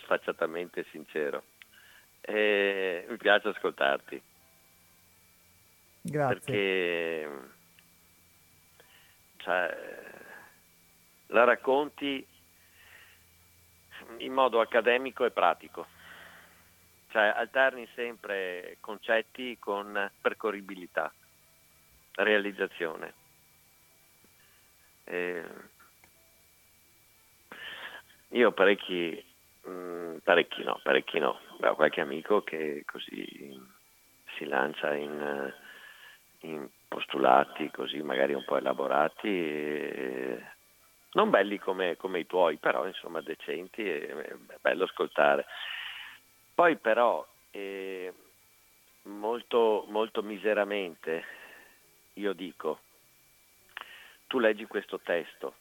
sfacciatamente 0.03 0.86
sincero. 0.91 1.43
Eh, 2.22 3.07
mi 3.09 3.18
piace 3.18 3.47
ascoltarti. 3.47 4.22
Grazie. 6.01 6.39
Perché 6.39 7.30
cioè, 9.38 9.78
la 11.28 11.43
racconti 11.45 12.28
in 14.18 14.34
modo 14.34 14.59
accademico 14.59 15.26
e 15.26 15.32
pratico, 15.32 15.88
cioè 17.12 17.34
alterni 17.36 17.88
sempre 17.93 18.78
concetti 18.80 19.57
con 19.59 20.09
percorribilità, 20.22 21.14
realizzazione. 22.16 23.14
Eh, 25.03 25.43
io 28.30 28.51
parecchi, 28.53 29.24
mh, 29.64 29.70
mm, 29.70 30.18
parecchi 30.24 30.64
no, 30.64 30.80
parecchi 30.82 31.20
no, 31.20 31.39
ho 31.59 31.76
qualche 31.76 32.01
amico 32.01 32.43
che 32.43 32.84
così 32.86 33.59
si 34.38 34.45
lancia 34.45 34.93
in, 34.95 35.53
in 36.39 36.70
postulati 36.88 37.70
così 37.72 38.01
magari 38.01 38.34
un 38.34 38.45
po' 38.45 38.57
elaborati 38.57 39.28
e, 39.28 40.43
non 41.14 41.30
belli 41.30 41.57
come, 41.57 41.97
come 41.97 42.20
i 42.20 42.26
tuoi, 42.26 42.57
però 42.57 42.88
insomma 42.88 43.20
decenti 43.22 43.84
e 43.84 44.07
è 44.07 44.36
bello 44.62 44.86
ascoltare. 44.86 45.45
Poi 46.62 46.78
però 46.78 47.28
eh, 47.49 48.14
molto, 49.05 49.86
molto 49.88 50.22
miseramente 50.22 51.26
io 52.14 52.34
dico, 52.34 52.82
tu 54.28 54.38
leggi 54.38 54.68
questo 54.68 54.99
testo, 54.99 55.55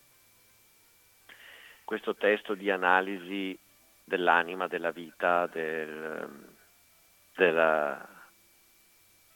questo 1.85 2.15
testo 2.17 2.53
di 2.53 2.71
analisi 2.71 3.59
dell'anima, 4.05 4.67
della 4.67 4.91
vita, 4.91 5.47
del, 5.47 6.55
della, 7.35 8.07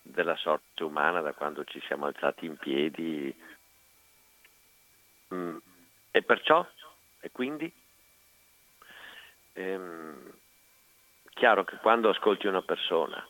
della 0.02 0.36
sorte 0.36 0.84
umana 0.84 1.22
da 1.22 1.32
quando 1.32 1.64
ci 1.64 1.80
siamo 1.86 2.04
alzati 2.04 2.44
in 2.44 2.58
piedi. 2.58 3.34
Mm. 5.32 5.56
E 6.10 6.22
perciò, 6.22 6.68
e 7.20 7.30
quindi, 7.30 7.72
ehm, 9.54 10.42
chiaro 11.34 11.64
che 11.64 11.76
quando 11.76 12.08
ascolti 12.08 12.46
una 12.46 12.62
persona 12.62 13.26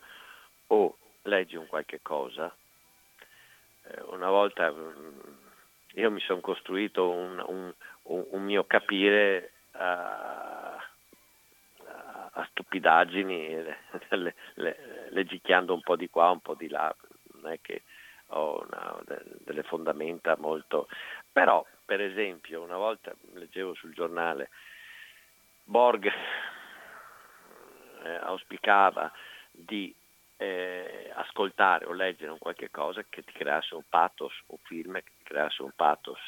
o 0.69 0.97
leggi 1.23 1.57
un 1.57 1.67
qualche 1.67 2.01
cosa, 2.03 2.55
eh, 3.85 4.03
una 4.07 4.29
volta 4.29 4.71
mm, 4.71 5.19
io 5.95 6.11
mi 6.11 6.21
sono 6.21 6.41
costruito 6.41 7.09
un, 7.11 7.43
un, 7.47 7.73
un, 8.31 8.43
mio 8.43 8.65
capire 8.65 9.53
a, 9.73 10.77
a 12.33 12.47
stupidaggini, 12.51 13.65
le, 14.11 14.35
le, 14.55 15.09
leggichiando 15.11 15.73
un 15.73 15.81
po' 15.81 15.97
di 15.97 16.09
qua, 16.09 16.31
un 16.31 16.41
po' 16.41 16.55
di 16.55 16.69
là, 16.69 16.95
non 17.41 17.53
è 17.53 17.61
che 17.61 17.83
ho 18.29 18.65
una, 18.65 19.01
delle 19.45 19.63
fondamenta 19.63 20.37
molto... 20.39 20.89
Però 21.33 21.65
per 21.85 22.01
esempio, 22.01 22.63
una 22.63 22.77
volta 22.77 23.13
leggevo 23.35 23.75
sul 23.75 23.93
giornale, 23.93 24.51
Borg 25.65 26.11
eh, 28.05 28.15
auspicava 28.23 29.11
di 29.51 29.95
eh, 30.37 31.11
ascoltare 31.15 31.87
o 31.87 31.93
leggere 31.93 32.31
un 32.31 32.39
qualche 32.39 32.71
cosa 32.71 33.05
che 33.09 33.25
ti 33.25 33.33
creasse 33.33 33.75
un 33.75 33.85
pathos, 33.89 34.33
un 34.47 34.59
film 34.63 34.95
che 34.95 35.11
ti 35.19 35.25
creasse 35.25 35.63
un 35.63 35.71
pathos. 35.75 36.21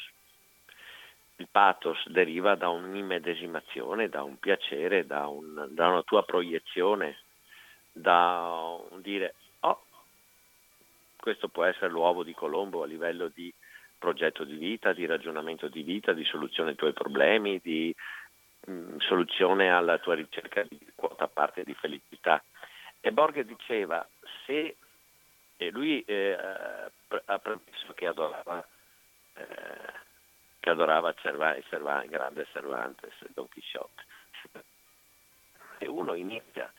Il 1.37 1.47
pathos 1.51 2.07
deriva 2.09 2.55
da 2.55 2.69
un'immedesimazione, 2.69 4.09
da 4.09 4.23
un 4.23 4.39
piacere, 4.39 5.05
da, 5.05 5.27
un, 5.27 5.67
da 5.69 5.87
una 5.87 6.01
tua 6.01 6.23
proiezione, 6.23 7.19
da 7.91 8.75
un 8.89 9.01
dire, 9.01 9.35
oh, 9.59 9.83
questo 11.15 11.47
può 11.47 11.63
essere 11.63 11.89
l'uovo 11.89 12.23
di 12.23 12.33
Colombo 12.33 12.81
a 12.81 12.87
livello 12.87 13.27
di 13.27 13.53
progetto 13.99 14.43
di 14.43 14.55
vita, 14.55 14.93
di 14.93 15.05
ragionamento 15.05 15.67
di 15.67 15.83
vita, 15.83 16.13
di 16.13 16.23
soluzione 16.23 16.71
ai 16.71 16.75
tuoi 16.75 16.93
problemi, 16.93 17.59
di 17.61 17.93
mm, 18.69 18.97
soluzione 18.97 19.71
alla 19.71 19.97
tua 19.99 20.15
ricerca 20.15 20.63
di 20.63 20.79
quota 20.95 21.27
parte 21.27 21.63
di 21.63 21.73
felicità. 21.73 22.43
E 22.99 23.11
Borges 23.11 23.45
diceva, 23.45 24.07
se 24.45 24.75
e 25.57 25.71
lui 25.71 26.03
eh, 26.03 26.37
ha 27.25 27.39
premesso 27.39 27.93
che 27.95 28.05
adorava, 28.05 28.65
eh, 29.33 29.45
che 30.59 30.69
adorava 30.69 31.13
Cervantes, 31.15 31.65
Cervantes, 31.67 32.09
grande 32.11 32.47
Cervantes, 32.51 33.13
Don 33.33 33.47
Quixote. 33.49 34.05
E 35.79 35.87
uno 35.87 36.15
inizia, 36.15 36.73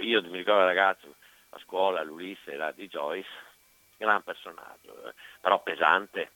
io 0.00 0.22
mi 0.24 0.36
ricordo 0.36 0.66
ragazzo 0.66 1.14
a 1.50 1.58
scuola, 1.60 2.02
l'Ulisse 2.02 2.52
era 2.52 2.70
di 2.70 2.86
Joyce, 2.86 3.30
gran 3.96 4.22
personaggio, 4.22 5.08
eh, 5.08 5.14
però 5.40 5.62
pesante. 5.62 6.32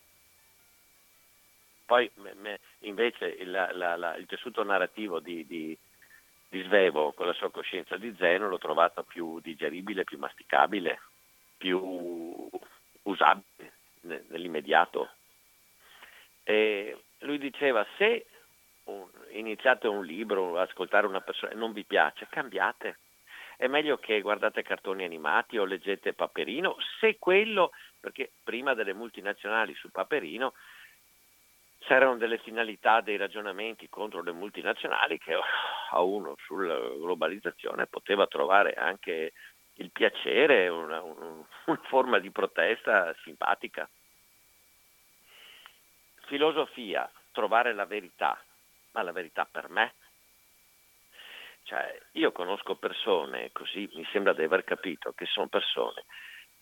Poi 1.86 2.10
me, 2.14 2.60
invece 2.80 3.26
il, 3.26 3.50
la, 3.50 3.96
la, 3.96 4.16
il, 4.16 4.26
tessuto 4.26 4.62
narrativo 4.62 5.20
di, 5.20 5.46
di, 5.46 5.76
di, 6.48 6.62
Svevo 6.62 7.12
con 7.12 7.26
la 7.26 7.32
sua 7.32 7.50
coscienza 7.50 7.96
di 7.96 8.14
Zeno 8.16 8.48
l'ho 8.48 8.58
trovato 8.58 9.02
più 9.02 9.40
digeribile, 9.40 10.04
più 10.04 10.18
masticabile, 10.18 11.00
più 11.56 12.48
usabile 13.02 13.72
nell'immediato. 14.00 15.10
E 16.42 17.02
lui 17.20 17.38
diceva 17.38 17.86
se 17.96 18.26
iniziate 19.30 19.88
un 19.88 20.04
libro, 20.04 20.58
ascoltare 20.58 21.06
una 21.06 21.20
persona 21.20 21.52
e 21.52 21.56
non 21.56 21.72
vi 21.72 21.84
piace, 21.84 22.26
cambiate 22.28 22.98
è 23.56 23.66
meglio 23.66 23.98
che 23.98 24.20
guardate 24.20 24.62
cartoni 24.62 25.04
animati 25.04 25.58
o 25.58 25.64
leggete 25.64 26.12
Paperino, 26.12 26.76
se 27.00 27.18
quello, 27.18 27.70
perché 28.00 28.32
prima 28.42 28.74
delle 28.74 28.94
multinazionali 28.94 29.74
su 29.74 29.90
Paperino 29.90 30.54
c'erano 31.86 32.16
delle 32.16 32.38
finalità, 32.38 33.00
dei 33.00 33.16
ragionamenti 33.16 33.88
contro 33.88 34.22
le 34.22 34.32
multinazionali 34.32 35.18
che 35.18 35.38
a 35.90 36.00
uno 36.00 36.34
sulla 36.44 36.78
globalizzazione 36.78 37.86
poteva 37.86 38.26
trovare 38.26 38.72
anche 38.72 39.32
il 39.74 39.90
piacere, 39.90 40.68
una, 40.68 41.02
una 41.02 41.44
forma 41.88 42.18
di 42.18 42.30
protesta 42.30 43.14
simpatica. 43.22 43.88
Filosofia, 46.26 47.10
trovare 47.32 47.74
la 47.74 47.84
verità, 47.84 48.42
ma 48.92 49.02
la 49.02 49.12
verità 49.12 49.44
per 49.44 49.68
me. 49.68 49.94
Cioè, 51.64 52.00
io 52.12 52.32
conosco 52.32 52.76
persone, 52.76 53.50
così 53.52 53.88
mi 53.94 54.06
sembra 54.12 54.32
di 54.32 54.42
aver 54.42 54.64
capito, 54.64 55.12
che 55.12 55.26
sono 55.26 55.48
persone 55.48 56.04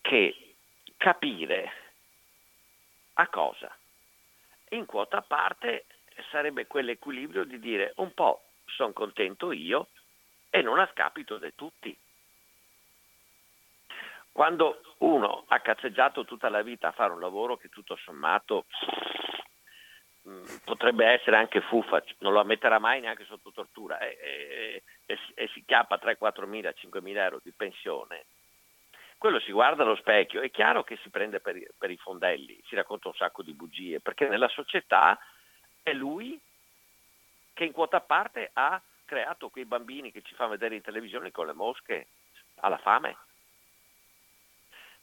che 0.01 0.57
capire 0.97 1.73
a 3.15 3.29
cosa? 3.29 3.75
In 4.73 4.87
quota 4.87 5.19
a 5.19 5.23
parte 5.23 5.87
sarebbe 6.31 6.67
quell'equilibrio 6.67 7.45
di 7.45 7.59
dire 7.59 7.93
un 7.97 8.13
po' 8.13 8.43
sono 8.67 8.93
contento 8.93 9.53
io 9.53 9.89
e 10.51 10.63
non 10.63 10.79
a 10.79 10.89
scapito 10.93 11.39
di 11.39 11.53
tutti. 11.55 11.97
Quando 14.31 14.81
uno 14.99 15.45
ha 15.49 15.61
cazzeggiato 15.61 16.25
tutta 16.25 16.49
la 16.49 16.63
vita 16.63 16.89
a 16.89 16.93
fare 16.93 17.13
un 17.13 17.21
lavoro 17.21 17.57
che 17.57 17.69
tutto 17.69 17.97
sommato 17.97 18.67
Mm, 20.29 20.45
potrebbe 20.65 21.05
essere 21.05 21.37
anche 21.37 21.61
fuffa, 21.63 22.01
non 22.19 22.33
lo 22.33 22.39
ammetterà 22.39 22.79
mai 22.79 23.01
neanche 23.01 23.25
sotto 23.25 23.51
tortura 23.51 23.99
e, 23.99 24.17
e, 24.21 24.83
e, 25.07 25.19
e 25.35 25.49
si 25.49 25.65
chiappa 25.65 25.99
3, 25.99 26.17
4 26.17 26.47
mila, 26.47 26.73
5 26.73 27.03
mila 27.03 27.25
euro 27.25 27.41
di 27.43 27.53
pensione, 27.53 28.27
quello 29.23 29.39
si 29.39 29.53
guarda 29.53 29.85
allo 29.85 29.95
specchio, 29.95 30.41
è 30.41 30.51
chiaro 30.51 30.83
che 30.83 30.97
si 30.97 31.09
prende 31.09 31.39
per, 31.39 31.57
per, 31.79 31.93
i 31.93 31.97
fondelli, 31.97 32.61
si 32.67 32.75
racconta 32.75 33.07
un 33.07 33.15
sacco 33.15 33.45
di 33.45 33.53
bugie, 33.53 34.01
perché 34.01 34.27
nella 34.27 34.49
società 34.49 35.17
è 35.81 35.93
lui 35.93 36.37
che 37.53 37.63
in 37.63 37.71
quota 37.71 38.01
parte 38.01 38.51
ha 38.53 38.83
creato 39.05 39.49
quei 39.49 39.65
bambini 39.65 40.11
che 40.11 40.23
ci 40.23 40.35
fa 40.35 40.49
vedere 40.49 40.75
in 40.75 40.83
televisione 40.83 41.31
con 41.31 41.47
le 41.47 41.53
mosche 41.53 42.09
alla 42.63 42.79
fame. 42.79 43.17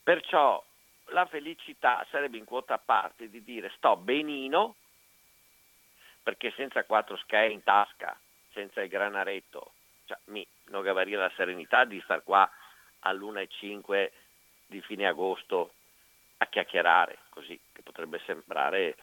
Perciò 0.04 0.62
la 1.12 1.26
felicità 1.26 2.06
sarebbe 2.10 2.36
in 2.36 2.44
quota 2.44 2.78
parte 2.78 3.30
di 3.30 3.42
dire 3.42 3.72
sto 3.78 3.96
benino 3.96 4.76
perché 6.22 6.52
senza 6.58 6.84
quattro 6.84 7.16
Sky 7.16 7.54
in 7.54 7.64
tasca, 7.64 8.20
senza 8.52 8.82
il 8.82 8.90
granaretto, 8.90 9.72
cioè, 10.08 10.18
mi 10.26 10.46
non 10.66 10.86
averia 10.86 11.20
la 11.20 11.32
serenità 11.38 11.86
di 11.86 12.02
star 12.02 12.22
qua 12.22 12.52
all'1.05 13.02 14.12
di 14.68 14.82
fine 14.82 15.08
agosto 15.08 15.74
a 16.38 16.46
chiacchierare, 16.48 17.20
così 17.30 17.60
che 17.72 17.82
potrebbe 17.82 18.22
sembrare 18.26 18.96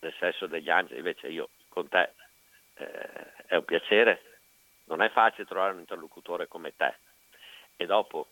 nel 0.00 0.14
sesso 0.18 0.46
degli 0.46 0.70
angeli, 0.70 0.98
invece 0.98 1.28
io 1.28 1.50
con 1.68 1.88
te 1.88 2.12
eh, 2.74 3.46
è 3.46 3.56
un 3.56 3.64
piacere, 3.64 4.40
non 4.84 5.02
è 5.02 5.10
facile 5.10 5.46
trovare 5.46 5.74
un 5.74 5.80
interlocutore 5.80 6.48
come 6.48 6.74
te 6.76 6.96
e 7.76 7.86
dopo 7.86 8.28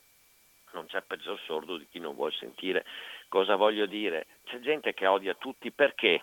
non 0.72 0.86
c'è 0.86 1.02
peggior 1.02 1.38
sordo 1.40 1.76
di 1.76 1.86
chi 1.88 2.00
non 2.00 2.14
vuole 2.14 2.32
sentire 2.32 2.84
cosa 3.28 3.56
voglio 3.56 3.86
dire. 3.86 4.26
C'è 4.44 4.58
gente 4.60 4.94
che 4.94 5.06
odia 5.06 5.34
tutti 5.34 5.70
perché? 5.70 6.22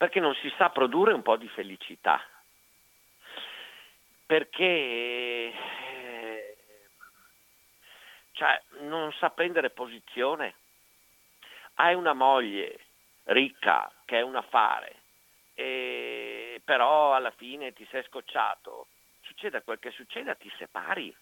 perché 0.00 0.18
non 0.18 0.34
si 0.36 0.50
sa 0.56 0.70
produrre 0.70 1.12
un 1.12 1.20
po' 1.20 1.36
di 1.36 1.46
felicità, 1.48 2.26
perché 4.24 5.52
cioè, 8.40 8.58
non 8.78 9.12
sa 9.12 9.28
prendere 9.28 9.68
posizione. 9.68 10.54
Hai 11.74 11.94
una 11.94 12.14
moglie 12.14 12.86
ricca 13.24 13.92
che 14.06 14.20
è 14.20 14.22
un 14.22 14.34
affare, 14.34 14.94
e, 15.52 16.62
però 16.64 17.14
alla 17.14 17.32
fine 17.32 17.74
ti 17.74 17.86
sei 17.90 18.02
scocciato, 18.04 18.86
succeda 19.20 19.60
quel 19.60 19.78
che 19.78 19.90
succeda, 19.90 20.34
ti 20.36 20.50
separi, 20.56 21.14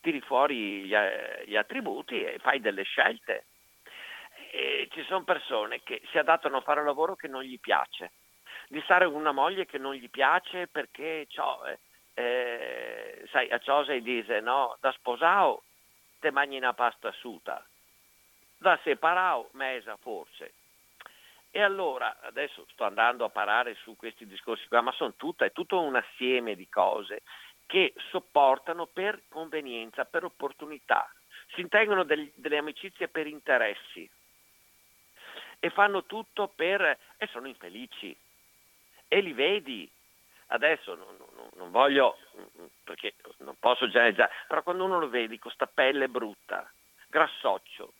tiri 0.00 0.22
fuori 0.22 0.84
gli, 0.84 0.96
gli 1.44 1.54
attributi 1.54 2.24
e 2.24 2.38
fai 2.38 2.60
delle 2.60 2.84
scelte. 2.84 3.44
E 4.50 4.88
ci 4.90 5.02
sono 5.04 5.24
persone 5.24 5.82
che 5.82 6.00
si 6.10 6.16
adattano 6.16 6.56
a 6.56 6.62
fare 6.62 6.80
un 6.80 6.86
lavoro 6.86 7.14
che 7.14 7.28
non 7.28 7.42
gli 7.42 7.60
piace, 7.60 8.12
di 8.68 8.80
stare 8.84 9.04
con 9.04 9.16
una 9.16 9.32
moglie 9.32 9.66
che 9.66 9.76
non 9.76 9.92
gli 9.92 10.08
piace 10.08 10.66
perché 10.66 11.26
ciò, 11.28 11.62
eh, 11.66 11.78
eh, 12.14 13.28
sai, 13.30 13.50
a 13.50 13.58
ciò 13.58 13.84
si 13.84 14.00
dice 14.00 14.40
no, 14.40 14.78
da 14.80 14.90
sposao 14.92 15.62
te 16.24 16.30
mangi 16.30 16.56
una 16.56 16.72
pasta 16.72 17.08
asciutta, 17.08 17.62
da 18.56 18.80
separao 18.82 19.50
mesa 19.52 19.98
forse. 19.98 20.54
E 21.50 21.60
allora, 21.60 22.18
adesso 22.22 22.66
sto 22.70 22.84
andando 22.84 23.26
a 23.26 23.28
parare 23.28 23.74
su 23.82 23.94
questi 23.94 24.26
discorsi 24.26 24.66
qua, 24.66 24.80
ma 24.80 24.92
sono 24.92 25.12
tutta, 25.16 25.44
è 25.44 25.52
tutto 25.52 25.78
un 25.82 25.96
assieme 25.96 26.56
di 26.56 26.66
cose 26.70 27.20
che 27.66 27.92
sopportano 28.10 28.86
per 28.86 29.24
convenienza, 29.28 30.06
per 30.06 30.24
opportunità, 30.24 31.12
si 31.54 31.60
intengono 31.60 32.04
del, 32.04 32.32
delle 32.36 32.56
amicizie 32.56 33.08
per 33.08 33.26
interessi 33.26 34.08
e 35.60 35.70
fanno 35.70 36.04
tutto 36.04 36.48
per... 36.48 36.80
e 37.18 37.26
sono 37.26 37.48
infelici 37.48 38.16
e 39.08 39.20
li 39.20 39.34
vedi. 39.34 39.90
Adesso 40.54 40.94
non, 40.94 41.16
non, 41.16 41.48
non 41.56 41.70
voglio, 41.72 42.16
perché 42.84 43.14
non 43.38 43.56
posso 43.58 43.86
generalizzare, 43.86 44.30
però 44.46 44.62
quando 44.62 44.84
uno 44.84 45.00
lo 45.00 45.08
vedi 45.08 45.36
con 45.36 45.50
sta 45.50 45.66
pelle 45.66 46.08
brutta, 46.08 46.70
grassoccio, 47.08 47.92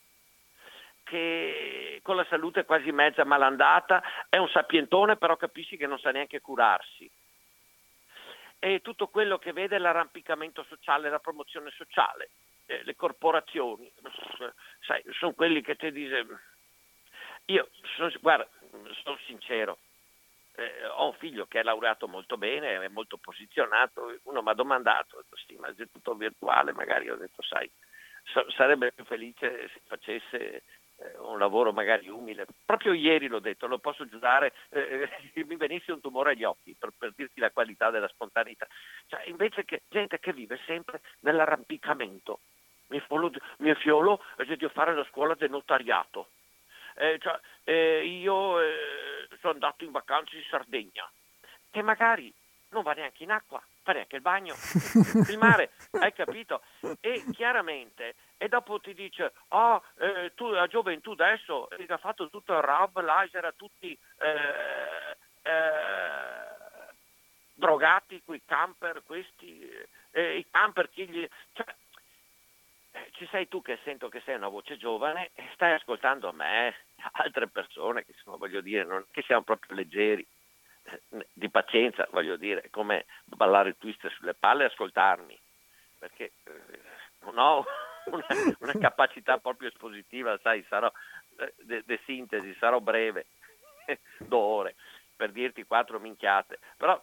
che 1.02 1.98
con 2.04 2.14
la 2.14 2.24
salute 2.26 2.64
quasi 2.64 2.92
mezza 2.92 3.24
malandata, 3.24 4.02
è 4.28 4.36
un 4.36 4.48
sapientone, 4.48 5.16
però 5.16 5.36
capisci 5.36 5.76
che 5.76 5.88
non 5.88 5.98
sa 5.98 6.12
neanche 6.12 6.40
curarsi. 6.40 7.10
E 8.60 8.80
tutto 8.82 9.08
quello 9.08 9.36
che 9.38 9.52
vede 9.52 9.78
l'arrampicamento 9.78 10.62
sociale, 10.68 11.10
la 11.10 11.18
promozione 11.18 11.72
sociale, 11.72 12.30
eh, 12.66 12.84
le 12.84 12.94
corporazioni, 12.94 13.90
sai, 14.86 15.02
sono 15.18 15.32
quelli 15.32 15.60
che 15.60 15.74
ti 15.74 15.90
dicono, 15.90 16.38
io 17.46 17.68
sono, 17.96 18.12
guarda, 18.20 18.48
sono 19.02 19.18
sincero, 19.26 19.78
eh, 20.56 20.86
ho 20.86 21.06
un 21.06 21.14
figlio 21.14 21.46
che 21.46 21.60
è 21.60 21.62
laureato 21.62 22.06
molto 22.08 22.36
bene, 22.36 22.80
è 22.80 22.88
molto 22.88 23.16
posizionato, 23.16 24.18
uno 24.24 24.42
mi 24.42 24.50
ha 24.50 24.54
domandato, 24.54 25.16
detto 25.16 25.36
sì, 25.36 25.56
ma 25.56 25.68
è 25.68 25.74
tutto 25.90 26.14
virtuale, 26.14 26.72
magari 26.72 27.10
ho 27.10 27.16
detto 27.16 27.42
sai, 27.42 27.70
so, 28.24 28.48
sarebbe 28.50 28.92
più 28.92 29.04
felice 29.04 29.68
se 29.72 29.80
facesse 29.86 30.62
eh, 30.96 31.18
un 31.18 31.38
lavoro 31.38 31.72
magari 31.72 32.08
umile. 32.08 32.46
Proprio 32.64 32.92
ieri 32.92 33.26
l'ho 33.26 33.40
detto, 33.40 33.66
lo 33.66 33.78
posso 33.78 34.06
giudicare, 34.06 34.52
eh, 34.70 35.08
eh 35.34 35.44
mi 35.46 35.56
venisse 35.56 35.92
un 35.92 36.00
tumore 36.00 36.32
agli 36.32 36.44
occhi 36.44 36.74
per, 36.78 36.92
per 36.96 37.12
dirti 37.16 37.40
la 37.40 37.50
qualità 37.50 37.90
della 37.90 38.08
spontaneità. 38.08 38.66
Cioè, 39.08 39.24
invece 39.26 39.64
che 39.64 39.82
gente 39.88 40.18
che 40.20 40.32
vive 40.32 40.60
sempre 40.66 41.00
nell'arrampicamento. 41.20 42.40
Mi 42.88 43.00
fiolo, 43.00 43.32
mi 43.58 43.74
fiolo 43.76 44.22
di 44.36 44.68
fare 44.68 44.94
la 44.94 45.06
scuola 45.10 45.34
del 45.34 45.50
notariato. 45.50 46.28
Eh, 46.94 47.18
cioè, 47.20 47.38
eh, 47.64 48.04
io 48.04 48.60
eh, 48.60 49.28
sono 49.40 49.54
andato 49.54 49.84
in 49.84 49.90
vacanza 49.90 50.36
in 50.36 50.44
Sardegna 50.48 51.10
e 51.70 51.82
magari 51.82 52.32
non 52.70 52.82
va 52.82 52.92
neanche 52.92 53.22
in 53.22 53.30
acqua, 53.30 53.62
fa 53.82 53.92
neanche 53.92 54.16
il 54.16 54.22
bagno, 54.22 54.54
il 55.28 55.38
mare, 55.38 55.70
hai 55.92 56.12
capito? 56.12 56.62
E 57.00 57.24
chiaramente, 57.32 58.14
e 58.36 58.48
dopo 58.48 58.80
ti 58.80 58.94
dice, 58.94 59.32
oh, 59.48 59.82
eh, 59.98 60.32
tu 60.34 60.48
la 60.50 60.66
gioventù 60.66 61.12
adesso 61.12 61.68
ha 61.68 61.96
fatto 61.98 62.28
tutto 62.28 62.52
il 62.52 62.62
rub, 62.62 63.00
laser, 63.00 63.54
tutti 63.56 63.96
eh, 64.18 65.16
eh, 65.42 66.92
drogati, 67.54 68.22
quei 68.24 68.42
camper, 68.44 69.02
questi, 69.04 69.68
i 70.12 70.46
camper, 70.50 70.90
chi 70.90 71.08
gli... 71.08 71.28
Cioè, 71.52 71.66
ci 73.12 73.26
sei 73.30 73.48
tu 73.48 73.62
che 73.62 73.78
sento 73.84 74.08
che 74.08 74.22
sei 74.24 74.36
una 74.36 74.48
voce 74.48 74.76
giovane 74.76 75.30
e 75.34 75.44
stai 75.54 75.72
ascoltando 75.72 76.32
me, 76.32 76.74
altre 77.12 77.48
persone 77.48 78.04
che 78.04 78.14
sono, 78.22 78.36
voglio 78.36 78.60
dire, 78.60 78.84
non, 78.84 79.04
che 79.10 79.22
siamo 79.22 79.42
proprio 79.42 79.76
leggeri, 79.76 80.26
eh, 80.84 81.26
di 81.32 81.48
pazienza, 81.48 82.06
voglio 82.10 82.36
dire, 82.36 82.68
come 82.70 83.06
ballare 83.24 83.70
il 83.70 83.76
twist 83.78 84.06
sulle 84.08 84.34
palle 84.34 84.64
e 84.64 84.66
ascoltarmi, 84.66 85.38
perché 85.98 86.32
eh, 86.44 86.80
non 87.20 87.38
ho 87.38 87.64
una, 88.06 88.26
una, 88.60 88.72
capacità 88.78 89.38
proprio 89.38 89.68
espositiva, 89.68 90.38
sai, 90.42 90.64
sarò 90.68 90.90
de, 91.62 91.82
de 91.84 92.00
sintesi, 92.04 92.54
sarò 92.58 92.80
breve, 92.80 93.26
d'ore, 94.18 94.74
per 95.16 95.30
dirti 95.32 95.64
quattro 95.64 95.98
minchiate, 95.98 96.58
però 96.76 97.00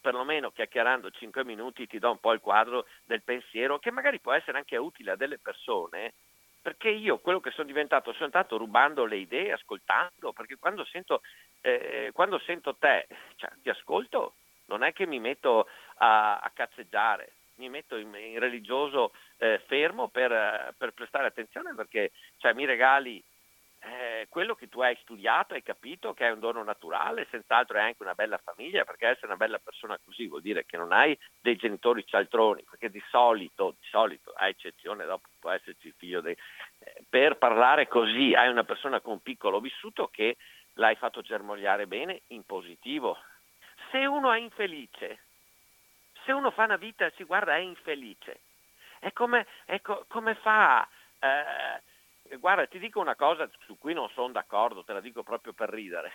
perlomeno 0.00 0.50
chiacchierando 0.50 1.10
5 1.10 1.44
minuti 1.44 1.86
ti 1.86 1.98
do 1.98 2.10
un 2.10 2.18
po' 2.18 2.32
il 2.32 2.40
quadro 2.40 2.86
del 3.04 3.22
pensiero 3.22 3.78
che 3.78 3.90
magari 3.90 4.20
può 4.20 4.32
essere 4.32 4.58
anche 4.58 4.76
utile 4.76 5.12
a 5.12 5.16
delle 5.16 5.38
persone 5.38 6.12
perché 6.60 6.90
io 6.90 7.18
quello 7.18 7.40
che 7.40 7.50
sono 7.50 7.66
diventato 7.66 8.12
sono 8.12 8.28
stato 8.28 8.58
rubando 8.58 9.04
le 9.04 9.16
idee, 9.16 9.52
ascoltando, 9.52 10.32
perché 10.32 10.56
quando 10.58 10.84
sento, 10.84 11.22
eh, 11.62 12.10
quando 12.12 12.38
sento 12.40 12.74
te, 12.76 13.06
cioè, 13.36 13.50
ti 13.62 13.70
ascolto, 13.70 14.34
non 14.66 14.82
è 14.82 14.92
che 14.92 15.06
mi 15.06 15.18
metto 15.18 15.66
a, 15.96 16.38
a 16.40 16.50
cazzeggiare, 16.52 17.32
mi 17.54 17.68
metto 17.68 17.96
in, 17.96 18.14
in 18.14 18.38
religioso 18.38 19.12
eh, 19.38 19.62
fermo 19.66 20.08
per, 20.08 20.74
per, 20.76 20.92
prestare 20.92 21.26
attenzione 21.26 21.74
perché 21.74 22.12
cioè, 22.36 22.52
mi 22.52 22.64
regali 22.64 23.22
eh, 23.80 24.26
quello 24.28 24.54
che 24.54 24.68
tu 24.68 24.80
hai 24.80 24.96
studiato, 25.02 25.54
hai 25.54 25.62
capito 25.62 26.12
che 26.12 26.26
è 26.26 26.30
un 26.30 26.40
dono 26.40 26.62
naturale, 26.64 27.26
senz'altro 27.30 27.78
è 27.78 27.82
anche 27.82 28.02
una 28.02 28.14
bella 28.14 28.38
famiglia, 28.38 28.84
perché 28.84 29.08
essere 29.08 29.26
una 29.28 29.36
bella 29.36 29.58
persona 29.58 29.98
così 30.04 30.26
vuol 30.26 30.42
dire 30.42 30.64
che 30.66 30.76
non 30.76 30.92
hai 30.92 31.16
dei 31.40 31.56
genitori 31.56 32.04
cialtroni, 32.04 32.64
perché 32.68 32.90
di 32.90 33.02
solito, 33.08 33.76
di 33.78 33.86
solito, 33.88 34.32
a 34.34 34.48
eccezione 34.48 35.04
dopo 35.04 35.28
può 35.38 35.50
esserci 35.50 35.88
il 35.88 35.94
figlio 35.96 36.20
dei... 36.20 36.36
Eh, 36.80 37.04
per 37.08 37.36
parlare 37.38 37.86
così 37.86 38.34
hai 38.34 38.48
una 38.48 38.64
persona 38.64 39.00
con 39.00 39.14
un 39.14 39.22
piccolo 39.22 39.60
vissuto 39.60 40.08
che 40.08 40.36
l'hai 40.74 40.96
fatto 40.96 41.22
germogliare 41.22 41.86
bene 41.86 42.22
in 42.28 42.44
positivo. 42.44 43.16
Se 43.90 44.04
uno 44.04 44.32
è 44.32 44.38
infelice, 44.38 45.20
se 46.24 46.32
uno 46.32 46.50
fa 46.50 46.64
una 46.64 46.76
vita 46.76 47.06
e 47.06 47.12
si 47.16 47.24
guarda 47.24 47.54
è 47.54 47.60
infelice, 47.60 48.40
è 48.98 49.12
come, 49.12 49.46
è 49.64 49.80
co- 49.80 50.04
come 50.08 50.34
fa... 50.34 50.86
Eh, 51.20 51.86
guarda, 52.36 52.66
ti 52.66 52.78
dico 52.78 53.00
una 53.00 53.14
cosa 53.14 53.48
su 53.64 53.78
cui 53.78 53.94
non 53.94 54.08
sono 54.10 54.32
d'accordo, 54.32 54.84
te 54.84 54.92
la 54.92 55.00
dico 55.00 55.22
proprio 55.22 55.52
per 55.52 55.70
ridere. 55.70 56.12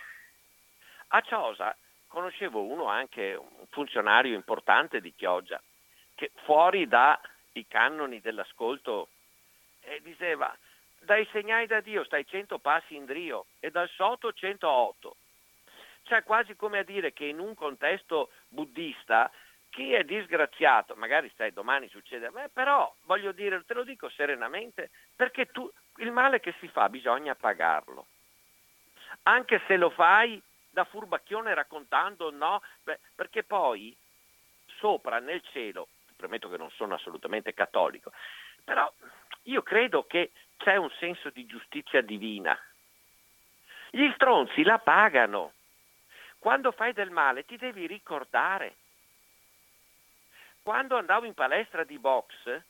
A 1.08 1.20
Ciosa 1.20 1.76
conoscevo 2.06 2.62
uno 2.62 2.86
anche, 2.86 3.34
un 3.34 3.66
funzionario 3.70 4.34
importante 4.34 5.00
di 5.00 5.12
Chioggia, 5.14 5.60
che 6.14 6.30
fuori 6.44 6.86
dai 6.86 7.66
cannoni 7.68 8.20
dell'ascolto 8.20 9.08
eh, 9.82 10.00
diceva 10.02 10.56
dai 11.00 11.26
segnali 11.32 11.66
da 11.66 11.80
Dio 11.80 12.04
stai 12.04 12.26
100 12.26 12.58
passi 12.58 12.94
in 12.94 13.04
drio 13.04 13.46
e 13.60 13.70
dal 13.70 13.88
sotto 13.90 14.32
108. 14.32 15.16
Cioè 16.04 16.22
quasi 16.22 16.54
come 16.56 16.78
a 16.78 16.82
dire 16.82 17.12
che 17.12 17.26
in 17.26 17.38
un 17.38 17.54
contesto 17.54 18.30
buddista 18.48 19.30
chi 19.70 19.92
è 19.92 20.04
disgraziato, 20.04 20.94
magari 20.94 21.28
stai 21.30 21.52
domani 21.52 21.88
succede 21.88 22.26
a 22.26 22.30
me, 22.30 22.48
però 22.52 22.94
voglio 23.06 23.32
dire, 23.32 23.64
te 23.64 23.74
lo 23.74 23.82
dico 23.82 24.08
serenamente, 24.08 24.90
perché 25.16 25.46
tu, 25.46 25.70
il 25.98 26.10
male 26.10 26.40
che 26.40 26.54
si 26.60 26.68
fa 26.68 26.88
bisogna 26.88 27.34
pagarlo. 27.34 28.06
Anche 29.24 29.62
se 29.66 29.76
lo 29.76 29.90
fai 29.90 30.40
da 30.70 30.84
furbacchione 30.84 31.54
raccontando 31.54 32.30
no, 32.30 32.62
beh, 32.82 32.98
perché 33.14 33.44
poi 33.44 33.96
sopra 34.78 35.18
nel 35.20 35.42
cielo, 35.52 35.88
premetto 36.16 36.48
che 36.50 36.56
non 36.56 36.70
sono 36.70 36.94
assolutamente 36.94 37.54
cattolico, 37.54 38.12
però 38.64 38.92
io 39.44 39.62
credo 39.62 40.06
che 40.06 40.32
c'è 40.56 40.76
un 40.76 40.90
senso 40.98 41.30
di 41.30 41.46
giustizia 41.46 42.02
divina. 42.02 42.58
Gli 43.90 44.10
stronzi 44.14 44.62
la 44.62 44.78
pagano. 44.78 45.52
Quando 46.38 46.72
fai 46.72 46.92
del 46.92 47.10
male 47.10 47.44
ti 47.44 47.56
devi 47.56 47.86
ricordare 47.86 48.76
quando 50.64 50.96
andavo 50.96 51.26
in 51.26 51.34
palestra 51.34 51.84
di 51.84 51.98
box, 51.98 52.62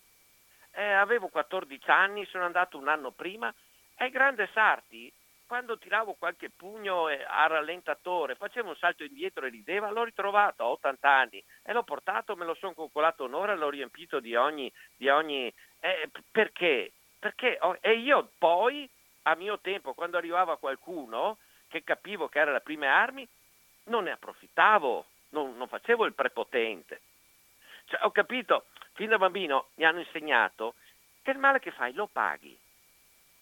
eh, 0.75 0.93
avevo 0.93 1.29
14 1.29 1.91
anni, 1.91 2.27
sono 2.27 2.45
andato 2.45 2.79
un 2.79 2.89
anno 2.89 3.11
prima, 3.11 3.53
e 3.97 4.11
grande 4.11 4.49
Sarti, 4.53 5.13
quando 5.47 5.79
tiravo 5.79 6.15
qualche 6.15 6.51
pugno 6.51 7.09
eh, 7.09 7.25
a 7.27 7.47
rallentatore, 7.47 8.35
facevo 8.35 8.71
un 8.71 8.77
salto 8.77 9.05
indietro 9.05 9.47
e 9.47 9.51
rideva, 9.51 9.91
l'ho 9.91 10.05
ritrovato 10.05 10.63
a 10.65 10.71
80 10.71 11.09
anni 11.09 11.45
e 11.63 11.73
l'ho 11.73 11.85
portato, 11.85 12.35
me 12.35 12.45
lo 12.45 12.55
sono 12.55 12.75
coccolato 12.75 13.25
un'ora, 13.25 13.55
l'ho 13.55 13.71
riempito 13.71 14.21
di 14.21 14.35
ogni... 14.35 14.73
Di 14.97 15.09
ogni 15.09 15.53
eh, 15.81 16.11
perché? 16.31 16.93
Perché 17.19 17.59
e 17.81 17.93
io 17.99 18.31
poi, 18.39 18.89
a 19.23 19.35
mio 19.35 19.59
tempo, 19.61 19.95
quando 19.95 20.17
arrivava 20.17 20.57
qualcuno 20.57 21.39
che 21.69 21.85
capivo 21.85 22.29
che 22.29 22.39
era 22.39 22.53
le 22.53 22.61
prime 22.61 22.87
armi, 22.87 23.29
non 23.85 24.05
ne 24.05 24.13
approfittavo, 24.13 25.05
non, 25.31 25.57
non 25.57 25.69
facevo 25.69 26.05
il 26.07 26.15
prepotente. 26.15 27.01
Cioè, 27.87 28.01
ho 28.05 28.11
capito, 28.11 28.67
fin 28.95 29.09
da 29.09 29.19
bambino 29.19 29.69
mi 29.75 29.85
hanno 29.85 30.01
insegnato 30.01 30.75
che 31.23 31.31
il 31.31 31.39
male 31.39 31.61
che 31.61 31.71
fai 31.71 31.93
lo 31.93 32.07
paghi. 32.07 32.59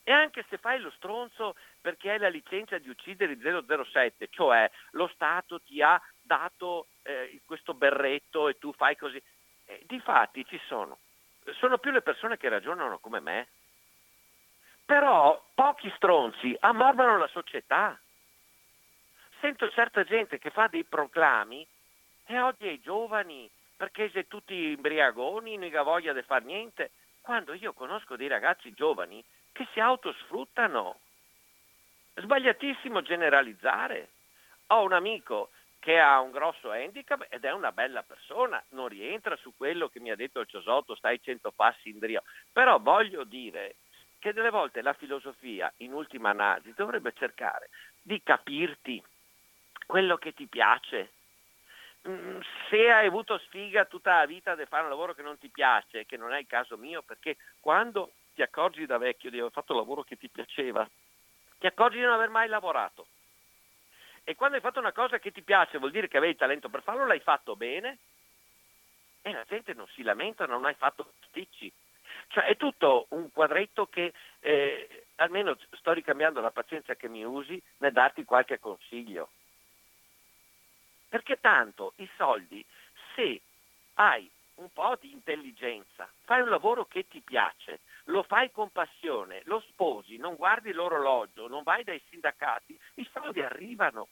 E 0.05 0.11
anche 0.11 0.45
se 0.49 0.59
fai 0.59 0.81
lo 0.81 0.91
stronzo 0.91 1.55
perché 1.81 2.11
hai 2.11 2.19
la 2.19 2.29
licenza 2.29 2.77
di 2.79 2.89
uccidere 2.89 3.39
007, 3.39 4.29
cioè 4.31 4.69
lo 4.93 5.07
Stato 5.09 5.61
ti 5.61 5.81
ha 5.81 6.01
dato 6.21 6.89
eh, 7.03 7.41
questo 7.45 7.75
berretto 7.75 8.49
e 8.49 8.59
tu 8.59 8.73
fai 8.73 8.97
così, 8.97 9.23
eh, 9.67 9.83
di 9.87 10.01
fatti 10.01 10.45
ci 10.45 10.61
sono. 10.67 10.99
Sono 11.59 11.79
più 11.79 11.91
le 11.91 12.03
persone 12.03 12.37
che 12.37 12.49
ragionano 12.49 12.99
come 12.99 13.21
me. 13.21 13.49
Però 14.85 15.41
pochi 15.55 15.93
stronzi 15.97 16.57
ammorbano 16.59 17.19
la 17.19 17.29
società. 17.29 17.99
Sento 19.41 19.71
certa 19.71 20.05
gente 20.05 20.39
che 20.39 20.51
fa 20.51 20.67
dei 20.67 20.85
proclami 20.85 21.67
e 22.27 22.41
odia 22.41 22.71
i 22.71 22.81
giovani, 22.81 23.51
perché 23.83 24.11
se 24.11 24.29
tutti 24.29 24.55
imbriagoni, 24.55 25.57
non 25.57 25.75
ha 25.75 25.83
voglia 25.83 26.13
di 26.13 26.23
fare 26.23 26.45
niente, 26.45 26.93
quando 27.21 27.53
io 27.53 27.73
conosco 27.73 28.15
dei 28.15 28.29
ragazzi 28.29 28.73
giovani 28.75 29.25
che 29.51 29.67
si 29.73 29.81
autosfruttano. 29.81 31.01
Sbagliatissimo 32.15 33.03
generalizzare. 33.03 34.11
Ho 34.69 34.85
un 34.85 34.93
amico 34.93 35.51
che 35.81 35.99
ha 35.99 36.21
un 36.21 36.31
grosso 36.31 36.71
handicap 36.71 37.27
ed 37.29 37.45
è 37.45 37.51
una 37.51 37.73
bella 37.73 38.05
persona, 38.05 38.63
non 38.69 38.87
rientra 38.87 39.35
su 39.35 39.53
quello 39.57 39.89
che 39.89 39.99
mi 39.99 40.13
ha 40.13 40.17
detto 40.17 40.39
il 40.39 40.47
Ciosotto, 40.47 40.95
stai 40.95 41.21
cento 41.21 41.51
passi 41.51 41.89
in 41.89 41.99
drio. 41.99 42.23
Però 42.53 42.79
voglio 42.79 43.25
dire 43.25 43.75
che 44.21 44.33
delle 44.33 44.51
volte 44.51 44.81
la 44.81 44.93
filosofia, 44.93 45.73
in 45.79 45.93
ultima 45.93 46.31
analisi, 46.31 46.73
dovrebbe 46.77 47.13
cercare 47.17 47.69
di 48.01 48.23
capirti 48.23 49.03
quello 49.87 50.19
che 50.19 50.33
ti 50.35 50.47
piace, 50.47 51.11
se 52.03 52.91
hai 52.91 53.07
avuto 53.07 53.39
sfiga 53.39 53.85
tutta 53.85 54.19
la 54.19 54.27
vita 54.27 54.55
di 54.55 54.67
fare 54.67 54.83
un 54.83 54.89
lavoro 54.89 55.15
che 55.15 55.23
non 55.23 55.39
ti 55.39 55.49
piace, 55.49 56.05
che 56.05 56.17
non 56.17 56.33
è 56.33 56.39
il 56.39 56.47
caso 56.47 56.77
mio, 56.77 57.03
perché 57.03 57.37
quando 57.61 58.13
ti 58.35 58.43
accorgi 58.43 58.87
da 58.87 58.99
vecchio 58.99 59.31
di 59.31 59.39
aver 59.39 59.53
fatto 59.53 59.73
un 59.73 59.79
lavoro 59.79 60.03
che 60.03 60.17
ti 60.17 60.29
piaceva, 60.29 60.89
ti 61.59 61.67
accorgi 61.67 61.99
di 61.99 62.05
non 62.05 62.15
aver 62.15 62.29
mai 62.29 62.49
lavorato. 62.49 63.07
E 64.25 64.35
quando 64.35 64.57
hai 64.57 64.63
fatto 64.63 64.79
una 64.79 64.93
cosa 64.93 65.19
che 65.19 65.33
ti 65.33 65.43
piace, 65.43 65.79
vuol 65.79 65.91
dire 65.91 66.09
che 66.09 66.17
avevi 66.17 66.37
talento 66.37 66.69
per 66.69 66.83
farlo, 66.83 67.07
l'hai 67.07 67.21
fatto 67.21 67.57
bene 67.57 67.99
e 69.23 69.33
la 69.33 69.45
gente 69.49 69.73
non 69.75 69.87
si 69.89 70.03
lamenta, 70.03 70.47
non 70.47 70.65
hai 70.65 70.75
fatto 70.75 71.13
sticci. 71.29 71.73
Cioè 72.29 72.45
è 72.45 72.57
tutto 72.57 73.07
un 73.11 73.31
quadretto 73.31 73.87
che 73.87 74.13
eh, 74.41 75.07
almeno 75.17 75.57
sto 75.73 75.93
ricambiando 75.93 76.41
la 76.41 76.51
pazienza 76.51 76.95
che 76.95 77.09
mi 77.09 77.25
usi 77.25 77.61
nel 77.79 77.93
darti 77.93 78.25
qualche 78.25 78.59
consiglio. 78.59 79.31
Perché 81.13 81.41
tanto 81.41 81.93
i 81.97 82.09
soldi, 82.17 82.65
se 83.15 83.43
hai 83.97 84.31
un 84.55 84.73
po' 84.73 84.97
di 84.99 85.13
intelligenza, 85.13 86.11
fai 86.25 86.41
un 86.41 86.49
lavoro 86.49 86.87
che 86.87 87.07
ti 87.07 87.21
piace, 87.21 87.81
lo 88.05 88.23
fai 88.23 88.51
con 88.51 88.71
passione, 88.71 89.43
lo 89.45 89.61
sposi, 89.61 90.17
non 90.17 90.37
guardi 90.37 90.73
l'orologio, 90.73 91.49
non 91.49 91.65
vai 91.65 91.85
dai 91.85 92.01
sindacati, 92.09 92.81
i 92.95 93.11
soldi 93.13 93.43
arrivano. 93.43 94.09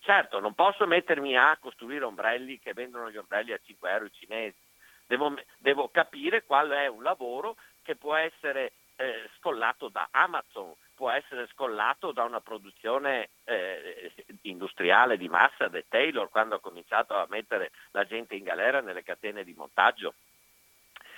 Certo, 0.00 0.40
non 0.40 0.54
posso 0.54 0.88
mettermi 0.88 1.36
a 1.36 1.56
costruire 1.60 2.04
ombrelli 2.04 2.58
che 2.58 2.72
vendono 2.72 3.08
gli 3.08 3.16
ombrelli 3.16 3.52
a 3.52 3.60
5 3.64 3.88
euro 3.88 4.06
i 4.06 4.12
cinesi. 4.12 4.58
Devo, 5.06 5.36
devo 5.58 5.88
capire 5.90 6.42
qual 6.42 6.70
è 6.70 6.88
un 6.88 7.04
lavoro 7.04 7.54
che 7.82 7.94
può 7.94 8.16
essere 8.16 8.72
eh, 8.96 9.30
scollato 9.36 9.88
da 9.88 10.08
Amazon, 10.10 10.74
può 10.96 11.10
essere 11.10 11.46
scollato 11.52 12.10
da 12.10 12.24
una 12.24 12.40
produzione 12.40 13.28
eh, 13.44 14.10
industriale 14.42 15.18
di 15.18 15.28
massa 15.28 15.68
del 15.68 15.84
Taylor 15.88 16.30
quando 16.30 16.56
ha 16.56 16.60
cominciato 16.60 17.14
a 17.14 17.26
mettere 17.28 17.70
la 17.90 18.04
gente 18.04 18.34
in 18.34 18.42
galera 18.42 18.80
nelle 18.80 19.04
catene 19.04 19.44
di 19.44 19.54
montaggio. 19.54 20.14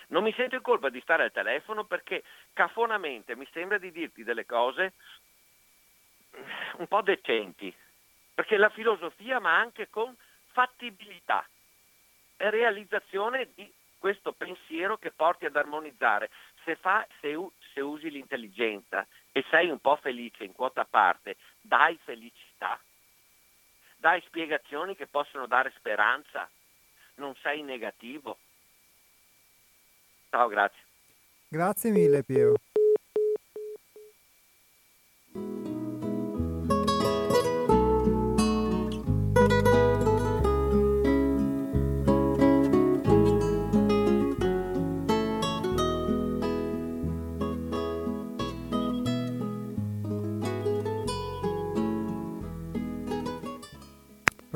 Non 0.09 0.25
mi 0.25 0.33
sento 0.35 0.57
in 0.57 0.63
colpa 0.63 0.89
di 0.89 1.01
stare 1.01 1.23
al 1.23 1.33
telefono 1.33 1.85
perché 1.85 2.25
cafonamente 2.53 3.37
mi 3.37 3.47
sembra 3.53 3.79
di 3.79 3.93
dirti 3.93 4.25
delle 4.25 4.45
cose 4.45 4.95
un 6.79 6.87
po' 6.89 7.03
decenti, 7.03 7.73
perché 8.35 8.57
la 8.57 8.71
filosofia 8.71 9.39
ma 9.39 9.57
anche 9.59 9.89
con 9.89 10.15
fattibilità 10.53 11.47
e 12.37 12.51
realizzazione 12.51 13.51
di 13.55 13.71
questo 13.99 14.33
pensiero 14.33 14.97
che 14.97 15.11
porti 15.11 15.45
ad 15.45 15.57
armonizzare. 15.57 16.31
Se, 16.65 16.77
fa, 16.77 17.07
se, 17.21 17.37
se 17.73 17.81
usi 17.81 18.11
l'intelligenza 18.11 19.07
e 19.39 19.45
sei 19.51 19.71
un 19.71 19.79
po' 19.79 19.95
felice 20.03 20.43
in 20.43 20.53
quota 20.53 20.85
parte, 20.85 21.37
dai 21.61 21.97
felicità, 22.03 22.77
dai 23.97 24.21
spiegazioni 24.27 24.97
che 24.97 25.07
possono 25.07 25.47
dare 25.47 25.73
speranza, 25.77 26.51
non 27.17 27.37
sei 27.41 27.63
negativo. 27.63 28.37
Ciao, 30.31 30.49
grazie. 30.49 30.83
Grazie 31.47 31.91
mille 31.93 32.25
Piero. 32.25 32.57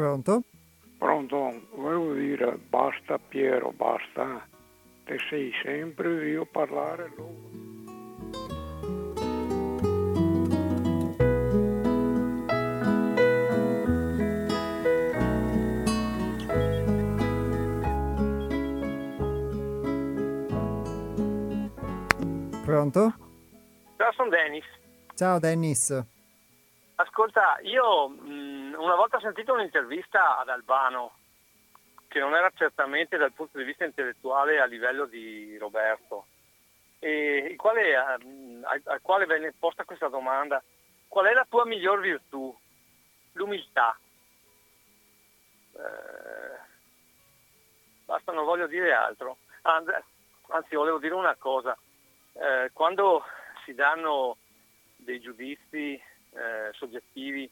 Pronto? 0.02 0.42
Pronto, 0.98 1.62
volevo 1.76 2.14
dire 2.14 2.58
basta 2.68 3.20
Piero, 3.20 3.70
basta, 3.70 4.44
te 5.04 5.16
sei 5.30 5.52
sempre 5.62 6.28
io 6.28 6.42
a 6.42 6.46
parlare 6.50 7.12
loro. 7.16 7.50
Pronto? 22.64 23.14
Ciao, 23.98 24.12
sono 24.14 24.30
Dennis. 24.30 24.64
Ciao 25.14 25.38
Dennis. 25.38 26.04
Ascolta, 26.96 27.60
io 27.62 28.08
mh 28.08 28.61
una 28.82 28.94
volta 28.96 29.20
sentito 29.20 29.52
un'intervista 29.52 30.38
ad 30.38 30.48
Albano, 30.48 31.12
che 32.09 32.18
non 32.18 32.34
era 32.34 32.50
certamente 32.54 33.16
dal 33.16 33.32
punto 33.32 33.59
di 33.59 33.64
vista 33.64 33.84
intellettuale 33.84 34.60
a 34.60 34.66
livello 34.66 35.06
di 35.06 35.56
Roberto, 35.56 36.26
il 36.98 37.56
quale, 37.56 37.96
al, 37.96 38.82
al 38.84 39.00
quale 39.00 39.26
venne 39.26 39.54
posta 39.59 39.84
questa 39.84 40.09
domanda, 40.09 40.62
qual 41.09 41.26
è 41.26 41.32
la 41.32 41.46
tua 41.48 41.64
miglior 41.64 42.00
virtù? 42.00 42.54
L'umiltà. 43.32 43.96
Eh, 45.74 46.59
basta, 48.04 48.32
non 48.32 48.44
voglio 48.44 48.66
dire 48.66 48.92
altro. 48.92 49.38
Anzi, 49.62 50.74
volevo 50.74 50.98
dire 50.98 51.14
una 51.14 51.34
cosa. 51.36 51.76
Eh, 52.34 52.70
quando 52.72 53.24
si 53.64 53.74
danno 53.74 54.36
dei 54.96 55.20
giudizi 55.20 55.94
eh, 55.94 56.70
soggettivi, 56.72 57.50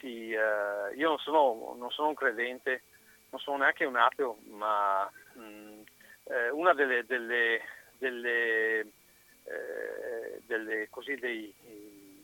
sì, 0.00 0.32
eh, 0.32 0.94
io 0.96 1.08
non 1.08 1.18
sono, 1.18 1.74
non 1.78 1.90
sono, 1.90 2.08
un 2.08 2.14
credente, 2.14 2.82
non 3.30 3.40
sono 3.40 3.58
neanche 3.58 3.84
un 3.84 3.96
ateo, 3.96 4.38
ma 4.48 5.08
mh, 5.34 5.40
mm, 5.40 5.80
eh, 6.24 6.50
una 6.50 6.72
delle, 6.72 7.04
delle, 7.04 7.60
delle, 7.98 8.80
eh, 8.80 10.40
delle 10.46 10.88
così, 10.88 11.14
dei, 11.16 11.52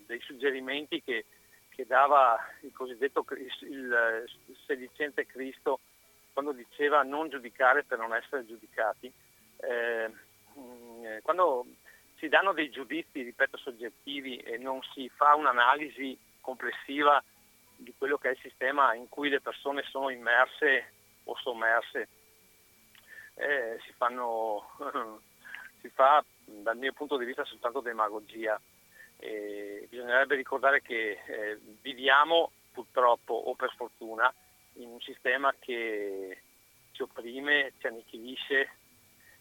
dei, 0.06 0.20
suggerimenti 0.20 1.02
che, 1.02 1.26
che, 1.68 1.86
dava 1.86 2.38
il 2.62 2.72
cosiddetto 2.72 3.24
il, 3.60 4.24
sedicente 4.64 5.26
Cristo 5.26 5.80
quando 6.32 6.52
diceva 6.52 7.02
non 7.02 7.28
giudicare 7.28 7.84
per 7.84 7.98
non 7.98 8.14
essere 8.14 8.46
giudicati, 8.46 9.12
eh, 9.58 10.10
mm, 10.58 11.18
quando 11.22 11.66
si 12.18 12.28
danno 12.28 12.52
dei 12.52 12.70
giudizi, 12.70 13.22
ripeto, 13.22 13.58
soggettivi 13.58 14.38
e 14.38 14.56
non 14.56 14.80
si 14.94 15.10
fa 15.14 15.34
un'analisi 15.34 16.18
complessiva 16.40 17.22
di 17.76 17.94
quello 17.96 18.18
che 18.18 18.28
è 18.28 18.32
il 18.32 18.38
sistema 18.40 18.94
in 18.94 19.08
cui 19.08 19.28
le 19.28 19.40
persone 19.40 19.82
sono 19.84 20.10
immerse 20.10 20.92
o 21.24 21.36
sommerse. 21.36 22.08
Eh, 23.34 23.78
si, 23.84 23.92
fanno, 23.92 24.70
si 25.80 25.88
fa 25.90 26.24
dal 26.44 26.76
mio 26.76 26.92
punto 26.92 27.16
di 27.16 27.24
vista 27.24 27.44
soltanto 27.44 27.80
demagogia. 27.80 28.60
Eh, 29.18 29.86
bisognerebbe 29.88 30.34
ricordare 30.34 30.82
che 30.82 31.20
eh, 31.26 31.58
viviamo 31.80 32.50
purtroppo 32.72 33.34
o 33.34 33.54
per 33.54 33.72
fortuna 33.76 34.32
in 34.74 34.88
un 34.88 35.00
sistema 35.00 35.54
che 35.58 36.42
ci 36.92 37.02
opprime, 37.02 37.72
ci 37.78 37.86
annichilisce 37.86 38.70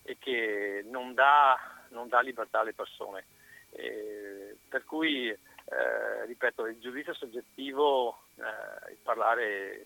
e 0.03 0.17
che 0.19 0.83
non 0.85 1.13
dà 1.13 1.75
non 1.95 2.07
dà 2.07 2.21
libertà 2.21 2.59
alle 2.59 2.73
persone. 2.73 3.25
Eh, 3.71 4.55
per 4.67 4.83
cui, 4.83 5.35
eh, 5.65 6.25
ripeto, 6.25 6.65
il 6.67 6.79
giudizio 6.79 7.13
soggettivo, 7.13 8.19
eh, 8.35 8.95
parlare, 9.03 9.85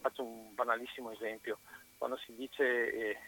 faccio 0.00 0.22
un 0.22 0.54
banalissimo 0.54 1.10
esempio, 1.12 1.58
quando 1.98 2.16
si 2.18 2.34
dice 2.34 2.92
eh, 2.92 3.18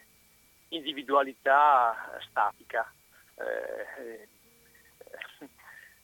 individualità 0.69 2.21
statica, 2.29 2.91
eh, 3.37 4.29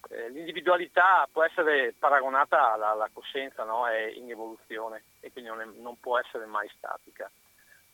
eh, 0.08 0.30
l'individualità 0.30 1.28
può 1.30 1.44
essere 1.44 1.94
paragonata 1.98 2.72
alla, 2.72 2.90
alla 2.90 3.10
coscienza, 3.12 3.64
no? 3.64 3.86
è 3.86 4.06
in 4.06 4.30
evoluzione 4.30 5.02
e 5.20 5.30
quindi 5.30 5.50
non, 5.50 5.60
è, 5.60 5.64
non 5.64 5.98
può 6.00 6.18
essere 6.18 6.46
mai 6.46 6.68
statica 6.76 7.30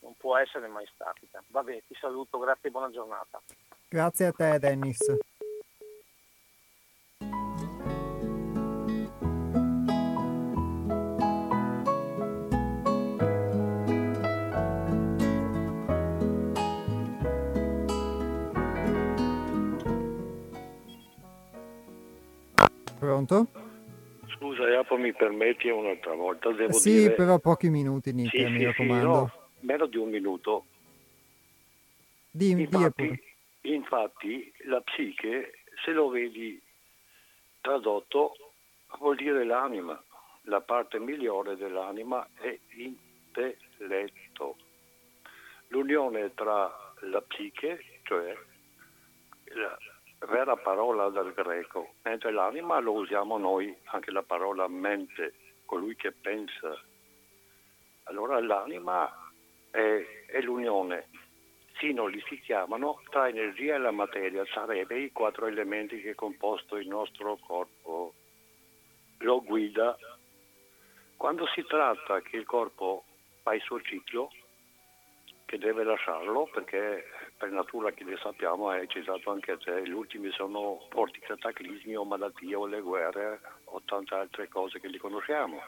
non 0.00 0.14
può 0.16 0.36
essere 0.36 0.66
mai 0.66 0.86
statica. 0.94 1.42
Vabbè, 1.48 1.82
ti 1.86 1.94
saluto, 2.00 2.38
grazie 2.38 2.68
e 2.68 2.72
buona 2.72 2.90
giornata. 2.90 3.40
Grazie 3.88 4.26
a 4.26 4.32
te 4.32 4.58
Dennis. 4.58 5.29
Pronto? 23.10 23.48
Scusa, 24.36 24.68
Iapo, 24.68 24.96
mi 24.96 25.12
permetti 25.12 25.68
un'altra 25.68 26.14
volta? 26.14 26.52
Devo 26.52 26.70
sì, 26.74 26.92
dire... 26.92 27.14
però 27.14 27.40
pochi 27.40 27.68
minuti, 27.68 28.12
Nick, 28.12 28.36
sì, 28.36 28.44
mi 28.44 28.58
sì, 28.58 28.64
raccomando. 28.66 29.02
Sì, 29.02 29.08
no, 29.10 29.32
meno 29.60 29.86
di 29.86 29.96
un 29.96 30.10
minuto. 30.10 30.64
Di, 32.30 32.50
infatti, 32.50 33.20
infatti, 33.62 34.52
la 34.66 34.80
psiche, 34.82 35.58
se 35.84 35.90
lo 35.90 36.08
vedi 36.08 36.62
tradotto, 37.60 38.36
vuol 39.00 39.16
dire 39.16 39.44
l'anima. 39.44 40.00
La 40.42 40.60
parte 40.60 41.00
migliore 41.00 41.56
dell'anima 41.56 42.24
è 42.34 42.56
intelletto. 42.76 44.56
L'unione 45.66 46.32
tra 46.34 46.72
la 47.00 47.20
psiche, 47.22 47.84
cioè 48.04 48.32
la 49.46 49.76
vera 50.26 50.56
parola 50.56 51.08
del 51.08 51.32
greco, 51.32 51.94
mentre 52.02 52.30
l'anima 52.30 52.78
lo 52.78 52.92
usiamo 52.92 53.38
noi, 53.38 53.74
anche 53.86 54.10
la 54.10 54.22
parola 54.22 54.68
mente, 54.68 55.34
colui 55.64 55.96
che 55.96 56.12
pensa. 56.12 56.78
Allora 58.04 58.40
l'anima 58.40 59.10
è, 59.70 60.26
è 60.26 60.40
l'unione, 60.40 61.08
sinoli 61.78 62.22
si 62.28 62.38
chiamano, 62.40 63.02
tra 63.08 63.28
energia 63.28 63.74
e 63.74 63.78
la 63.78 63.90
materia, 63.90 64.44
sarebbe 64.46 64.98
i 64.98 65.12
quattro 65.12 65.46
elementi 65.46 66.00
che 66.00 66.14
composto 66.14 66.76
il 66.76 66.88
nostro 66.88 67.38
corpo 67.38 68.14
lo 69.18 69.42
guida. 69.42 69.96
Quando 71.16 71.46
si 71.48 71.64
tratta 71.66 72.20
che 72.20 72.36
il 72.36 72.44
corpo 72.44 73.04
fa 73.42 73.54
il 73.54 73.62
suo 73.62 73.80
ciclo, 73.82 74.30
che 75.46 75.58
deve 75.58 75.84
lasciarlo, 75.84 76.48
perché 76.52 77.04
per 77.40 77.50
natura 77.52 77.90
che 77.92 78.04
ne 78.04 78.18
sappiamo, 78.18 78.68
hai 78.68 78.86
citato 78.86 79.30
anche 79.30 79.56
te, 79.56 79.82
gli 79.82 79.92
ultimi 79.92 80.30
sono 80.30 80.86
forti 80.90 81.20
cataclismi 81.20 81.96
o 81.96 82.04
malattie 82.04 82.54
o 82.54 82.66
le 82.66 82.82
guerre 82.82 83.40
o 83.64 83.80
tante 83.86 84.14
altre 84.14 84.46
cose 84.48 84.78
che 84.78 84.88
li 84.88 84.98
conosciamo. 84.98 85.58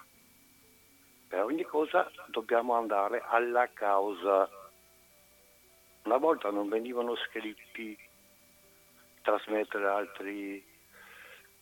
Per 1.29 1.43
ogni 1.43 1.63
cosa 1.63 2.13
dobbiamo 2.27 2.75
andare 2.75 3.23
alla 3.27 3.71
causa. 3.73 4.47
Una 6.03 6.19
volta 6.19 6.51
non 6.51 6.69
venivano 6.69 7.17
scritti 7.17 7.97
trasmettere 9.23 9.87
altri 9.89 10.63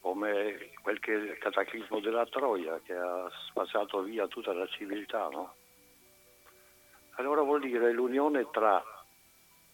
come 0.01 0.73
quel 0.83 0.99
che 0.99 1.39
cataclismo 1.39 2.01
della 2.01 2.27
Troia 2.27 2.81
che 2.83 2.97
ha 2.97 3.31
spazzato 3.47 4.03
via 4.03 4.27
tutta 4.27 4.53
la 4.53 4.67
civiltà, 4.67 5.29
no? 5.29 5.55
Allora 7.13 7.43
vuol 7.43 7.61
dire 7.61 7.93
l'unione 7.93 8.51
tra 8.51 8.83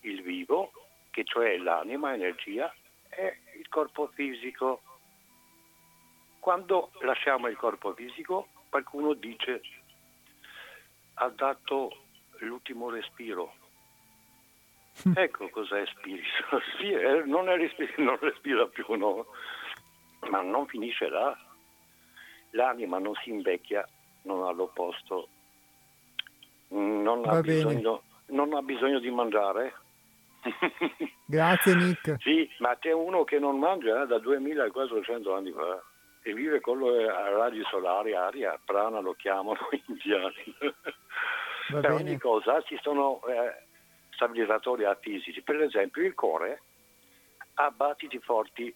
il 0.09 0.23
vivo, 0.23 0.73
che 1.11 1.25
cioè 1.25 1.57
l'anima, 1.59 2.15
energia, 2.15 2.73
e 3.09 3.39
il 3.59 3.69
corpo 3.69 4.09
fisico. 4.15 4.83
Quando 6.41 6.91
lasciamo 7.01 7.49
il 7.49 7.57
corpo 7.57 7.93
fisico, 7.95 8.49
qualcuno 8.69 9.15
dice 9.15 9.61
ha 11.15 11.29
dato 11.29 11.97
l'ultimo 12.39 12.91
respiro. 12.91 13.55
Ecco 15.15 15.49
cos'è 15.51 15.85
spirito. 15.87 16.61
Eh, 16.81 17.23
non, 17.25 17.47
respira, 17.47 17.93
non 17.99 18.19
respira 18.21 18.67
più, 18.67 18.85
no? 18.95 19.27
ma 20.31 20.41
non 20.43 20.67
finisce 20.67 21.09
là. 21.09 21.37
L'anima 22.51 22.99
non 22.99 23.15
si 23.23 23.31
invecchia, 23.31 23.87
non 24.23 24.45
ha 24.45 24.51
l'opposto, 24.53 25.29
non, 26.69 27.29
ha 27.29 27.41
bisogno, 27.41 28.03
non 28.27 28.55
ha 28.55 28.63
bisogno 28.63 28.99
di 28.99 29.11
mangiare. 29.11 29.75
Grazie 31.27 31.75
Nick. 31.75 32.17
sì, 32.21 32.49
ma 32.59 32.77
c'è 32.79 32.93
uno 32.93 33.25
che 33.25 33.39
non 33.39 33.59
mangia 33.59 34.03
eh, 34.03 34.07
da 34.07 34.19
2400 34.19 35.35
anni 35.35 35.53
fa 35.53 35.83
e 36.23 36.35
vive 36.35 36.61
con 36.61 36.81
le 36.81 37.07
raggi 37.07 37.63
solari, 37.71 38.15
aria, 38.15 38.59
prana 38.65 39.01
lo 39.01 39.15
chiamano 39.15 39.59
indiani. 39.87 40.57
Va 41.69 41.81
per 41.81 41.93
bene. 41.93 41.95
ogni 41.95 42.19
cosa 42.19 42.61
ci 42.63 42.79
sono 42.83 43.21
eh, 43.27 43.65
stabilizzatori 44.11 44.85
fisici. 45.01 45.43
Per 45.43 45.61
esempio 45.63 46.05
il 46.05 46.15
cuore 46.15 46.63
ha 47.55 47.71
battiti 47.71 48.19
forti 48.19 48.75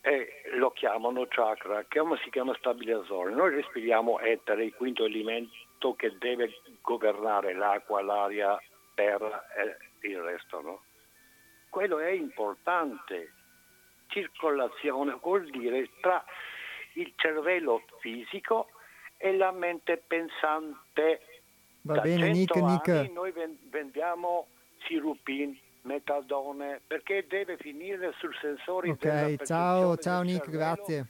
e 0.00 0.42
lo 0.54 0.70
chiamano 0.70 1.26
chakra, 1.28 1.84
che 1.88 2.00
si 2.22 2.30
chiama 2.30 2.54
stabilizzatore. 2.58 3.32
Noi 3.32 3.50
respiriamo 3.50 4.20
etere, 4.20 4.64
il 4.64 4.74
quinto 4.74 5.04
elemento 5.04 5.94
che 5.96 6.16
deve 6.18 6.50
governare 6.82 7.54
l'acqua, 7.54 8.02
l'aria, 8.02 8.60
terra 8.94 9.46
e 9.54 9.87
il 10.02 10.18
resto. 10.20 10.60
No? 10.60 10.82
Quello 11.68 11.98
è 11.98 12.10
importante. 12.10 13.32
Circolazione 14.06 15.18
vuol 15.20 15.48
dire 15.50 15.88
tra 16.00 16.24
il 16.94 17.12
cervello 17.16 17.82
fisico 18.00 18.68
e 19.16 19.36
la 19.36 19.52
mente 19.52 20.02
pensante. 20.06 21.20
Va 21.82 21.94
da 21.94 22.00
bene, 22.00 22.30
Nick, 22.30 22.54
100 22.54 22.66
Nick. 22.66 23.12
noi 23.12 23.32
vendiamo 23.70 24.46
sirupin, 24.86 25.58
metadone, 25.82 26.80
perché 26.86 27.26
deve 27.28 27.56
finire 27.56 28.12
sul 28.18 28.34
sensore 28.40 28.90
Ok, 28.90 29.42
ciao, 29.44 29.96
ciao 29.96 30.22
Nick, 30.22 30.48
grazie. 30.50 31.06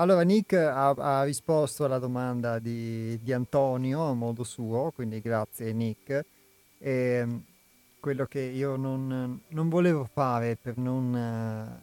Allora, 0.00 0.22
Nick 0.22 0.52
ha, 0.52 0.90
ha, 0.90 1.24
risposto 1.24 1.84
alla 1.84 1.98
domanda 1.98 2.60
di, 2.60 3.18
di, 3.20 3.32
Antonio 3.32 4.04
a 4.04 4.14
modo 4.14 4.44
suo, 4.44 4.92
quindi 4.94 5.20
grazie 5.20 5.72
Nick. 5.72 6.24
E, 6.78 6.90
ehm, 6.90 7.42
quello 7.98 8.24
che 8.26 8.38
io 8.38 8.76
non, 8.76 9.40
non 9.48 9.68
volevo 9.68 10.08
fare 10.12 10.54
per 10.54 10.76
non, 10.76 11.82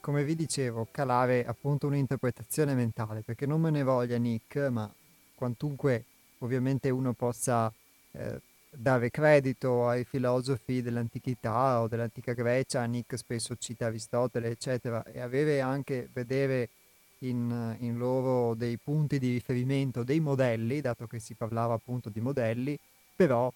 come 0.00 0.24
vi 0.24 0.34
dicevo, 0.34 0.88
calare 0.90 1.46
appunto 1.46 1.86
un'interpretazione 1.86 2.74
mentale, 2.74 3.22
perché 3.24 3.46
non 3.46 3.60
me 3.60 3.70
ne 3.70 3.84
voglia 3.84 4.16
Nick, 4.16 4.56
ma 4.68 4.92
quantunque 5.36 6.04
ovviamente 6.38 6.90
uno 6.90 7.12
possa 7.12 7.72
eh, 8.10 8.40
dare 8.70 9.08
credito 9.12 9.86
ai 9.86 10.02
filosofi 10.02 10.82
dell'antichità 10.82 11.80
o 11.80 11.86
dell'antica 11.86 12.32
Grecia, 12.32 12.82
Nick 12.86 13.16
spesso 13.16 13.54
cita 13.56 13.86
Aristotele, 13.86 14.48
eccetera, 14.48 15.04
e 15.04 15.20
avere 15.20 15.60
anche, 15.60 16.08
vedere 16.12 16.68
in, 17.22 17.76
in 17.80 17.98
loro 17.98 18.54
dei 18.54 18.78
punti 18.78 19.18
di 19.18 19.30
riferimento, 19.32 20.02
dei 20.02 20.20
modelli, 20.20 20.80
dato 20.80 21.06
che 21.06 21.18
si 21.18 21.34
parlava 21.34 21.74
appunto 21.74 22.08
di 22.08 22.20
modelli, 22.20 22.78
però 23.14 23.52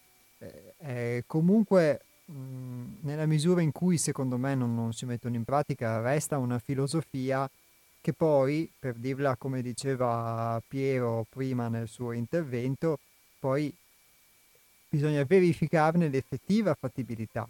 eh, 0.79 1.25
comunque 1.27 2.01
mh, 2.27 2.99
nella 3.01 3.27
misura 3.27 3.63
in 3.63 3.73
cui 3.73 3.99
secondo 3.99 4.37
me 4.37 4.55
non, 4.55 4.75
non, 4.75 4.93
si 4.93 5.07
mettono 5.07 5.37
in 5.37 5.45
pratica 5.45 6.01
resta 6.01 6.39
una 6.39 6.59
filosofia 6.59 7.49
che 8.01 8.13
poi, 8.13 8.71
per 8.79 8.95
dirla 8.95 9.37
come 9.37 9.63
diceva 9.63 10.63
Piero 10.67 11.27
prima 11.29 11.69
nel 11.69 11.89
suo 11.89 12.13
intervento, 12.13 13.01
poi 13.41 13.75
bisogna 14.89 15.25
verificarne 15.25 16.09
l'effettiva 16.09 16.75
fattibilità. 16.75 17.49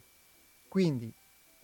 Quindi 0.67 1.13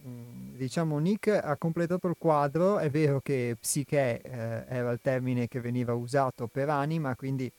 diciamo 0.03 0.99
Nick 0.99 1.29
ha 1.29 1.57
completato 1.57 2.09
il 2.09 2.17
quadro, 2.19 2.79
è 2.79 2.91
vero 2.91 3.21
che 3.21 3.57
psiche 3.59 4.21
eh, 4.21 4.65
era 4.69 4.91
il 4.91 5.01
termine 5.01 5.49
che 5.49 5.61
veniva 5.61 5.95
usato 5.95 6.47
per 6.47 6.69
anima, 6.69 7.15
quindi 7.15 7.51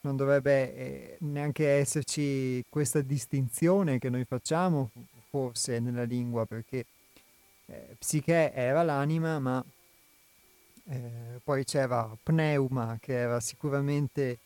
non 0.00 0.16
dovrebbe 0.16 0.76
eh, 0.76 1.16
neanche 1.20 1.68
esserci 1.68 2.64
questa 2.68 3.00
distinzione 3.00 3.98
che 3.98 4.08
noi 4.08 4.24
facciamo 4.24 4.90
forse 5.28 5.80
nella 5.80 6.04
lingua, 6.04 6.46
perché 6.46 6.86
eh, 7.66 7.96
psiche 7.98 8.52
era 8.52 8.82
l'anima, 8.82 9.38
ma 9.38 9.64
eh, 10.90 11.40
poi 11.42 11.64
c'era 11.64 12.08
pneuma 12.22 12.96
che 13.00 13.12
era 13.12 13.40
sicuramente 13.40 14.38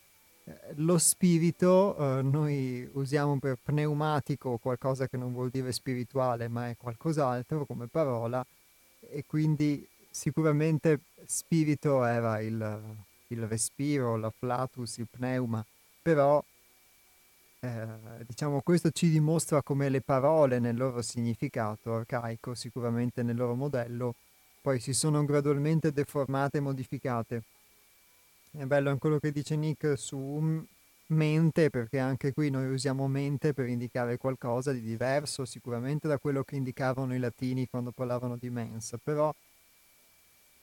lo 0.75 0.97
spirito 0.97 1.95
eh, 1.95 2.21
noi 2.21 2.89
usiamo 2.93 3.39
per 3.39 3.57
pneumatico 3.63 4.57
qualcosa 4.57 5.07
che 5.07 5.15
non 5.15 5.31
vuol 5.31 5.49
dire 5.49 5.71
spirituale 5.71 6.49
ma 6.49 6.69
è 6.69 6.75
qualcos'altro 6.75 7.65
come 7.65 7.87
parola 7.87 8.45
e 9.09 9.23
quindi 9.25 9.87
sicuramente 10.09 10.99
spirito 11.25 12.03
era 12.03 12.39
il, 12.39 12.95
il 13.27 13.47
respiro, 13.47 14.15
la 14.17 14.29
flatus, 14.29 14.97
il 14.97 15.07
pneuma, 15.09 15.65
però 16.01 16.43
eh, 17.59 17.87
diciamo 18.27 18.61
questo 18.61 18.91
ci 18.91 19.09
dimostra 19.09 19.61
come 19.61 19.89
le 19.89 20.01
parole 20.01 20.59
nel 20.59 20.75
loro 20.75 21.01
significato 21.01 21.95
arcaico, 21.95 22.53
sicuramente 22.53 23.23
nel 23.23 23.35
loro 23.35 23.55
modello, 23.55 24.15
poi 24.61 24.79
si 24.79 24.93
sono 24.93 25.23
gradualmente 25.25 25.91
deformate 25.91 26.57
e 26.57 26.61
modificate. 26.61 27.43
È 28.55 28.65
bello 28.65 28.89
anche 28.89 28.99
quello 28.99 29.17
che 29.17 29.31
dice 29.31 29.55
Nick 29.55 29.97
su 29.97 30.63
mente, 31.07 31.69
perché 31.71 31.97
anche 31.97 32.33
qui 32.33 32.51
noi 32.51 32.71
usiamo 32.71 33.07
mente 33.07 33.51
per 33.51 33.67
indicare 33.67 34.17
qualcosa 34.17 34.71
di 34.71 34.79
diverso 34.81 35.43
sicuramente 35.43 36.07
da 36.07 36.19
quello 36.19 36.43
che 36.43 36.55
indicavano 36.55 37.15
i 37.15 37.19
latini 37.19 37.67
quando 37.67 37.89
parlavano 37.89 38.37
di 38.37 38.51
mens, 38.51 38.95
però 39.03 39.33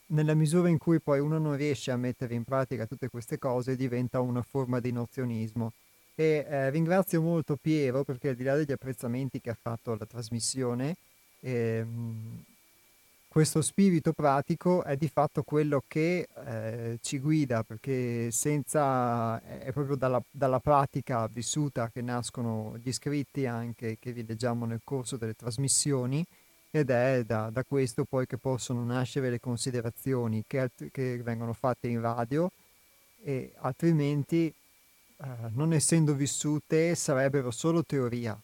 nella 0.07 0.33
misura 0.35 0.69
in 0.69 0.77
cui 0.77 1.01
poi 1.01 1.19
uno 1.19 1.37
non 1.37 1.57
riesce 1.57 1.91
a 1.91 1.97
mettere 1.97 2.33
in 2.33 2.45
pratica 2.45 2.85
tutte 2.85 3.09
queste 3.09 3.37
cose 3.37 3.75
diventa 3.75 4.21
una 4.21 4.41
forma 4.41 4.79
di 4.79 4.93
nozionismo. 4.93 5.73
E 6.15 6.45
eh, 6.47 6.69
ringrazio 6.69 7.21
molto 7.21 7.57
Piero 7.57 8.03
perché 8.05 8.29
al 8.29 8.35
di 8.35 8.43
là 8.43 8.55
degli 8.55 8.71
apprezzamenti 8.71 9.41
che 9.41 9.49
ha 9.49 9.57
fatto 9.59 9.91
alla 9.91 10.05
trasmissione, 10.05 10.95
ehm, 11.41 12.43
questo 13.31 13.61
spirito 13.61 14.11
pratico 14.11 14.83
è 14.83 14.97
di 14.97 15.07
fatto 15.07 15.43
quello 15.43 15.81
che 15.87 16.27
eh, 16.45 16.99
ci 17.01 17.17
guida, 17.17 17.63
perché 17.63 18.29
senza, 18.29 19.41
è 19.41 19.71
proprio 19.71 19.95
dalla, 19.95 20.21
dalla, 20.29 20.59
pratica 20.59 21.29
vissuta 21.31 21.89
che 21.89 22.01
nascono 22.01 22.77
gli 22.83 22.91
scritti 22.91 23.45
anche 23.45 23.97
che 24.01 24.11
vi 24.11 24.25
leggiamo 24.25 24.65
nel 24.65 24.81
corso 24.83 25.15
delle 25.15 25.33
trasmissioni 25.33 26.25
ed 26.71 26.89
è 26.89 27.23
da, 27.23 27.49
da 27.49 27.63
questo 27.63 28.03
poi 28.03 28.27
che 28.27 28.35
possono 28.35 28.83
nascere 28.83 29.29
le 29.29 29.39
considerazioni 29.39 30.43
che, 30.45 30.69
che 30.91 31.21
vengono 31.23 31.53
fatte 31.53 31.87
in 31.87 32.01
radio 32.01 32.51
e 33.23 33.53
altrimenti 33.59 34.47
eh, 34.47 35.25
non 35.53 35.71
essendo 35.71 36.13
vissute 36.15 36.95
sarebbero 36.95 37.49
solo 37.49 37.81
teoria 37.81 38.37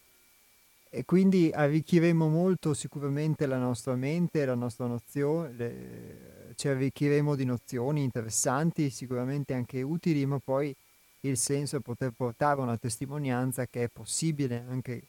e 0.90 1.04
quindi 1.04 1.50
arricchiremo 1.52 2.28
molto 2.28 2.72
sicuramente 2.72 3.46
la 3.46 3.58
nostra 3.58 3.94
mente, 3.94 4.44
la 4.44 4.54
nostra 4.54 4.86
nozione, 4.86 5.52
le, 5.52 6.52
ci 6.54 6.68
arricchiremo 6.68 7.34
di 7.34 7.44
nozioni 7.44 8.02
interessanti, 8.02 8.90
sicuramente 8.90 9.54
anche 9.54 9.82
utili, 9.82 10.24
ma 10.26 10.38
poi 10.38 10.74
il 11.20 11.36
senso 11.36 11.76
è 11.76 11.80
poter 11.80 12.12
portare 12.12 12.60
una 12.60 12.76
testimonianza 12.76 13.66
che 13.66 13.84
è 13.84 13.88
possibile 13.88 14.64
anche 14.68 15.02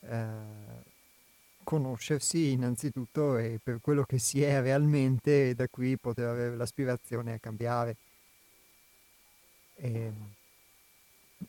eh, 0.00 0.26
conoscersi 1.64 2.52
innanzitutto 2.52 3.36
e 3.36 3.58
per 3.62 3.80
quello 3.80 4.04
che 4.04 4.18
si 4.18 4.42
è 4.42 4.60
realmente 4.60 5.50
e 5.50 5.54
da 5.54 5.68
qui 5.68 5.98
poter 5.98 6.28
avere 6.28 6.56
l'aspirazione 6.56 7.34
a 7.34 7.38
cambiare. 7.38 7.96
E, 9.74 10.12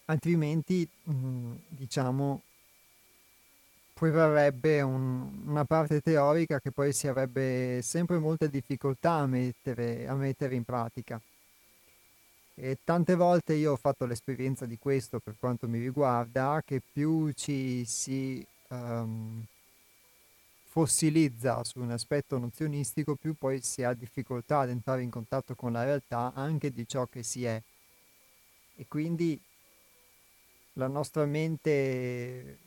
altrimenti, 0.05 0.87
mh, 1.03 1.51
diciamo, 1.69 2.41
prevarrebbe 3.97 4.81
un, 4.81 5.47
una 5.47 5.65
parte 5.65 6.01
teorica 6.01 6.59
che 6.59 6.71
poi 6.71 6.93
si 6.93 7.07
avrebbe 7.07 7.81
sempre 7.81 8.19
molte 8.19 8.47
difficoltà 8.47 9.13
a 9.13 9.25
mettere, 9.25 10.07
a 10.07 10.13
mettere 10.13 10.53
in 10.53 10.63
pratica. 10.63 11.19
E 12.53 12.77
tante 12.83 13.15
volte 13.15 13.53
io 13.53 13.73
ho 13.73 13.75
fatto 13.75 14.05
l'esperienza 14.05 14.65
di 14.65 14.77
questo 14.77 15.19
per 15.19 15.35
quanto 15.39 15.67
mi 15.67 15.79
riguarda, 15.79 16.61
che 16.65 16.79
più 16.79 17.31
ci 17.31 17.85
si 17.85 18.45
um, 18.69 19.43
fossilizza 20.69 21.63
su 21.63 21.79
un 21.79 21.91
aspetto 21.91 22.37
nozionistico, 22.37 23.15
più 23.15 23.33
poi 23.33 23.61
si 23.61 23.83
ha 23.83 23.93
difficoltà 23.93 24.59
ad 24.59 24.69
entrare 24.69 25.01
in 25.01 25.09
contatto 25.09 25.55
con 25.55 25.71
la 25.71 25.83
realtà 25.83 26.33
anche 26.35 26.71
di 26.71 26.87
ciò 26.87 27.07
che 27.07 27.23
si 27.23 27.45
è. 27.45 27.59
E 28.75 28.85
quindi 28.87 29.39
la 30.73 30.87
nostra 30.87 31.25
mente 31.25 32.65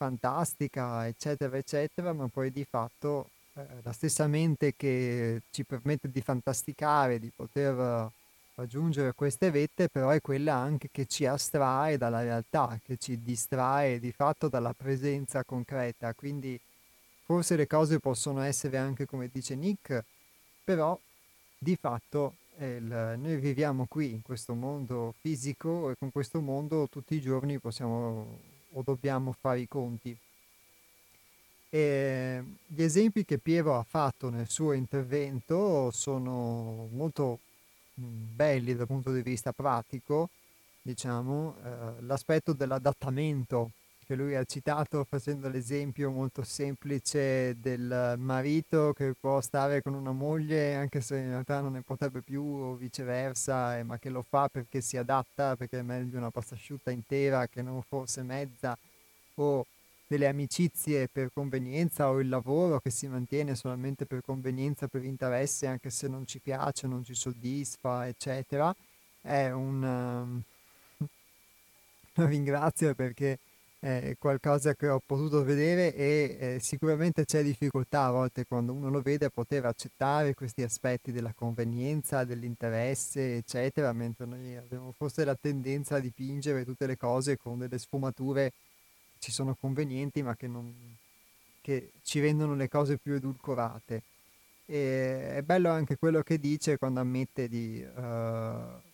fantastica, 0.00 1.06
eccetera, 1.06 1.58
eccetera, 1.58 2.14
ma 2.14 2.26
poi 2.28 2.50
di 2.50 2.64
fatto 2.64 3.28
eh, 3.52 3.62
la 3.82 3.92
stessa 3.92 4.26
mente 4.26 4.72
che 4.74 5.42
ci 5.50 5.62
permette 5.62 6.10
di 6.10 6.22
fantasticare, 6.22 7.18
di 7.18 7.30
poter 7.36 8.10
raggiungere 8.54 9.12
queste 9.12 9.50
vette, 9.50 9.90
però 9.90 10.08
è 10.08 10.22
quella 10.22 10.54
anche 10.54 10.88
che 10.90 11.04
ci 11.04 11.26
astrae 11.26 11.98
dalla 11.98 12.22
realtà, 12.22 12.80
che 12.82 12.96
ci 12.96 13.22
distrae 13.22 14.00
di 14.00 14.10
fatto 14.10 14.48
dalla 14.48 14.72
presenza 14.72 15.44
concreta. 15.44 16.14
Quindi 16.14 16.58
forse 17.26 17.56
le 17.56 17.66
cose 17.66 17.98
possono 17.98 18.40
essere 18.40 18.78
anche 18.78 19.04
come 19.04 19.28
dice 19.30 19.54
Nick, 19.54 20.02
però 20.64 20.98
di 21.58 21.76
fatto 21.76 22.36
il, 22.56 23.16
noi 23.18 23.36
viviamo 23.36 23.84
qui 23.86 24.12
in 24.12 24.22
questo 24.22 24.54
mondo 24.54 25.12
fisico 25.20 25.90
e 25.90 25.94
con 25.98 26.10
questo 26.10 26.40
mondo 26.40 26.88
tutti 26.88 27.14
i 27.14 27.20
giorni 27.20 27.58
possiamo 27.58 28.38
o 28.72 28.82
dobbiamo 28.82 29.32
fare 29.32 29.60
i 29.60 29.68
conti. 29.68 30.16
E 31.72 32.44
gli 32.66 32.82
esempi 32.82 33.24
che 33.24 33.38
Piero 33.38 33.78
ha 33.78 33.82
fatto 33.82 34.28
nel 34.28 34.48
suo 34.48 34.72
intervento 34.72 35.90
sono 35.92 36.88
molto 36.90 37.38
belli 37.94 38.74
dal 38.74 38.86
punto 38.86 39.12
di 39.12 39.22
vista 39.22 39.52
pratico, 39.52 40.30
diciamo, 40.82 41.56
eh, 41.62 42.02
l'aspetto 42.02 42.52
dell'adattamento 42.52 43.70
che 44.10 44.16
lui 44.16 44.34
ha 44.34 44.42
citato 44.42 45.04
facendo 45.04 45.48
l'esempio 45.48 46.10
molto 46.10 46.42
semplice 46.42 47.56
del 47.60 48.16
marito 48.18 48.92
che 48.92 49.14
può 49.14 49.40
stare 49.40 49.82
con 49.82 49.94
una 49.94 50.10
moglie 50.10 50.74
anche 50.74 51.00
se 51.00 51.16
in 51.16 51.28
realtà 51.28 51.60
non 51.60 51.74
ne 51.74 51.82
potrebbe 51.82 52.20
più 52.20 52.42
o 52.42 52.74
viceversa, 52.74 53.78
eh, 53.78 53.84
ma 53.84 54.00
che 54.00 54.10
lo 54.10 54.22
fa 54.22 54.48
perché 54.48 54.80
si 54.80 54.96
adatta, 54.96 55.54
perché 55.54 55.78
è 55.78 55.82
meglio 55.82 56.18
una 56.18 56.32
pasta 56.32 56.56
asciutta 56.56 56.90
intera 56.90 57.46
che 57.46 57.62
non 57.62 57.82
forse 57.82 58.24
mezza, 58.24 58.76
o 59.36 59.64
delle 60.08 60.26
amicizie 60.26 61.06
per 61.06 61.30
convenienza 61.32 62.10
o 62.10 62.18
il 62.18 62.28
lavoro 62.28 62.80
che 62.80 62.90
si 62.90 63.06
mantiene 63.06 63.54
solamente 63.54 64.06
per 64.06 64.22
convenienza, 64.24 64.88
per 64.88 65.04
interesse, 65.04 65.68
anche 65.68 65.90
se 65.90 66.08
non 66.08 66.26
ci 66.26 66.40
piace, 66.40 66.88
non 66.88 67.04
ci 67.04 67.14
soddisfa, 67.14 68.08
eccetera, 68.08 68.74
è 69.20 69.50
un... 69.50 70.42
Um, 72.16 72.26
ringrazio 72.26 72.92
perché 72.94 73.38
è 73.80 74.14
qualcosa 74.18 74.74
che 74.74 74.88
ho 74.88 75.00
potuto 75.04 75.42
vedere 75.42 75.94
e 75.94 76.36
eh, 76.38 76.58
sicuramente 76.60 77.24
c'è 77.24 77.42
difficoltà 77.42 78.04
a 78.04 78.10
volte 78.10 78.44
quando 78.44 78.74
uno 78.74 78.90
lo 78.90 79.00
vede 79.00 79.24
a 79.24 79.30
poter 79.30 79.64
accettare 79.64 80.34
questi 80.34 80.62
aspetti 80.62 81.12
della 81.12 81.32
convenienza, 81.32 82.24
dell'interesse, 82.24 83.36
eccetera, 83.36 83.90
mentre 83.94 84.26
noi 84.26 84.54
abbiamo 84.54 84.92
forse 84.94 85.24
la 85.24 85.34
tendenza 85.34 85.96
a 85.96 85.98
dipingere 86.00 86.66
tutte 86.66 86.86
le 86.86 86.98
cose 86.98 87.38
con 87.38 87.58
delle 87.58 87.78
sfumature 87.78 88.52
ci 89.18 89.32
sono 89.32 89.56
convenienti 89.58 90.22
ma 90.22 90.36
che, 90.36 90.46
non, 90.46 90.74
che 91.62 91.92
ci 92.02 92.20
rendono 92.20 92.54
le 92.54 92.68
cose 92.68 92.98
più 92.98 93.14
edulcorate. 93.14 94.02
E 94.66 95.36
è 95.36 95.42
bello 95.42 95.70
anche 95.70 95.96
quello 95.96 96.20
che 96.22 96.38
dice 96.38 96.76
quando 96.76 97.00
ammette 97.00 97.48
di 97.48 97.82
uh, 97.82 98.88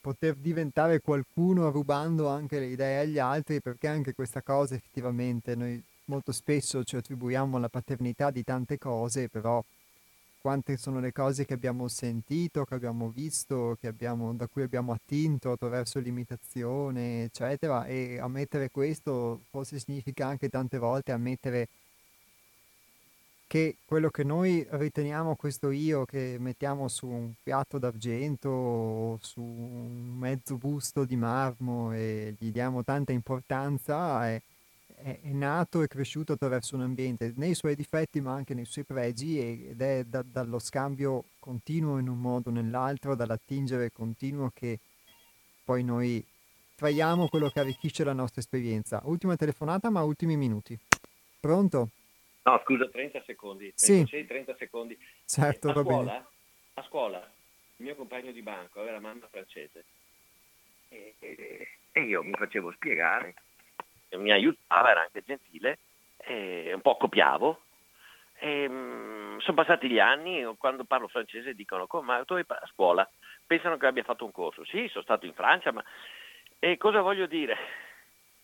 poter 0.00 0.34
diventare 0.36 1.00
qualcuno 1.00 1.70
rubando 1.70 2.28
anche 2.28 2.58
le 2.58 2.66
idee 2.66 3.00
agli 3.00 3.18
altri, 3.18 3.60
perché 3.60 3.88
anche 3.88 4.14
questa 4.14 4.42
cosa 4.42 4.74
effettivamente 4.74 5.54
noi 5.54 5.82
molto 6.06 6.32
spesso 6.32 6.84
ci 6.84 6.96
attribuiamo 6.96 7.58
la 7.58 7.68
paternità 7.68 8.30
di 8.30 8.44
tante 8.44 8.78
cose, 8.78 9.28
però 9.28 9.62
quante 10.40 10.76
sono 10.76 11.00
le 11.00 11.12
cose 11.12 11.46
che 11.46 11.54
abbiamo 11.54 11.88
sentito, 11.88 12.64
che 12.64 12.74
abbiamo 12.74 13.08
visto, 13.08 13.78
che 13.80 13.86
abbiamo, 13.88 14.34
da 14.34 14.46
cui 14.46 14.62
abbiamo 14.62 14.92
attinto 14.92 15.52
attraverso 15.52 15.98
l'imitazione, 16.00 17.24
eccetera, 17.24 17.86
e 17.86 18.18
ammettere 18.18 18.70
questo 18.70 19.40
forse 19.48 19.78
significa 19.78 20.26
anche 20.26 20.50
tante 20.50 20.76
volte 20.76 21.12
ammettere 21.12 21.68
che 23.54 23.76
quello 23.84 24.10
che 24.10 24.24
noi 24.24 24.66
riteniamo 24.68 25.36
questo 25.36 25.70
io 25.70 26.04
che 26.04 26.38
mettiamo 26.40 26.88
su 26.88 27.06
un 27.06 27.34
piatto 27.40 27.78
d'argento 27.78 28.48
o 28.48 29.18
su 29.22 29.40
un 29.40 30.16
mezzo 30.18 30.56
busto 30.56 31.04
di 31.04 31.14
marmo 31.14 31.92
e 31.92 32.34
gli 32.36 32.50
diamo 32.50 32.82
tanta 32.82 33.12
importanza 33.12 34.26
è, 34.26 34.42
è, 34.96 35.20
è, 35.22 35.30
nato 35.30 35.82
e 35.82 35.86
cresciuto 35.86 36.32
attraverso 36.32 36.74
un 36.74 36.82
ambiente, 36.82 37.32
nei 37.36 37.54
suoi 37.54 37.76
difetti 37.76 38.20
ma 38.20 38.32
anche 38.32 38.54
nei 38.54 38.64
suoi 38.64 38.82
pregi 38.82 39.38
ed 39.38 39.80
è 39.80 40.02
da, 40.02 40.24
dallo 40.28 40.58
scambio 40.58 41.22
continuo 41.38 41.98
in 41.98 42.08
un 42.08 42.18
modo 42.18 42.50
o 42.50 42.52
nell'altro, 42.52 43.14
dall'attingere 43.14 43.92
continuo 43.92 44.50
che 44.52 44.80
poi 45.64 45.84
noi 45.84 46.26
traiamo 46.74 47.28
quello 47.28 47.50
che 47.50 47.60
arricchisce 47.60 48.02
la 48.02 48.14
nostra 48.14 48.40
esperienza. 48.40 49.00
Ultima 49.04 49.36
telefonata 49.36 49.90
ma 49.90 50.02
ultimi 50.02 50.36
minuti. 50.36 50.76
Pronto? 51.38 51.90
No, 52.44 52.60
scusa, 52.64 52.88
30 52.88 53.22
secondi. 53.24 53.72
Sì. 53.74 54.04
30 54.04 54.56
secondi. 54.56 54.98
Certo, 55.24 55.70
a 55.70 55.72
va 55.72 55.82
scuola, 55.82 56.12
bene. 56.12 56.26
A 56.74 56.82
scuola, 56.82 57.18
il 57.76 57.84
mio 57.84 57.94
compagno 57.94 58.32
di 58.32 58.42
banco 58.42 58.80
aveva 58.80 58.94
la 58.94 59.00
mamma 59.00 59.26
francese 59.28 59.84
e, 60.88 61.14
e, 61.18 61.68
e 61.90 62.00
io 62.02 62.22
mi 62.22 62.32
facevo 62.32 62.72
spiegare 62.72 63.34
mi 64.16 64.30
aiutava, 64.30 64.90
era 64.90 65.02
anche 65.02 65.22
gentile, 65.24 65.78
un 66.26 66.80
po' 66.80 66.96
copiavo. 66.96 67.62
E, 68.38 68.68
mh, 68.68 69.38
sono 69.40 69.56
passati 69.56 69.88
gli 69.88 69.98
anni, 69.98 70.44
quando 70.58 70.84
parlo 70.84 71.08
francese 71.08 71.54
dicono, 71.54 71.86
ma 72.02 72.24
tu 72.24 72.34
hai 72.34 72.44
a 72.46 72.66
scuola? 72.66 73.08
Pensano 73.46 73.76
che 73.76 73.86
abbia 73.86 74.02
fatto 74.02 74.24
un 74.24 74.32
corso. 74.32 74.64
Sì, 74.64 74.88
sono 74.88 75.04
stato 75.04 75.26
in 75.26 75.34
Francia, 75.34 75.72
ma... 75.72 75.84
E 76.58 76.76
cosa 76.78 77.00
voglio 77.00 77.26
dire? 77.26 77.56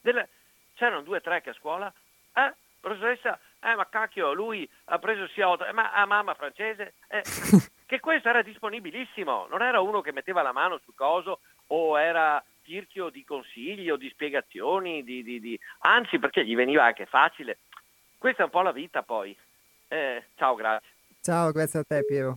Della... 0.00 0.26
C'erano 0.74 1.02
due 1.02 1.18
o 1.18 1.20
tre 1.20 1.42
che 1.42 1.50
a 1.50 1.54
scuola, 1.54 1.92
eh, 2.34 2.54
professoressa, 2.80 3.38
eh, 3.62 3.74
ma 3.74 3.88
cacchio, 3.88 4.32
lui 4.32 4.68
ha 4.86 4.98
preso 4.98 5.26
sia 5.28 5.48
8, 5.48 5.66
eh, 5.66 5.72
ma 5.72 5.92
a 5.92 6.06
mamma 6.06 6.34
francese? 6.34 6.94
Eh, 7.08 7.22
che 7.86 8.00
questo 8.00 8.28
era 8.28 8.42
disponibilissimo, 8.42 9.46
non 9.48 9.62
era 9.62 9.80
uno 9.80 10.00
che 10.00 10.12
metteva 10.12 10.42
la 10.42 10.52
mano 10.52 10.78
sul 10.84 10.94
coso 10.94 11.40
o 11.68 11.98
era 11.98 12.42
tirchio 12.62 13.08
di 13.10 13.24
consigli 13.24 13.90
o 13.90 13.96
di 13.96 14.08
spiegazioni, 14.10 15.02
di, 15.02 15.22
di, 15.22 15.40
di... 15.40 15.58
anzi 15.80 16.18
perché 16.18 16.44
gli 16.44 16.54
veniva 16.54 16.84
anche 16.84 17.06
facile. 17.06 17.58
Questa 18.16 18.42
è 18.42 18.44
un 18.44 18.50
po' 18.50 18.62
la 18.62 18.72
vita 18.72 19.02
poi. 19.02 19.36
Eh, 19.88 20.24
ciao, 20.36 20.54
grazie. 20.54 20.88
Ciao, 21.20 21.50
grazie 21.52 21.80
a 21.80 21.84
te 21.84 22.04
Piero. 22.04 22.34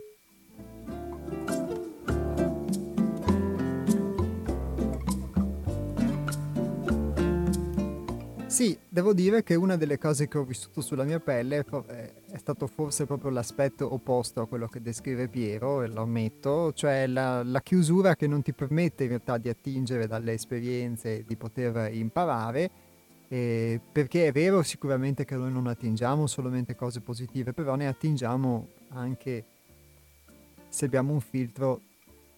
Sì, 8.54 8.78
devo 8.88 9.16
dire 9.16 9.42
che 9.42 9.56
una 9.56 9.78
delle 9.78 9.98
cose 9.98 10.28
che 10.28 10.38
ho 10.38 10.44
vissuto 10.44 10.82
sulla 10.82 11.06
mia 11.06 11.20
pelle 11.20 11.66
è 11.88 12.38
stato 12.38 12.68
forse 12.68 13.08
proprio 13.08 13.32
l'aspetto 13.32 13.92
opposto 13.92 14.42
a 14.42 14.48
quello 14.48 14.68
che 14.68 14.80
descrive 14.80 15.28
Piero, 15.28 15.82
e 15.82 15.88
lo 15.88 16.04
ammetto, 16.04 16.72
cioè 16.72 17.08
la, 17.08 17.42
la 17.42 17.62
chiusura 17.64 18.16
che 18.16 18.28
non 18.28 18.44
ti 18.44 18.54
permette 18.54 19.06
in 19.06 19.10
realtà 19.10 19.40
di 19.40 19.50
attingere 19.50 20.06
dalle 20.06 20.34
esperienze 20.34 21.24
di 21.26 21.36
poter 21.36 21.92
imparare, 21.96 22.70
eh, 23.28 23.82
perché 23.92 24.28
è 24.28 24.32
vero 24.32 24.62
sicuramente 24.62 25.26
che 25.26 25.36
noi 25.36 25.52
non 25.52 25.66
attingiamo 25.66 26.28
solamente 26.28 26.76
cose 26.76 27.00
positive, 27.00 27.54
però 27.54 27.74
ne 27.74 27.88
attingiamo 27.88 28.68
anche 28.90 29.46
se 30.70 30.86
abbiamo 30.86 31.12
un 31.12 31.22
filtro 31.22 31.82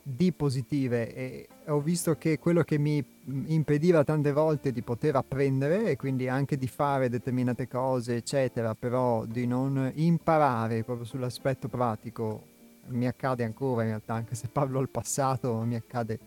di 0.07 0.31
positive 0.33 1.15
e 1.15 1.47
ho 1.65 1.79
visto 1.79 2.13
che 2.13 2.37
quello 2.37 2.61
che 2.61 2.77
mi 2.77 3.03
impediva 3.47 4.03
tante 4.03 4.31
volte 4.31 4.71
di 4.71 4.83
poter 4.83 5.15
apprendere 5.15 5.85
e 5.85 5.95
quindi 5.95 6.27
anche 6.27 6.57
di 6.57 6.67
fare 6.67 7.09
determinate 7.09 7.67
cose 7.67 8.17
eccetera 8.17 8.75
però 8.75 9.25
di 9.25 9.47
non 9.47 9.91
imparare 9.95 10.83
proprio 10.83 11.07
sull'aspetto 11.07 11.69
pratico 11.69 12.43
mi 12.89 13.07
accade 13.07 13.43
ancora 13.43 13.81
in 13.81 13.87
realtà 13.87 14.13
anche 14.13 14.35
se 14.35 14.47
parlo 14.47 14.77
al 14.77 14.89
passato 14.89 15.55
mi 15.61 15.73
accade 15.73 16.19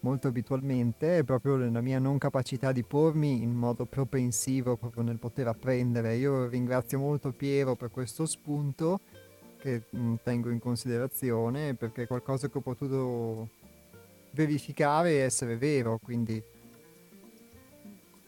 molto 0.00 0.28
abitualmente 0.28 1.16
è 1.16 1.24
proprio 1.24 1.56
la 1.56 1.80
mia 1.80 1.98
non 1.98 2.18
capacità 2.18 2.72
di 2.72 2.82
pormi 2.82 3.42
in 3.42 3.54
modo 3.54 3.86
propensivo 3.86 4.76
proprio 4.76 5.02
nel 5.02 5.18
poter 5.18 5.48
apprendere. 5.48 6.14
Io 6.16 6.46
ringrazio 6.46 6.98
molto 7.00 7.32
Piero 7.32 7.74
per 7.74 7.90
questo 7.90 8.26
spunto 8.26 9.00
che 9.58 9.82
mh, 9.90 10.14
tengo 10.22 10.50
in 10.50 10.58
considerazione 10.58 11.74
perché 11.74 12.02
è 12.02 12.06
qualcosa 12.06 12.48
che 12.48 12.58
ho 12.58 12.62
potuto 12.62 13.48
verificare 14.32 15.10
e 15.12 15.16
essere 15.16 15.56
vero, 15.56 15.98
quindi 16.02 16.42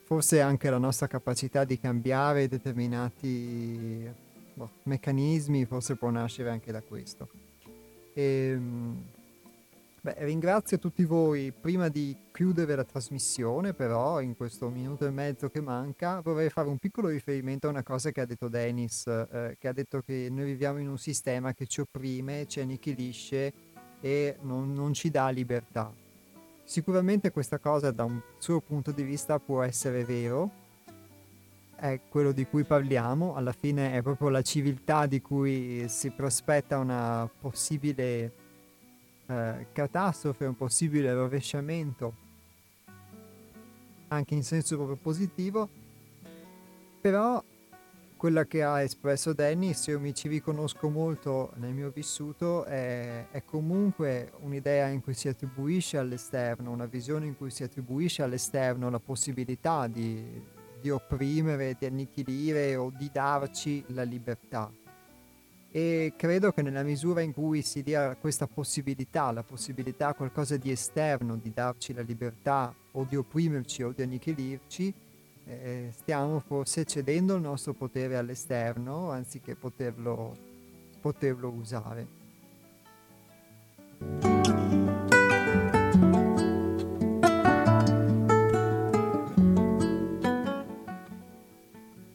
forse 0.04 0.40
anche 0.40 0.70
la 0.70 0.78
nostra 0.78 1.06
capacità 1.06 1.64
di 1.64 1.78
cambiare 1.78 2.48
determinati 2.48 4.08
boh, 4.54 4.70
meccanismi 4.84 5.64
forse 5.64 5.96
può 5.96 6.10
nascere 6.10 6.50
anche 6.50 6.72
da 6.72 6.82
questo. 6.82 7.28
E, 8.12 8.22
ehm, 8.22 9.04
Beh, 10.02 10.14
ringrazio 10.20 10.78
tutti 10.78 11.04
voi. 11.04 11.52
Prima 11.52 11.88
di 11.88 12.16
chiudere 12.32 12.74
la 12.74 12.84
trasmissione, 12.84 13.74
però, 13.74 14.22
in 14.22 14.34
questo 14.34 14.70
minuto 14.70 15.04
e 15.04 15.10
mezzo 15.10 15.50
che 15.50 15.60
manca, 15.60 16.20
vorrei 16.20 16.48
fare 16.48 16.68
un 16.68 16.78
piccolo 16.78 17.08
riferimento 17.08 17.66
a 17.66 17.70
una 17.70 17.82
cosa 17.82 18.10
che 18.10 18.22
ha 18.22 18.24
detto 18.24 18.48
Dennis, 18.48 19.06
eh, 19.06 19.56
che 19.58 19.68
ha 19.68 19.74
detto 19.74 20.00
che 20.00 20.28
noi 20.30 20.46
viviamo 20.46 20.78
in 20.78 20.88
un 20.88 20.96
sistema 20.96 21.52
che 21.52 21.66
ci 21.66 21.82
opprime, 21.82 22.46
ci 22.46 22.60
annichilisce 22.60 23.52
e 24.00 24.38
non, 24.40 24.72
non 24.72 24.94
ci 24.94 25.10
dà 25.10 25.28
libertà. 25.28 25.92
Sicuramente 26.64 27.30
questa 27.30 27.58
cosa 27.58 27.90
da 27.90 28.04
un 28.04 28.22
suo 28.38 28.62
punto 28.62 28.92
di 28.92 29.02
vista 29.02 29.38
può 29.38 29.60
essere 29.60 30.06
vero, 30.06 30.50
è 31.76 32.00
quello 32.08 32.32
di 32.32 32.46
cui 32.46 32.64
parliamo, 32.64 33.34
alla 33.34 33.52
fine 33.52 33.92
è 33.92 34.00
proprio 34.00 34.30
la 34.30 34.40
civiltà 34.40 35.04
di 35.04 35.20
cui 35.20 35.86
si 35.88 36.10
prospetta 36.10 36.78
una 36.78 37.28
possibile 37.38 38.39
eh, 39.30 39.66
catastrofe, 39.72 40.44
un 40.44 40.56
possibile 40.56 41.14
rovesciamento, 41.14 42.14
anche 44.08 44.34
in 44.34 44.42
senso 44.42 44.74
proprio 44.74 44.96
positivo, 44.96 45.68
però 47.00 47.42
quella 48.16 48.44
che 48.44 48.62
ha 48.62 48.82
espresso 48.82 49.32
Dennis, 49.32 49.86
io 49.86 50.00
mi 50.00 50.12
ci 50.12 50.28
riconosco 50.28 50.90
molto 50.90 51.52
nel 51.54 51.72
mio 51.72 51.90
vissuto, 51.90 52.64
è, 52.64 53.28
è, 53.30 53.44
comunque 53.44 54.32
un'idea 54.40 54.88
in 54.88 55.00
cui 55.00 55.14
si 55.14 55.28
attribuisce 55.28 55.96
all'esterno, 55.96 56.70
una 56.70 56.86
visione 56.86 57.26
in 57.26 57.36
cui 57.36 57.50
si 57.50 57.62
attribuisce 57.62 58.22
all'esterno 58.22 58.90
la 58.90 58.98
possibilità 58.98 59.86
di, 59.86 60.42
di 60.80 60.90
opprimere, 60.90 61.76
di 61.78 61.86
annichilire 61.86 62.74
o 62.76 62.92
di 62.94 63.08
darci 63.12 63.84
la 63.88 64.02
libertà 64.02 64.70
e 65.72 66.14
credo 66.16 66.50
che 66.50 66.62
nella 66.62 66.82
misura 66.82 67.20
in 67.20 67.32
cui 67.32 67.62
si 67.62 67.82
dia 67.82 68.16
questa 68.16 68.46
possibilità, 68.46 69.30
la 69.30 69.44
possibilità 69.44 70.08
a 70.08 70.14
qualcosa 70.14 70.56
di 70.56 70.70
esterno 70.70 71.36
di 71.36 71.52
darci 71.54 71.92
la 71.92 72.02
libertà 72.02 72.74
o 72.92 73.06
di 73.08 73.14
opprimerci 73.14 73.84
o 73.84 73.92
di 73.92 74.02
annichilirci, 74.02 74.92
eh, 75.46 75.92
stiamo 75.92 76.40
forse 76.40 76.84
cedendo 76.84 77.34
il 77.34 77.42
nostro 77.42 77.72
potere 77.72 78.16
all'esterno 78.16 79.10
anziché 79.10 79.54
poterlo, 79.54 80.36
poterlo 81.00 81.48
usare. 81.50 82.18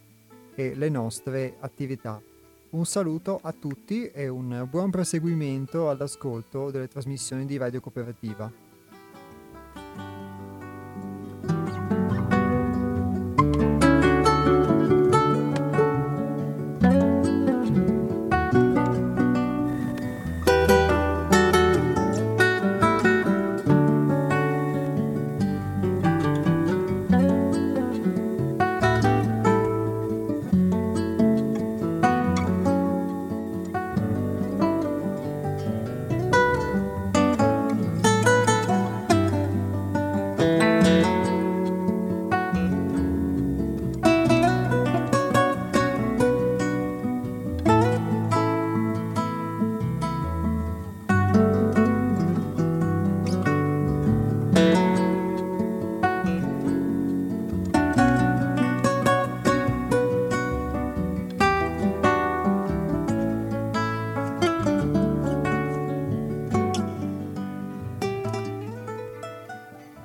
e 0.55 0.75
le 0.75 0.89
nostre 0.89 1.57
attività. 1.61 2.21
Un 2.71 2.85
saluto 2.85 3.41
a 3.43 3.53
tutti 3.53 4.11
e 4.11 4.29
un 4.29 4.67
buon 4.69 4.91
proseguimento 4.91 5.89
all'ascolto 5.89 6.71
delle 6.71 6.89
trasmissioni 6.89 7.47
di 7.47 7.57
Radio 7.57 7.81
Cooperativa. 7.81 8.53